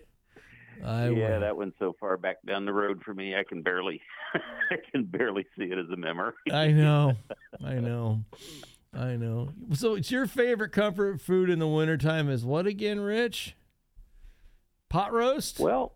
I 0.86 1.09
yeah, 1.09 1.39
that 1.39 1.57
went 1.57 1.74
so 1.80 1.95
far 1.99 2.18
back 2.18 2.38
down 2.45 2.66
the 2.66 2.74
road 2.74 3.01
for 3.03 3.16
me. 3.16 3.36
I 3.36 3.43
can 3.43 3.63
barely, 3.63 3.99
I 4.36 4.76
can 4.91 5.05
barely 5.05 5.47
see 5.57 5.63
it 5.63 5.80
as 5.80 5.89
a 5.91 5.97
memory. 5.97 6.34
I 6.51 6.68
know, 6.68 7.16
I 7.66 7.76
know, 7.76 8.24
I 8.93 9.16
know. 9.16 9.49
So, 9.74 9.95
it's 9.95 10.11
your 10.11 10.28
favorite 10.28 10.72
comfort 10.72 11.20
food 11.20 11.49
in 11.49 11.57
the 11.57 11.68
wintertime 11.68 12.30
is 12.30 12.45
what 12.45 12.68
again, 12.68 12.99
Rich? 12.99 13.55
Pot 14.90 15.14
roast? 15.14 15.60
Well, 15.60 15.96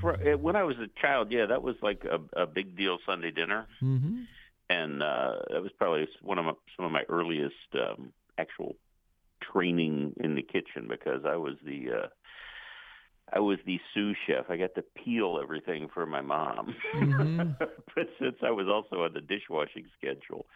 for, 0.00 0.16
when 0.36 0.56
I 0.56 0.64
was 0.64 0.76
a 0.78 0.88
child, 1.00 1.30
yeah, 1.30 1.46
that 1.46 1.62
was 1.62 1.76
like 1.82 2.04
a, 2.04 2.42
a 2.42 2.46
big 2.46 2.76
deal 2.76 2.98
Sunday 3.06 3.30
dinner, 3.30 3.66
mm-hmm. 3.82 4.22
and 4.70 5.02
uh, 5.02 5.36
that 5.50 5.62
was 5.62 5.72
probably 5.78 6.08
one 6.22 6.38
of 6.38 6.44
my, 6.44 6.52
some 6.76 6.86
of 6.86 6.92
my 6.92 7.02
earliest 7.08 7.54
um, 7.74 8.12
actual 8.38 8.76
training 9.52 10.14
in 10.18 10.34
the 10.34 10.42
kitchen 10.42 10.88
because 10.88 11.22
I 11.26 11.36
was 11.36 11.54
the 11.64 11.90
uh, 11.92 12.06
I 13.32 13.40
was 13.40 13.58
the 13.66 13.78
sous 13.92 14.16
chef. 14.26 14.46
I 14.48 14.56
got 14.56 14.74
to 14.76 14.82
peel 14.82 15.40
everything 15.42 15.88
for 15.92 16.06
my 16.06 16.20
mom. 16.20 16.74
Mm-hmm. 16.94 17.50
but 17.58 18.08
since 18.20 18.36
I 18.42 18.50
was 18.50 18.66
also 18.68 19.02
on 19.02 19.12
the 19.14 19.20
dishwashing 19.20 19.86
schedule, 19.98 20.46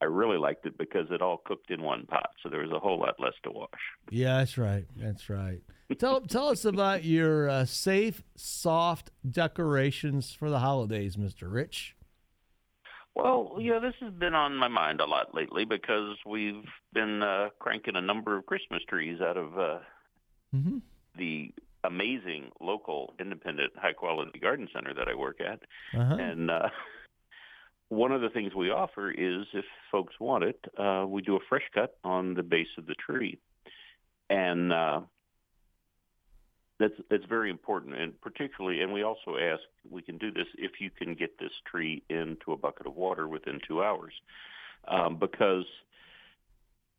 I 0.00 0.06
really 0.06 0.38
liked 0.38 0.66
it 0.66 0.78
because 0.78 1.06
it 1.10 1.22
all 1.22 1.38
cooked 1.44 1.70
in 1.70 1.82
one 1.82 2.06
pot, 2.06 2.30
so 2.42 2.48
there 2.48 2.60
was 2.60 2.72
a 2.72 2.78
whole 2.78 2.98
lot 2.98 3.14
less 3.18 3.34
to 3.44 3.50
wash. 3.50 3.68
Yeah, 4.10 4.38
that's 4.38 4.58
right. 4.58 4.86
That's 4.96 5.28
right. 5.28 5.60
Tell 5.98 6.20
tell 6.22 6.48
us 6.48 6.64
about 6.64 7.04
your 7.04 7.48
uh, 7.48 7.64
safe, 7.64 8.22
soft 8.36 9.10
decorations 9.28 10.32
for 10.32 10.48
the 10.48 10.60
holidays, 10.60 11.18
Mister 11.18 11.48
Rich. 11.48 11.96
Well, 13.14 13.58
yeah, 13.60 13.78
this 13.78 13.94
has 14.00 14.12
been 14.12 14.34
on 14.34 14.56
my 14.56 14.68
mind 14.68 15.00
a 15.00 15.04
lot 15.04 15.34
lately 15.34 15.64
because 15.64 16.16
we've 16.26 16.64
been 16.92 17.22
uh, 17.22 17.50
cranking 17.60 17.94
a 17.94 18.00
number 18.00 18.36
of 18.36 18.44
Christmas 18.46 18.82
trees 18.88 19.20
out 19.20 19.36
of 19.36 19.56
uh, 19.56 19.78
mm-hmm. 20.52 20.78
the 21.16 21.52
amazing 21.84 22.50
local 22.60 23.14
independent 23.20 23.72
high 23.76 23.92
quality 23.92 24.38
garden 24.40 24.68
center 24.74 24.92
that 24.94 25.06
I 25.06 25.14
work 25.14 25.38
at. 25.40 25.60
Uh-huh. 25.96 26.16
And 26.16 26.50
uh, 26.50 26.70
one 27.88 28.10
of 28.10 28.20
the 28.20 28.30
things 28.30 28.52
we 28.52 28.70
offer 28.70 29.12
is 29.12 29.46
if 29.52 29.64
folks 29.92 30.14
want 30.18 30.42
it, 30.42 30.58
uh, 30.76 31.04
we 31.06 31.22
do 31.22 31.36
a 31.36 31.40
fresh 31.48 31.68
cut 31.72 31.96
on 32.02 32.34
the 32.34 32.42
base 32.42 32.66
of 32.78 32.86
the 32.86 32.94
tree. 32.94 33.38
And 34.28 34.72
uh, 34.72 35.02
that's 36.84 37.00
that's 37.10 37.24
very 37.24 37.50
important, 37.50 37.96
and 37.96 38.20
particularly, 38.20 38.82
and 38.82 38.92
we 38.92 39.02
also 39.02 39.36
ask 39.40 39.62
we 39.88 40.02
can 40.02 40.18
do 40.18 40.30
this 40.30 40.46
if 40.58 40.72
you 40.80 40.90
can 40.90 41.14
get 41.14 41.38
this 41.38 41.52
tree 41.70 42.02
into 42.10 42.52
a 42.52 42.56
bucket 42.56 42.86
of 42.86 42.94
water 42.94 43.26
within 43.26 43.58
two 43.66 43.82
hours, 43.82 44.12
um, 44.88 45.16
because 45.18 45.64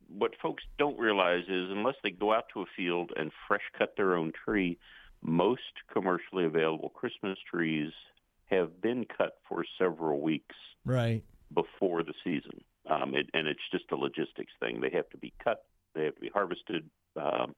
what 0.08 0.32
folks 0.42 0.64
don't 0.78 0.98
realize 0.98 1.44
is 1.44 1.70
unless 1.70 1.96
they 2.04 2.12
go 2.12 2.34
out 2.34 2.46
to 2.54 2.62
a 2.62 2.66
field 2.76 3.12
and 3.16 3.32
fresh 3.48 3.62
cut 3.78 3.94
their 3.96 4.16
own 4.16 4.32
tree, 4.44 4.78
most 5.22 5.62
commercially 5.92 6.46
available 6.46 6.90
Christmas 6.90 7.38
trees 7.52 7.92
have 8.50 8.82
been 8.82 9.06
cut 9.18 9.38
for 9.48 9.64
several 9.78 10.22
weeks 10.22 10.56
right 10.86 11.24
before 11.54 12.04
the 12.04 12.14
season. 12.24 12.64
Um, 12.90 13.16
it, 13.16 13.30
and 13.34 13.48
it's 13.48 13.60
just 13.72 13.86
a 13.92 13.96
logistics 13.96 14.54
thing. 14.60 14.82
They 14.82 14.92
have 14.92 15.10
to 15.10 15.18
be 15.18 15.34
cut, 15.44 15.66
they 15.94 16.06
have 16.06 16.16
to 16.16 16.22
be 16.22 16.30
harvested, 16.30 16.90
um, 17.16 17.56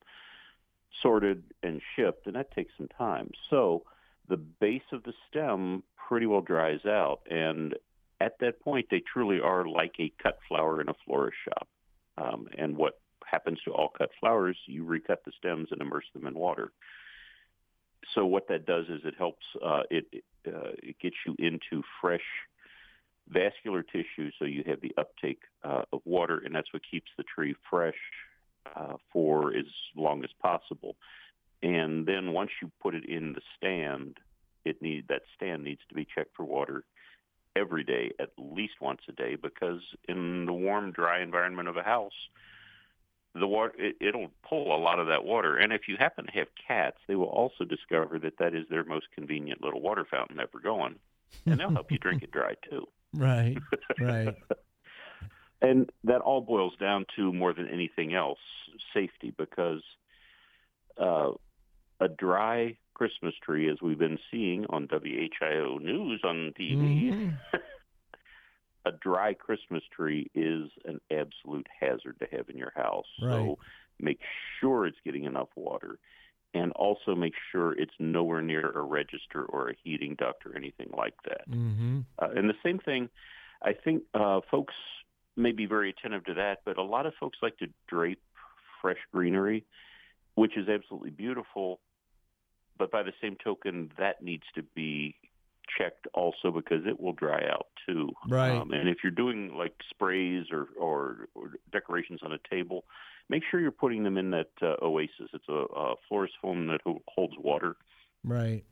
sorted, 1.01 1.43
and 1.63 1.81
shipped, 1.95 2.27
and 2.27 2.35
that 2.35 2.51
takes 2.51 2.73
some 2.77 2.89
time. 2.97 3.31
So 3.49 3.83
the 4.29 4.37
base 4.37 4.81
of 4.91 5.03
the 5.03 5.13
stem 5.29 5.83
pretty 6.07 6.25
well 6.25 6.41
dries 6.41 6.85
out, 6.85 7.21
and 7.29 7.75
at 8.19 8.39
that 8.39 8.59
point, 8.61 8.87
they 8.89 9.01
truly 9.01 9.39
are 9.39 9.67
like 9.67 9.93
a 9.99 10.11
cut 10.21 10.39
flower 10.47 10.81
in 10.81 10.89
a 10.89 10.95
florist 11.05 11.37
shop. 11.45 11.67
Um, 12.17 12.47
and 12.57 12.75
what 12.75 12.99
happens 13.25 13.59
to 13.65 13.71
all 13.71 13.89
cut 13.95 14.09
flowers, 14.19 14.57
you 14.65 14.83
recut 14.85 15.23
the 15.25 15.31
stems 15.37 15.67
and 15.71 15.81
immerse 15.81 16.05
them 16.13 16.25
in 16.25 16.33
water. 16.33 16.71
So 18.15 18.25
what 18.25 18.47
that 18.47 18.65
does 18.65 18.85
is 18.85 19.01
it 19.03 19.15
helps 19.17 19.45
uh, 19.63 19.83
it 19.91 20.05
uh, 20.47 20.71
it 20.81 20.97
gets 20.99 21.15
you 21.25 21.35
into 21.39 21.83
fresh 22.01 22.21
vascular 23.29 23.83
tissue, 23.83 24.31
so 24.39 24.45
you 24.45 24.63
have 24.65 24.79
the 24.81 24.93
uptake 24.97 25.41
uh, 25.63 25.83
of 25.91 26.01
water, 26.05 26.41
and 26.43 26.55
that's 26.55 26.71
what 26.71 26.81
keeps 26.89 27.11
the 27.17 27.23
tree 27.23 27.53
fresh 27.69 27.97
uh, 28.75 28.97
for 29.11 29.55
as 29.55 29.65
long 29.95 30.23
as 30.23 30.29
possible. 30.41 30.95
And 31.63 32.05
then 32.05 32.33
once 32.33 32.51
you 32.61 32.71
put 32.81 32.95
it 32.95 33.05
in 33.05 33.33
the 33.33 33.41
stand, 33.57 34.17
it 34.65 34.81
need 34.81 35.07
that 35.09 35.23
stand 35.35 35.63
needs 35.63 35.81
to 35.89 35.95
be 35.95 36.05
checked 36.05 36.35
for 36.35 36.43
water 36.43 36.83
every 37.55 37.83
day, 37.83 38.11
at 38.19 38.29
least 38.37 38.75
once 38.79 39.01
a 39.09 39.11
day, 39.11 39.35
because 39.35 39.81
in 40.07 40.45
the 40.45 40.53
warm, 40.53 40.91
dry 40.91 41.21
environment 41.21 41.67
of 41.67 41.77
a 41.77 41.83
house, 41.83 42.13
the 43.33 43.47
water 43.47 43.73
it, 43.77 43.95
it'll 43.99 44.29
pull 44.47 44.75
a 44.75 44.77
lot 44.77 44.99
of 44.99 45.07
that 45.07 45.23
water. 45.23 45.57
And 45.57 45.73
if 45.73 45.87
you 45.87 45.95
happen 45.97 46.25
to 46.25 46.31
have 46.31 46.47
cats, 46.67 46.97
they 47.07 47.15
will 47.15 47.25
also 47.25 47.63
discover 47.63 48.19
that 48.19 48.37
that 48.39 48.53
is 48.53 48.65
their 48.69 48.83
most 48.83 49.07
convenient 49.15 49.61
little 49.61 49.81
water 49.81 50.05
fountain 50.09 50.39
ever 50.39 50.59
going, 50.61 50.95
and 51.45 51.59
they'll 51.59 51.71
help 51.71 51.91
you 51.91 51.97
drink 51.97 52.23
it 52.23 52.31
dry 52.31 52.55
too. 52.69 52.87
Right, 53.13 53.57
right. 53.99 54.35
and 55.61 55.89
that 56.03 56.21
all 56.21 56.41
boils 56.41 56.73
down 56.79 57.05
to 57.15 57.33
more 57.33 57.53
than 57.53 57.67
anything 57.67 58.13
else 58.13 58.39
safety, 58.93 59.33
because 59.37 59.81
uh, 61.01 61.31
a 61.99 62.07
dry 62.07 62.77
Christmas 62.93 63.33
tree, 63.43 63.69
as 63.69 63.77
we've 63.81 63.99
been 63.99 64.19
seeing 64.31 64.65
on 64.69 64.87
WHIO 64.87 65.79
News 65.81 66.21
on 66.23 66.53
TV, 66.59 67.11
Mm-hmm. 67.11 67.29
a 68.87 68.91
dry 68.91 69.33
Christmas 69.33 69.83
tree 69.95 70.29
is 70.33 70.69
an 70.85 70.99
absolute 71.11 71.67
hazard 71.79 72.15
to 72.19 72.37
have 72.37 72.49
in 72.49 72.57
your 72.57 72.71
house. 72.75 73.05
Right. 73.21 73.31
So 73.31 73.57
make 73.99 74.19
sure 74.59 74.85
it's 74.85 74.97
getting 75.03 75.25
enough 75.25 75.49
water. 75.55 75.99
And 76.53 76.71
also 76.71 77.13
make 77.13 77.33
sure 77.51 77.73
it's 77.73 77.93
nowhere 77.99 78.41
near 78.41 78.71
a 78.71 78.81
register 78.81 79.43
or 79.43 79.69
a 79.69 79.73
heating 79.83 80.15
duct 80.17 80.45
or 80.45 80.55
anything 80.55 80.89
like 80.97 81.13
that. 81.25 81.49
Mm-hmm. 81.49 81.99
Uh, 82.17 82.29
and 82.35 82.49
the 82.49 82.55
same 82.63 82.79
thing, 82.79 83.09
I 83.61 83.73
think 83.73 84.03
uh, 84.13 84.39
folks 84.49 84.73
may 85.37 85.51
be 85.51 85.65
very 85.65 85.89
attentive 85.89 86.25
to 86.25 86.33
that, 86.35 86.59
but 86.65 86.77
a 86.77 86.83
lot 86.83 87.05
of 87.05 87.13
folks 87.19 87.37
like 87.41 87.57
to 87.57 87.67
drape 87.87 88.21
fresh 88.81 88.97
greenery, 89.13 89.65
which 90.35 90.57
is 90.57 90.67
absolutely 90.67 91.11
beautiful. 91.11 91.79
But 92.77 92.91
by 92.91 93.03
the 93.03 93.13
same 93.21 93.37
token, 93.43 93.91
that 93.97 94.21
needs 94.21 94.43
to 94.55 94.63
be 94.75 95.15
checked 95.77 96.07
also 96.13 96.51
because 96.51 96.85
it 96.85 96.99
will 96.99 97.13
dry 97.13 97.43
out 97.49 97.67
too. 97.87 98.09
Right. 98.27 98.51
Um, 98.51 98.71
and 98.71 98.87
if 98.87 98.97
you're 99.03 99.11
doing 99.11 99.55
like 99.55 99.73
sprays 99.89 100.45
or, 100.51 100.67
or, 100.79 101.27
or 101.35 101.51
decorations 101.71 102.19
on 102.23 102.31
a 102.31 102.39
table, 102.49 102.85
make 103.29 103.43
sure 103.49 103.59
you're 103.59 103.71
putting 103.71 104.03
them 104.03 104.17
in 104.17 104.31
that 104.31 104.49
uh, 104.61 104.75
oasis. 104.81 105.29
It's 105.33 105.49
a, 105.49 105.65
a 105.75 105.95
florist 106.07 106.35
foam 106.41 106.67
that 106.67 106.81
ho- 106.85 107.01
holds 107.07 107.33
water 107.37 107.75
Right. 108.23 108.63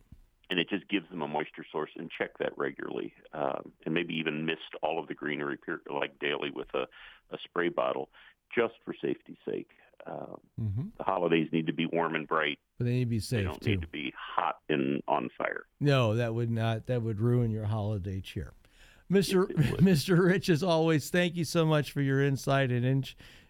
And 0.50 0.60
it 0.60 0.70
just 0.70 0.88
gives 0.90 1.10
them 1.10 1.22
a 1.22 1.28
moisture 1.28 1.66
source 1.72 1.92
and 1.98 2.10
check 2.18 2.38
that 2.40 2.58
regularly 2.58 3.14
um, 3.34 3.72
and 3.86 3.94
maybe 3.94 4.14
even 4.16 4.46
mist 4.46 4.62
all 4.84 5.00
of 5.00 5.08
the 5.08 5.14
greenery 5.14 5.58
like 5.94 6.18
daily 6.20 6.50
with 6.54 6.68
a, 6.74 6.84
a 7.34 7.38
spray 7.44 7.70
bottle 7.70 8.10
just 8.54 8.74
for 8.84 8.94
safety's 9.02 9.38
sake 9.48 9.70
um, 10.08 10.38
Mm-hmm. 10.62 10.84
the 10.98 11.04
holidays 11.04 11.48
need 11.52 11.66
to 11.68 11.74
be 11.74 11.86
warm 11.88 12.16
and 12.16 12.28
bright 12.28 12.60
But 12.78 12.86
they 12.86 12.92
need 12.94 13.06
to 13.06 13.10
be 13.10 13.20
safe. 13.20 13.40
they 13.40 13.44
don't 13.44 13.62
too. 13.62 13.70
need 13.72 13.82
to 13.82 13.88
be 13.88 14.14
hot 14.18 14.58
and 14.70 15.02
on 15.08 15.30
fire 15.38 15.66
No, 15.80 16.16
that 16.16 16.34
would 16.36 16.50
not. 16.52 16.86
That 16.88 17.02
would 17.02 17.20
ruin 17.20 17.50
your 17.52 17.66
holiday 17.66 18.22
cheer. 18.22 18.54
Mr. 19.12 19.48
Mr. 19.82 20.24
Rich, 20.24 20.50
as 20.50 20.64
always, 20.64 21.10
thank 21.10 21.36
you 21.36 21.44
so 21.44 21.66
much 21.66 21.92
for 21.92 22.02
your 22.02 22.22
insight 22.24 22.72
and 22.72 22.86
in, 22.86 23.04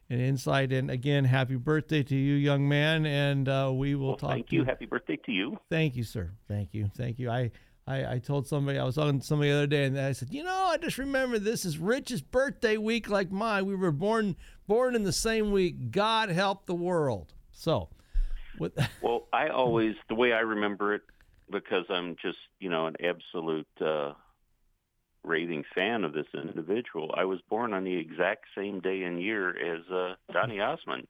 and 0.10 0.22
insight. 0.22 0.72
And 0.72 0.89
again, 0.91 1.26
happy 1.26 1.56
birthday 1.56 2.03
to 2.03 2.16
you, 2.16 2.36
young 2.36 2.68
man. 2.68 3.06
And 3.06 3.47
uh, 3.47 3.72
we 3.74 3.95
will 3.95 4.08
well, 4.08 4.18
talk. 4.18 4.32
thank 4.32 4.49
to 4.49 4.56
you 4.56 4.64
happy 4.64 4.86
birthday 4.86 5.18
to 5.26 5.32
you 5.32 5.58
Thank 5.70 5.95
you, 5.95 6.03
sir. 6.03 6.32
Thank 6.47 6.74
you. 6.74 6.89
Thank 6.95 7.20
you. 7.20 7.30
I, 7.30 7.51
I, 7.88 8.14
I 8.14 8.20
told 8.20 8.47
somebody, 8.47 8.80
I 8.80 8.84
was 8.84 8.95
talking 8.95 9.20
to 9.20 9.26
somebody 9.26 9.51
the 9.51 9.58
other 9.58 9.68
day, 9.68 9.86
and 9.86 9.99
I 9.99 10.12
said, 10.12 10.30
you 10.32 10.43
know, 10.43 10.70
I 10.72 10.78
just 10.78 10.97
remember 10.97 11.38
this 11.39 11.66
is 11.66 11.78
Rich's 11.78 12.22
birthday 12.22 12.78
week 12.78 13.10
like 13.10 13.32
mine. 13.32 13.66
We 13.66 13.76
were 13.76 13.91
born 13.91 14.36
born 14.68 14.95
in 14.95 15.03
the 15.03 15.14
same 15.14 15.51
week. 15.51 15.91
God 15.91 16.30
help 16.30 16.66
the 16.66 16.76
world. 16.76 17.34
So, 17.51 17.89
with 18.60 18.78
well 19.01 19.28
i 19.34 19.47
always 19.47 19.95
the 20.10 20.16
way 20.16 20.34
i 20.34 20.39
remember 20.39 20.93
it 20.93 21.01
because 21.51 21.86
i'm 21.89 22.16
just 22.22 22.38
you 22.60 22.70
know 22.70 22.88
an 22.88 22.95
absolute 23.03 23.68
uh 23.82 24.14
raving 25.26 25.64
fan 25.74 26.04
of 26.04 26.14
this 26.14 26.28
individual. 26.34 27.14
I 27.18 27.26
was 27.26 27.40
born 27.50 27.74
on 27.74 27.84
the 27.84 27.98
exact 27.98 28.46
same 28.58 28.80
day 28.80 29.04
and 29.04 29.22
year 29.22 29.50
as 29.50 29.82
uh, 29.92 30.16
Donny 30.32 30.60
Osmond, 30.60 31.08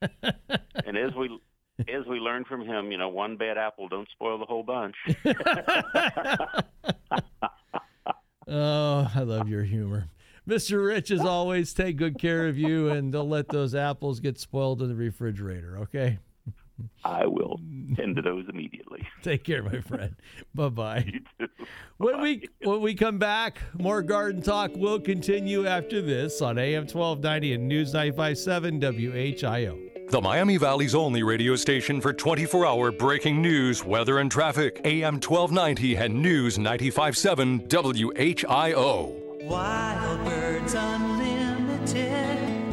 and 0.22 0.96
as 0.96 1.14
we 1.16 1.38
as 1.88 2.06
we 2.06 2.18
learned 2.18 2.46
from 2.46 2.62
him, 2.62 2.90
you 2.90 2.98
know, 2.98 3.08
one 3.08 3.36
bad 3.36 3.56
apple 3.56 3.88
don't 3.88 4.08
spoil 4.10 4.38
the 4.38 4.44
whole 4.46 4.64
bunch. 4.64 4.96
oh, 8.48 9.10
I 9.14 9.20
love 9.20 9.48
your 9.48 9.64
humor. 9.64 10.08
Mr. 10.48 10.84
Rich, 10.84 11.10
as 11.10 11.20
always, 11.20 11.74
take 11.74 11.96
good 11.98 12.18
care 12.18 12.48
of 12.48 12.56
you 12.56 12.88
and 12.88 13.12
don't 13.12 13.28
let 13.28 13.48
those 13.48 13.74
apples 13.74 14.18
get 14.18 14.38
spoiled 14.38 14.80
in 14.80 14.88
the 14.88 14.94
refrigerator, 14.94 15.76
okay? 15.78 16.18
I 17.04 17.26
will 17.26 17.60
tend 17.96 18.16
to 18.16 18.22
those 18.22 18.46
immediately. 18.48 19.06
Take 19.22 19.44
care, 19.44 19.62
my 19.62 19.80
friend. 19.80 20.14
bye 20.54 20.68
bye. 20.68 21.12
When 21.96 22.20
we 22.20 22.48
when 22.62 22.80
we 22.80 22.94
come 22.94 23.18
back, 23.18 23.60
more 23.78 24.02
garden 24.02 24.42
talk 24.42 24.70
will 24.76 25.00
continue 25.00 25.66
after 25.66 26.00
this 26.00 26.40
on 26.40 26.58
AM 26.58 26.86
twelve 26.86 27.20
ninety 27.22 27.52
and 27.54 27.66
News 27.68 27.92
95.7 27.92 28.80
WHIO. 28.80 30.10
The 30.10 30.20
Miami 30.22 30.56
Valley's 30.56 30.94
only 30.94 31.22
radio 31.22 31.54
station 31.54 32.00
for 32.00 32.14
24 32.14 32.64
hour 32.64 32.90
breaking 32.90 33.42
news, 33.42 33.84
weather, 33.84 34.20
and 34.20 34.30
traffic. 34.30 34.80
AM 34.84 35.14
1290 35.14 35.96
and 35.96 36.22
News 36.22 36.56
95.7 36.56 37.68
WHIO. 37.68 39.44
Wild 39.44 40.24
Birds 40.24 40.72
Unlimited. 40.74 41.07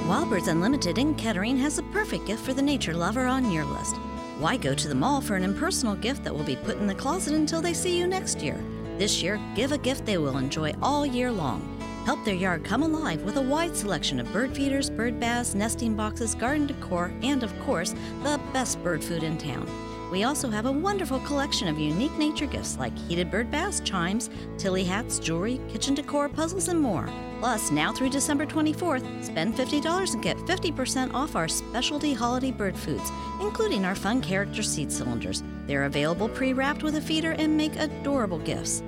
Wild 0.07 0.47
Unlimited 0.47 0.99
in 0.99 1.15
Kettering 1.15 1.57
has 1.57 1.77
the 1.77 1.83
perfect 1.83 2.27
gift 2.27 2.45
for 2.45 2.53
the 2.53 2.61
nature 2.61 2.93
lover 2.93 3.25
on 3.25 3.51
your 3.51 3.65
list. 3.65 3.95
Why 4.37 4.55
go 4.55 4.75
to 4.75 4.87
the 4.87 4.93
mall 4.93 5.19
for 5.19 5.35
an 5.35 5.41
impersonal 5.41 5.95
gift 5.95 6.23
that 6.23 6.35
will 6.35 6.43
be 6.43 6.57
put 6.57 6.77
in 6.77 6.85
the 6.85 6.93
closet 6.93 7.33
until 7.33 7.59
they 7.59 7.73
see 7.73 7.97
you 7.97 8.05
next 8.05 8.39
year? 8.39 8.63
This 8.99 9.23
year, 9.23 9.41
give 9.55 9.71
a 9.71 9.79
gift 9.79 10.05
they 10.05 10.19
will 10.19 10.37
enjoy 10.37 10.75
all 10.79 11.07
year 11.07 11.31
long. 11.31 11.75
Help 12.05 12.23
their 12.23 12.35
yard 12.35 12.63
come 12.63 12.83
alive 12.83 13.23
with 13.23 13.37
a 13.37 13.41
wide 13.41 13.75
selection 13.75 14.19
of 14.19 14.31
bird 14.31 14.55
feeders, 14.55 14.91
bird 14.91 15.19
baths, 15.19 15.55
nesting 15.55 15.95
boxes, 15.95 16.35
garden 16.35 16.67
decor, 16.67 17.11
and 17.23 17.41
of 17.41 17.59
course, 17.61 17.95
the 18.21 18.39
best 18.53 18.83
bird 18.83 19.03
food 19.03 19.23
in 19.23 19.39
town. 19.39 19.67
We 20.11 20.23
also 20.23 20.49
have 20.49 20.65
a 20.65 20.71
wonderful 20.71 21.19
collection 21.21 21.67
of 21.67 21.79
unique 21.79 22.15
nature 22.17 22.45
gifts 22.45 22.77
like 22.77 22.97
heated 22.97 23.31
bird 23.31 23.49
baths, 23.49 23.79
chimes, 23.79 24.29
tilly 24.57 24.83
hats, 24.83 25.19
jewelry, 25.19 25.59
kitchen 25.67 25.95
decor, 25.95 26.29
puzzles, 26.29 26.67
and 26.67 26.79
more. 26.79 27.09
Plus, 27.39 27.71
now 27.71 27.91
through 27.91 28.09
December 28.09 28.45
24th, 28.45 29.23
spend 29.23 29.55
$50 29.55 30.13
and 30.13 30.23
get 30.23 30.37
50% 30.37 31.13
off 31.13 31.35
our 31.35 31.47
specialty 31.47 32.13
holiday 32.13 32.51
bird 32.51 32.77
foods, 32.77 33.11
including 33.41 33.83
our 33.83 33.95
fun 33.95 34.21
character 34.21 34.63
seed 34.63 34.91
cylinders. 34.91 35.43
They're 35.65 35.85
available 35.85 36.29
pre 36.29 36.53
wrapped 36.53 36.83
with 36.83 36.95
a 36.95 37.01
feeder 37.01 37.31
and 37.31 37.57
make 37.57 37.75
adorable 37.75 38.39
gifts. 38.39 38.83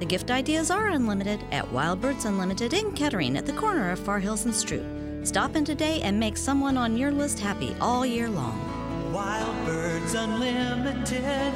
The 0.00 0.06
gift 0.06 0.30
ideas 0.30 0.70
are 0.70 0.88
unlimited 0.88 1.44
at 1.52 1.70
Wild 1.70 2.00
Birds 2.00 2.24
Unlimited 2.24 2.72
in 2.72 2.92
Kettering 2.92 3.36
at 3.36 3.46
the 3.46 3.52
corner 3.52 3.92
of 3.92 4.00
Far 4.00 4.18
Hills 4.18 4.46
and 4.46 4.54
Stroop. 4.54 5.26
Stop 5.26 5.54
in 5.54 5.64
today 5.64 6.00
and 6.02 6.18
make 6.18 6.36
someone 6.36 6.76
on 6.76 6.96
your 6.96 7.12
list 7.12 7.38
happy 7.38 7.76
all 7.80 8.04
year 8.04 8.28
long. 8.28 8.81
Wild 9.12 9.66
Birds 9.66 10.14
Unlimited, 10.14 11.52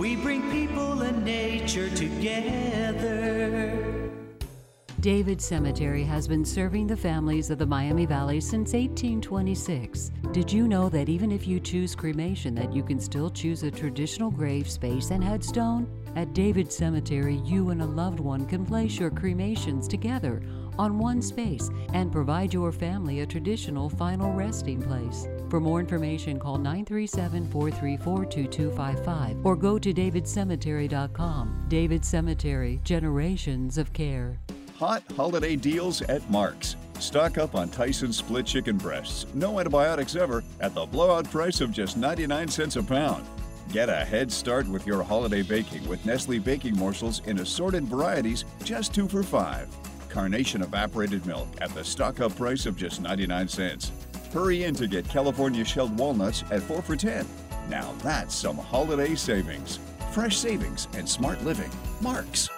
we 0.00 0.16
bring 0.16 0.50
people 0.50 1.02
and 1.02 1.22
nature 1.22 1.90
together. 1.90 3.70
David 5.00 5.38
Cemetery 5.42 6.02
has 6.02 6.26
been 6.26 6.46
serving 6.46 6.86
the 6.86 6.96
families 6.96 7.50
of 7.50 7.58
the 7.58 7.66
Miami 7.66 8.06
Valley 8.06 8.40
since 8.40 8.72
1826. 8.72 10.12
Did 10.32 10.50
you 10.50 10.66
know 10.66 10.88
that 10.88 11.10
even 11.10 11.30
if 11.30 11.46
you 11.46 11.60
choose 11.60 11.94
cremation 11.94 12.54
that 12.54 12.72
you 12.72 12.82
can 12.82 12.98
still 12.98 13.28
choose 13.28 13.64
a 13.64 13.70
traditional 13.70 14.30
grave 14.30 14.70
space 14.70 15.10
and 15.10 15.22
headstone? 15.22 15.86
At 16.16 16.32
David 16.32 16.72
Cemetery, 16.72 17.42
you 17.44 17.68
and 17.68 17.82
a 17.82 17.86
loved 17.86 18.18
one 18.18 18.46
can 18.46 18.64
place 18.64 18.98
your 18.98 19.10
cremations 19.10 19.86
together 19.86 20.40
on 20.78 20.98
one 20.98 21.20
space 21.20 21.68
and 21.92 22.10
provide 22.10 22.54
your 22.54 22.72
family 22.72 23.20
a 23.20 23.26
traditional 23.26 23.90
final 23.90 24.32
resting 24.32 24.80
place. 24.80 25.26
For 25.54 25.60
more 25.60 25.78
information, 25.78 26.40
call 26.40 26.58
937 26.58 27.48
434 27.48 28.24
2255 28.24 29.46
or 29.46 29.54
go 29.54 29.78
to 29.78 29.94
davidcemetery.com. 29.94 31.66
David 31.68 32.04
Cemetery, 32.04 32.80
generations 32.82 33.78
of 33.78 33.92
care. 33.92 34.40
Hot 34.80 35.04
holiday 35.16 35.54
deals 35.54 36.02
at 36.02 36.28
Mark's. 36.28 36.74
Stock 36.98 37.38
up 37.38 37.54
on 37.54 37.68
Tyson 37.68 38.12
split 38.12 38.46
chicken 38.46 38.76
breasts, 38.76 39.26
no 39.32 39.60
antibiotics 39.60 40.16
ever, 40.16 40.42
at 40.58 40.74
the 40.74 40.86
blowout 40.86 41.30
price 41.30 41.60
of 41.60 41.70
just 41.70 41.96
99 41.96 42.48
cents 42.48 42.74
a 42.74 42.82
pound. 42.82 43.24
Get 43.70 43.88
a 43.88 44.04
head 44.04 44.32
start 44.32 44.66
with 44.66 44.84
your 44.88 45.04
holiday 45.04 45.42
baking 45.42 45.86
with 45.86 46.04
Nestle 46.04 46.40
baking 46.40 46.76
morsels 46.76 47.22
in 47.26 47.38
assorted 47.38 47.84
varieties, 47.84 48.44
just 48.64 48.92
two 48.92 49.06
for 49.06 49.22
five. 49.22 49.68
Carnation 50.08 50.62
evaporated 50.62 51.24
milk 51.26 51.46
at 51.60 51.72
the 51.74 51.84
stock 51.84 52.18
up 52.18 52.34
price 52.34 52.66
of 52.66 52.76
just 52.76 53.00
99 53.00 53.46
cents. 53.46 53.92
Hurry 54.34 54.64
in 54.64 54.74
to 54.74 54.88
get 54.88 55.08
California 55.08 55.64
shelled 55.64 55.96
walnuts 55.96 56.42
at 56.50 56.60
4 56.60 56.82
for 56.82 56.96
10. 56.96 57.24
Now 57.68 57.94
that's 58.02 58.34
some 58.34 58.56
holiday 58.56 59.14
savings. 59.14 59.78
Fresh 60.10 60.38
savings 60.38 60.88
and 60.94 61.08
smart 61.08 61.40
living. 61.44 61.70
Mark's. 62.00 62.48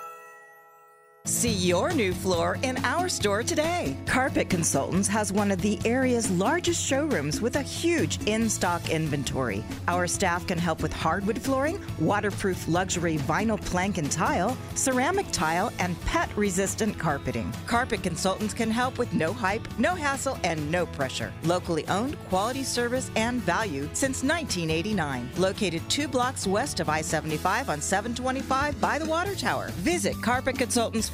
See 1.27 1.51
your 1.51 1.93
new 1.93 2.15
floor 2.15 2.57
in 2.63 2.77
our 2.85 3.09
store 3.09 3.43
today. 3.43 3.97
Carpet 4.07 4.49
Consultants 4.49 5.09
has 5.09 5.33
one 5.33 5.51
of 5.51 5.61
the 5.61 5.81
area's 5.85 6.31
largest 6.31 6.81
showrooms 6.87 7.41
with 7.41 7.57
a 7.57 7.63
huge 7.63 8.25
in 8.29 8.49
stock 8.49 8.91
inventory. 8.91 9.65
Our 9.89 10.07
staff 10.07 10.47
can 10.47 10.57
help 10.57 10.83
with 10.83 10.93
hardwood 10.93 11.43
flooring, 11.43 11.81
waterproof 11.99 12.69
luxury 12.69 13.19
vinyl 13.19 13.61
plank 13.61 13.99
and 13.99 14.09
tile, 14.09 14.57
ceramic 14.77 15.27
tile, 15.33 15.73
and 15.81 16.01
pet 16.03 16.31
resistant 16.37 16.97
carpeting. 16.97 17.53
Carpet 17.67 18.05
Consultants 18.05 18.55
can 18.55 18.71
help 18.71 18.97
with 18.97 19.13
no 19.13 19.33
hype, 19.33 19.67
no 19.81 19.97
hassle, 19.97 20.39
and 20.45 20.71
no 20.71 20.87
pressure. 20.87 21.33
Locally 21.43 21.85
owned, 21.89 22.17
quality 22.29 22.63
service, 22.63 23.11
and 23.17 23.43
value 23.43 23.89
since 23.95 24.23
1989. 24.23 25.31
Located 25.39 25.83
two 25.91 26.07
blocks 26.07 26.47
west 26.47 26.79
of 26.79 26.89
I 26.89 27.01
75 27.01 27.69
on 27.69 27.81
725 27.81 28.81
by 28.81 28.97
the 29.01 29.07
Water 29.07 29.35
Tower. 29.35 29.71
Visit 29.79 30.15
Carpet 30.23 30.57
Consultants 30.57 31.09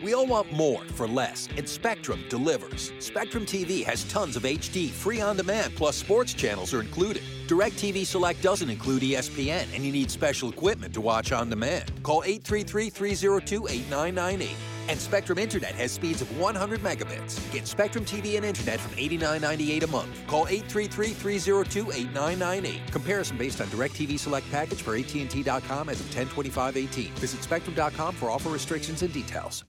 We 0.00 0.14
all 0.14 0.26
want 0.26 0.52
more 0.52 0.84
for 0.84 1.08
less, 1.08 1.48
and 1.56 1.68
Spectrum 1.68 2.20
delivers. 2.28 2.92
Spectrum 3.00 3.44
TV 3.44 3.82
has 3.84 4.04
tons 4.04 4.36
of 4.36 4.44
HD, 4.44 4.90
free 4.90 5.20
on 5.20 5.36
demand, 5.36 5.74
plus 5.74 5.96
sports 5.96 6.32
channels 6.34 6.72
are 6.72 6.80
included. 6.80 7.24
DirecTV 7.48 8.06
Select 8.06 8.40
doesn't 8.42 8.70
include 8.70 9.02
ESPN, 9.02 9.66
and 9.74 9.84
you 9.84 9.90
need 9.90 10.08
special 10.08 10.50
equipment 10.50 10.94
to 10.94 11.00
watch 11.00 11.32
on 11.32 11.50
demand. 11.50 11.90
Call 12.04 12.22
833 12.22 12.90
302 12.90 13.66
8998. 13.66 14.73
And 14.88 15.00
Spectrum 15.00 15.38
Internet 15.38 15.74
has 15.76 15.92
speeds 15.92 16.20
of 16.20 16.36
100 16.38 16.80
megabits. 16.80 17.40
Get 17.52 17.66
Spectrum 17.66 18.04
TV 18.04 18.36
and 18.36 18.44
Internet 18.44 18.80
from 18.80 18.92
$89.98 18.96 19.82
a 19.82 19.86
month. 19.86 20.26
Call 20.26 20.44
833-302-8998. 20.46 22.92
Comparison 22.92 23.38
based 23.38 23.60
on 23.60 23.66
DirecTV 23.68 24.18
Select 24.18 24.50
package 24.50 24.82
for 24.82 24.96
AT&T.com 24.96 25.88
as 25.88 26.00
of 26.00 26.06
1025-18. 26.06 27.10
Visit 27.18 27.42
Spectrum.com 27.42 28.14
for 28.14 28.30
offer 28.30 28.50
restrictions 28.50 29.02
and 29.02 29.12
details. 29.12 29.64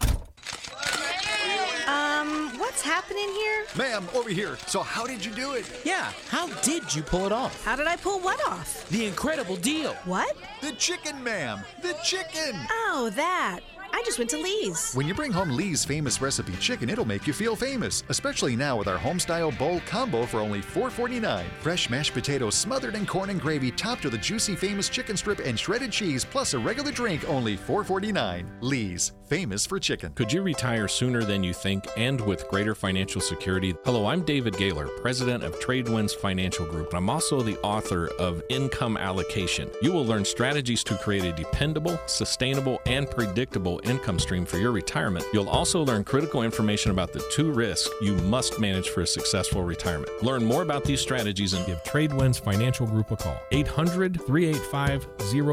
Um, 1.88 2.58
what's 2.58 2.82
happening 2.82 3.30
here? 3.30 3.66
Ma'am, 3.78 4.08
over 4.16 4.30
here. 4.30 4.58
So, 4.66 4.82
how 4.82 5.06
did 5.06 5.24
you 5.24 5.32
do 5.32 5.54
it? 5.54 5.70
Yeah, 5.86 6.12
how 6.30 6.48
did 6.62 6.94
you 6.96 7.04
pull 7.04 7.28
it 7.28 7.32
off? 7.32 7.64
How 7.64 7.76
did 7.76 7.86
I 7.86 7.96
pull 7.96 8.20
what 8.20 8.44
off? 8.48 8.90
The 8.90 9.06
incredible 9.06 9.56
deal. 9.56 9.94
What? 10.06 10.36
The 10.62 10.72
chicken, 10.74 11.24
ma'am. 11.24 11.60
The 11.84 11.94
chicken. 12.04 12.56
Oh, 12.72 13.12
that. 13.16 13.60
I 13.96 14.02
just 14.04 14.18
went 14.18 14.30
to 14.32 14.38
Lee's. 14.38 14.94
When 14.94 15.08
you 15.08 15.14
bring 15.14 15.32
home 15.32 15.52
Lee's 15.52 15.86
famous 15.86 16.20
recipe 16.20 16.52
chicken, 16.58 16.90
it'll 16.90 17.06
make 17.06 17.26
you 17.26 17.32
feel 17.32 17.56
famous, 17.56 18.04
especially 18.10 18.54
now 18.54 18.78
with 18.78 18.90
our 18.90 18.98
homestyle 18.98 19.58
bowl 19.58 19.80
combo 19.86 20.26
for 20.26 20.42
only 20.42 20.60
$4.49. 20.60 21.46
Fresh 21.62 21.90
mashed 21.90 22.14
potatoes 22.14 22.56
smothered 22.56 22.96
in 22.96 23.06
corn 23.06 23.30
and 23.30 23.40
gravy, 23.40 23.72
topped 23.72 24.04
with 24.04 24.14
a 24.14 24.18
juicy 24.18 24.54
famous 24.54 24.90
chicken 24.90 25.16
strip 25.16 25.40
and 25.40 25.58
shredded 25.58 25.94
cheese, 25.94 26.26
plus 26.26 26.54
a 26.54 26.60
regular 26.60 26.92
drink, 26.92 27.24
only 27.30 27.56
$4.49. 27.56 28.46
Lee's, 28.60 29.14
famous 29.30 29.66
for 29.66 29.80
chicken. 29.80 30.12
Could 30.12 30.34
you 30.34 30.42
retire 30.42 30.90
sooner 30.90 31.24
than 31.24 31.42
you 31.42 31.54
think 31.54 31.86
and 31.96 32.20
with 32.20 32.50
greater 32.50 32.76
financial 32.76 33.22
security? 33.22 33.76
Hello, 33.86 34.08
I'm 34.08 34.24
David 34.24 34.58
Gaylor, 34.58 34.88
president 34.88 35.42
of 35.42 35.58
Tradewinds 35.62 36.14
Financial 36.14 36.66
Group. 36.66 36.90
and 36.90 36.98
I'm 36.98 37.10
also 37.10 37.42
the 37.42 37.58
author 37.62 38.10
of 38.20 38.44
Income 38.50 38.98
Allocation. 38.98 39.70
You 39.82 39.94
will 39.94 40.06
learn 40.06 40.26
strategies 40.26 40.84
to 40.84 40.98
create 40.98 41.24
a 41.24 41.32
dependable, 41.32 41.98
sustainable, 42.08 42.82
and 42.86 43.10
predictable 43.10 43.80
income 43.86 44.20
stream 44.20 44.46
for 44.46 44.58
your 44.58 44.72
retirement. 44.72 45.26
You'll 45.34 45.50
also 45.50 45.84
learn 45.84 46.04
critical 46.04 46.44
information 46.44 46.92
about 46.92 47.14
the 47.14 47.24
two 47.32 47.52
risks 47.52 47.90
you 48.02 48.16
must 48.16 48.60
manage 48.60 48.90
for 48.90 49.02
a 49.02 49.08
successful 49.08 49.64
retirement. 49.64 50.12
Learn 50.24 50.44
more 50.44 50.62
about 50.62 50.84
these 50.84 51.02
strategies 51.02 51.54
and 51.54 51.66
give 51.66 51.84
Tradewinds 51.84 52.40
Financial 52.40 52.86
Group 52.88 53.12
a 53.12 53.16
call. 53.16 53.38
800 53.52 54.22
385 54.26 55.08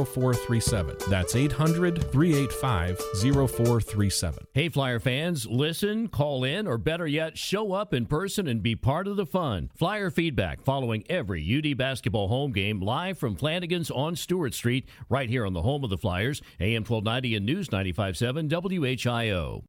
0437. 0.07 0.97
That's 1.09 1.37
800 1.37 2.11
385 2.11 2.99
0437. 2.99 4.47
Hey, 4.53 4.69
Flyer 4.69 5.01
fans, 5.01 5.47
listen, 5.47 6.09
call 6.09 6.45
in, 6.45 6.67
or 6.67 6.79
better 6.79 7.07
yet, 7.07 7.39
show 7.39 7.73
up 7.73 7.95
in 7.95 8.07
person 8.07 8.49
and 8.49 8.63
be 8.63 8.77
part 8.77 9.07
of 9.07 9.17
the 9.17 9.27
fun. 9.27 9.71
Flyer 9.75 10.11
feedback 10.11 10.63
following 10.63 11.05
every 11.09 11.43
UD 11.43 11.77
basketball 11.77 12.29
home 12.29 12.53
game 12.53 12.81
live 12.81 13.19
from 13.19 13.37
Flanagan's 13.37 13.91
on 13.91 14.17
Stewart 14.17 14.55
Street, 14.55 14.89
right 15.09 15.29
here 15.29 15.47
on 15.47 15.53
the 15.53 15.63
home 15.63 15.85
of 15.85 15.91
the 15.91 15.99
Flyers, 15.99 16.43
AM 16.61 16.85
1290 16.85 17.37
and 17.37 17.47
News 17.47 17.73
95. 17.73 18.17
95.7 18.23 18.79
WHIO. 18.79 19.65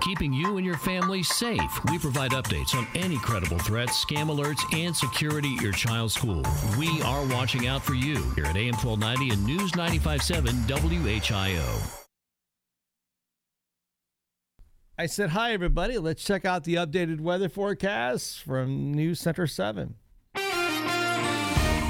Keeping 0.00 0.32
you 0.32 0.56
and 0.58 0.66
your 0.66 0.76
family 0.76 1.22
safe. 1.22 1.80
We 1.90 1.98
provide 1.98 2.32
updates 2.32 2.74
on 2.74 2.86
any 2.94 3.16
credible 3.18 3.58
threats, 3.58 4.04
scam 4.04 4.28
alerts, 4.28 4.62
and 4.78 4.94
security 4.94 5.54
at 5.56 5.62
your 5.62 5.72
child's 5.72 6.14
school. 6.14 6.42
We 6.78 7.00
are 7.02 7.24
watching 7.26 7.66
out 7.66 7.82
for 7.82 7.94
you 7.94 8.22
here 8.34 8.44
at 8.44 8.56
AM 8.56 8.74
1290 8.74 9.30
and 9.34 9.46
News 9.46 9.72
95.7 9.72 10.66
WHIO. 10.68 12.02
I 14.98 15.06
said, 15.06 15.30
Hi, 15.30 15.52
everybody. 15.52 15.98
Let's 15.98 16.24
check 16.24 16.44
out 16.44 16.64
the 16.64 16.74
updated 16.74 17.20
weather 17.20 17.48
forecast 17.48 18.42
from 18.42 18.94
News 18.94 19.20
Center 19.20 19.46
7. 19.46 19.94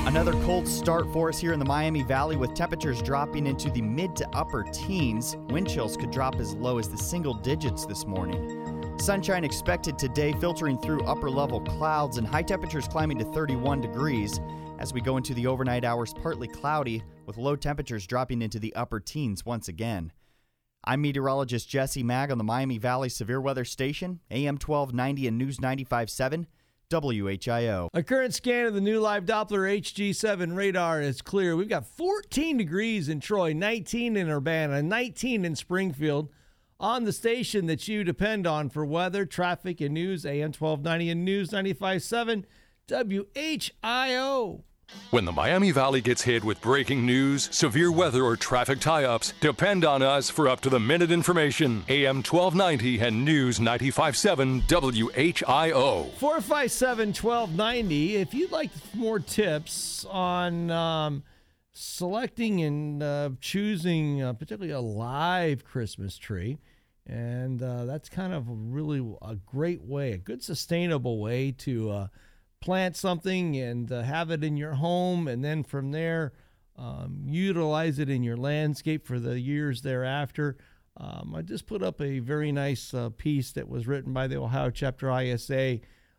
Another 0.06 0.34
cold 0.44 0.68
start 0.68 1.12
for 1.12 1.30
us 1.30 1.38
here 1.40 1.52
in 1.52 1.58
the 1.58 1.64
Miami 1.64 2.04
Valley 2.04 2.36
with 2.36 2.54
temperatures 2.54 3.02
dropping 3.02 3.44
into 3.44 3.70
the 3.70 3.82
mid 3.82 4.14
to 4.14 4.28
upper 4.28 4.62
teens. 4.62 5.36
Wind 5.48 5.68
chills 5.68 5.96
could 5.96 6.12
drop 6.12 6.36
as 6.36 6.54
low 6.54 6.78
as 6.78 6.88
the 6.88 6.96
single 6.96 7.34
digits 7.34 7.86
this 7.86 8.06
morning. 8.06 8.94
Sunshine 9.00 9.42
expected 9.42 9.98
today, 9.98 10.32
filtering 10.34 10.78
through 10.78 11.02
upper 11.06 11.28
level 11.28 11.60
clouds, 11.60 12.18
and 12.18 12.26
high 12.26 12.44
temperatures 12.44 12.86
climbing 12.86 13.18
to 13.18 13.24
31 13.24 13.80
degrees. 13.80 14.38
As 14.78 14.94
we 14.94 15.00
go 15.00 15.16
into 15.16 15.34
the 15.34 15.48
overnight 15.48 15.84
hours, 15.84 16.14
partly 16.14 16.46
cloudy, 16.46 17.02
with 17.26 17.36
low 17.36 17.56
temperatures 17.56 18.06
dropping 18.06 18.42
into 18.42 18.60
the 18.60 18.76
upper 18.76 19.00
teens 19.00 19.44
once 19.44 19.66
again. 19.66 20.12
I'm 20.84 21.00
meteorologist 21.00 21.68
Jesse 21.68 22.04
Maag 22.04 22.30
on 22.30 22.38
the 22.38 22.44
Miami 22.44 22.78
Valley 22.78 23.08
Severe 23.08 23.40
Weather 23.40 23.64
Station, 23.64 24.20
AM 24.30 24.54
1290 24.54 25.26
and 25.26 25.36
News 25.36 25.60
957. 25.60 26.46
WHIO. 26.90 27.88
A 27.94 28.02
current 28.02 28.32
scan 28.32 28.66
of 28.66 28.74
the 28.74 28.80
new 28.80 29.00
live 29.00 29.24
Doppler 29.24 29.78
HG7 29.80 30.54
radar 30.54 31.02
is 31.02 31.20
clear. 31.20 31.56
We've 31.56 31.68
got 31.68 31.84
14 31.84 32.56
degrees 32.56 33.08
in 33.08 33.18
Troy, 33.18 33.52
19 33.52 34.16
in 34.16 34.30
Urbana, 34.30 34.82
19 34.82 35.44
in 35.44 35.56
Springfield. 35.56 36.28
On 36.78 37.04
the 37.04 37.12
station 37.12 37.66
that 37.66 37.88
you 37.88 38.04
depend 38.04 38.46
on 38.46 38.68
for 38.68 38.84
weather, 38.84 39.24
traffic, 39.24 39.80
and 39.80 39.94
news, 39.94 40.24
AM 40.24 40.52
1290 40.52 41.10
and 41.10 41.24
News 41.24 41.50
957 41.50 42.46
WHIO. 42.88 44.62
When 45.10 45.24
the 45.24 45.32
Miami 45.32 45.70
Valley 45.70 46.00
gets 46.00 46.22
hit 46.22 46.44
with 46.44 46.60
breaking 46.60 47.06
news, 47.06 47.48
severe 47.52 47.90
weather, 47.90 48.22
or 48.22 48.36
traffic 48.36 48.80
tie 48.80 49.04
ups, 49.04 49.32
depend 49.40 49.84
on 49.84 50.02
us 50.02 50.28
for 50.30 50.48
up 50.48 50.60
to 50.62 50.70
the 50.70 50.80
minute 50.80 51.10
information. 51.10 51.84
AM 51.88 52.16
1290 52.16 52.98
and 53.00 53.24
News 53.24 53.60
957 53.60 54.62
WHIO. 54.62 56.12
457 56.12 57.08
1290. 57.08 58.16
If 58.16 58.34
you'd 58.34 58.50
like 58.50 58.70
more 58.94 59.18
tips 59.18 60.04
on 60.10 60.70
um, 60.70 61.22
selecting 61.72 62.62
and 62.62 63.02
uh, 63.02 63.30
choosing, 63.40 64.22
uh, 64.22 64.32
particularly 64.32 64.72
a 64.72 64.80
live 64.80 65.64
Christmas 65.64 66.18
tree, 66.18 66.58
and 67.06 67.62
uh, 67.62 67.84
that's 67.84 68.08
kind 68.08 68.32
of 68.32 68.44
really 68.48 68.98
a 69.22 69.36
great 69.36 69.82
way, 69.82 70.12
a 70.12 70.18
good 70.18 70.42
sustainable 70.42 71.20
way 71.20 71.52
to 71.52 71.90
uh, 71.90 72.06
plant 72.66 72.96
something 72.96 73.56
and 73.56 73.92
uh, 73.92 74.02
have 74.02 74.32
it 74.32 74.42
in 74.42 74.56
your 74.56 74.74
home, 74.74 75.28
and 75.28 75.44
then 75.44 75.62
from 75.62 75.92
there, 75.92 76.32
um, 76.76 77.22
utilize 77.24 78.00
it 78.00 78.10
in 78.10 78.24
your 78.24 78.36
landscape 78.36 79.06
for 79.06 79.20
the 79.20 79.38
years 79.38 79.82
thereafter. 79.82 80.56
Um, 80.96 81.32
I 81.36 81.42
just 81.42 81.68
put 81.68 81.80
up 81.80 82.00
a 82.00 82.18
very 82.18 82.50
nice 82.50 82.92
uh, 82.92 83.10
piece 83.10 83.52
that 83.52 83.68
was 83.68 83.86
written 83.86 84.12
by 84.12 84.26
the 84.26 84.40
Ohio 84.40 84.70
Chapter 84.70 85.16
ISA 85.16 85.78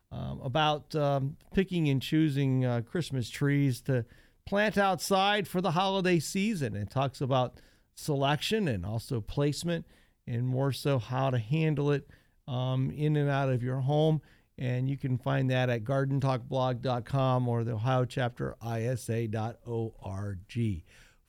um, 0.10 0.39
about 0.41 0.95
um, 0.95 1.36
picking 1.54 1.89
and 1.89 2.02
choosing 2.02 2.64
uh, 2.64 2.80
Christmas 2.80 3.30
trees 3.30 3.82
to 3.82 4.06
plant 4.45 4.78
outside 4.78 5.50
for 5.50 5.60
the 5.60 5.72
holiday 5.72 6.18
season. 6.18 6.78
It 6.78 6.89
talks 6.89 7.20
about 7.20 7.60
selection 7.93 8.70
and 8.70 8.86
also 8.86 9.20
placement, 9.20 9.86
and 10.26 10.48
more 10.48 10.72
so 10.72 10.98
how 10.98 11.30
to 11.30 11.39
handle 11.39 11.91
it 11.91 12.08
um, 12.48 12.89
in 12.91 13.18
and 13.18 13.30
out 13.30 13.50
of 13.50 13.62
your 13.62 13.82
home. 13.82 14.22
And 14.58 14.89
you 14.89 14.97
can 14.97 15.18
find 15.18 15.51
that 15.51 15.70
at 15.70 15.84
gardentalkblog.com 15.84 17.47
or 17.47 17.64
the 17.64 17.74
Ohio 17.74 18.05
chapter 18.05 18.55
isa.org. 18.64 19.60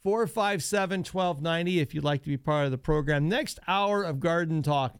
457 0.03 0.99
1290 1.01 1.81
if 1.81 1.95
you'd 1.95 2.05
like 2.05 2.22
to 2.22 2.29
be 2.29 2.37
part 2.37 2.64
of 2.64 2.70
the 2.70 2.79
program. 2.79 3.29
Next 3.29 3.59
hour 3.68 4.03
of 4.03 4.20
Garden 4.20 4.62
Talk, 4.62 4.99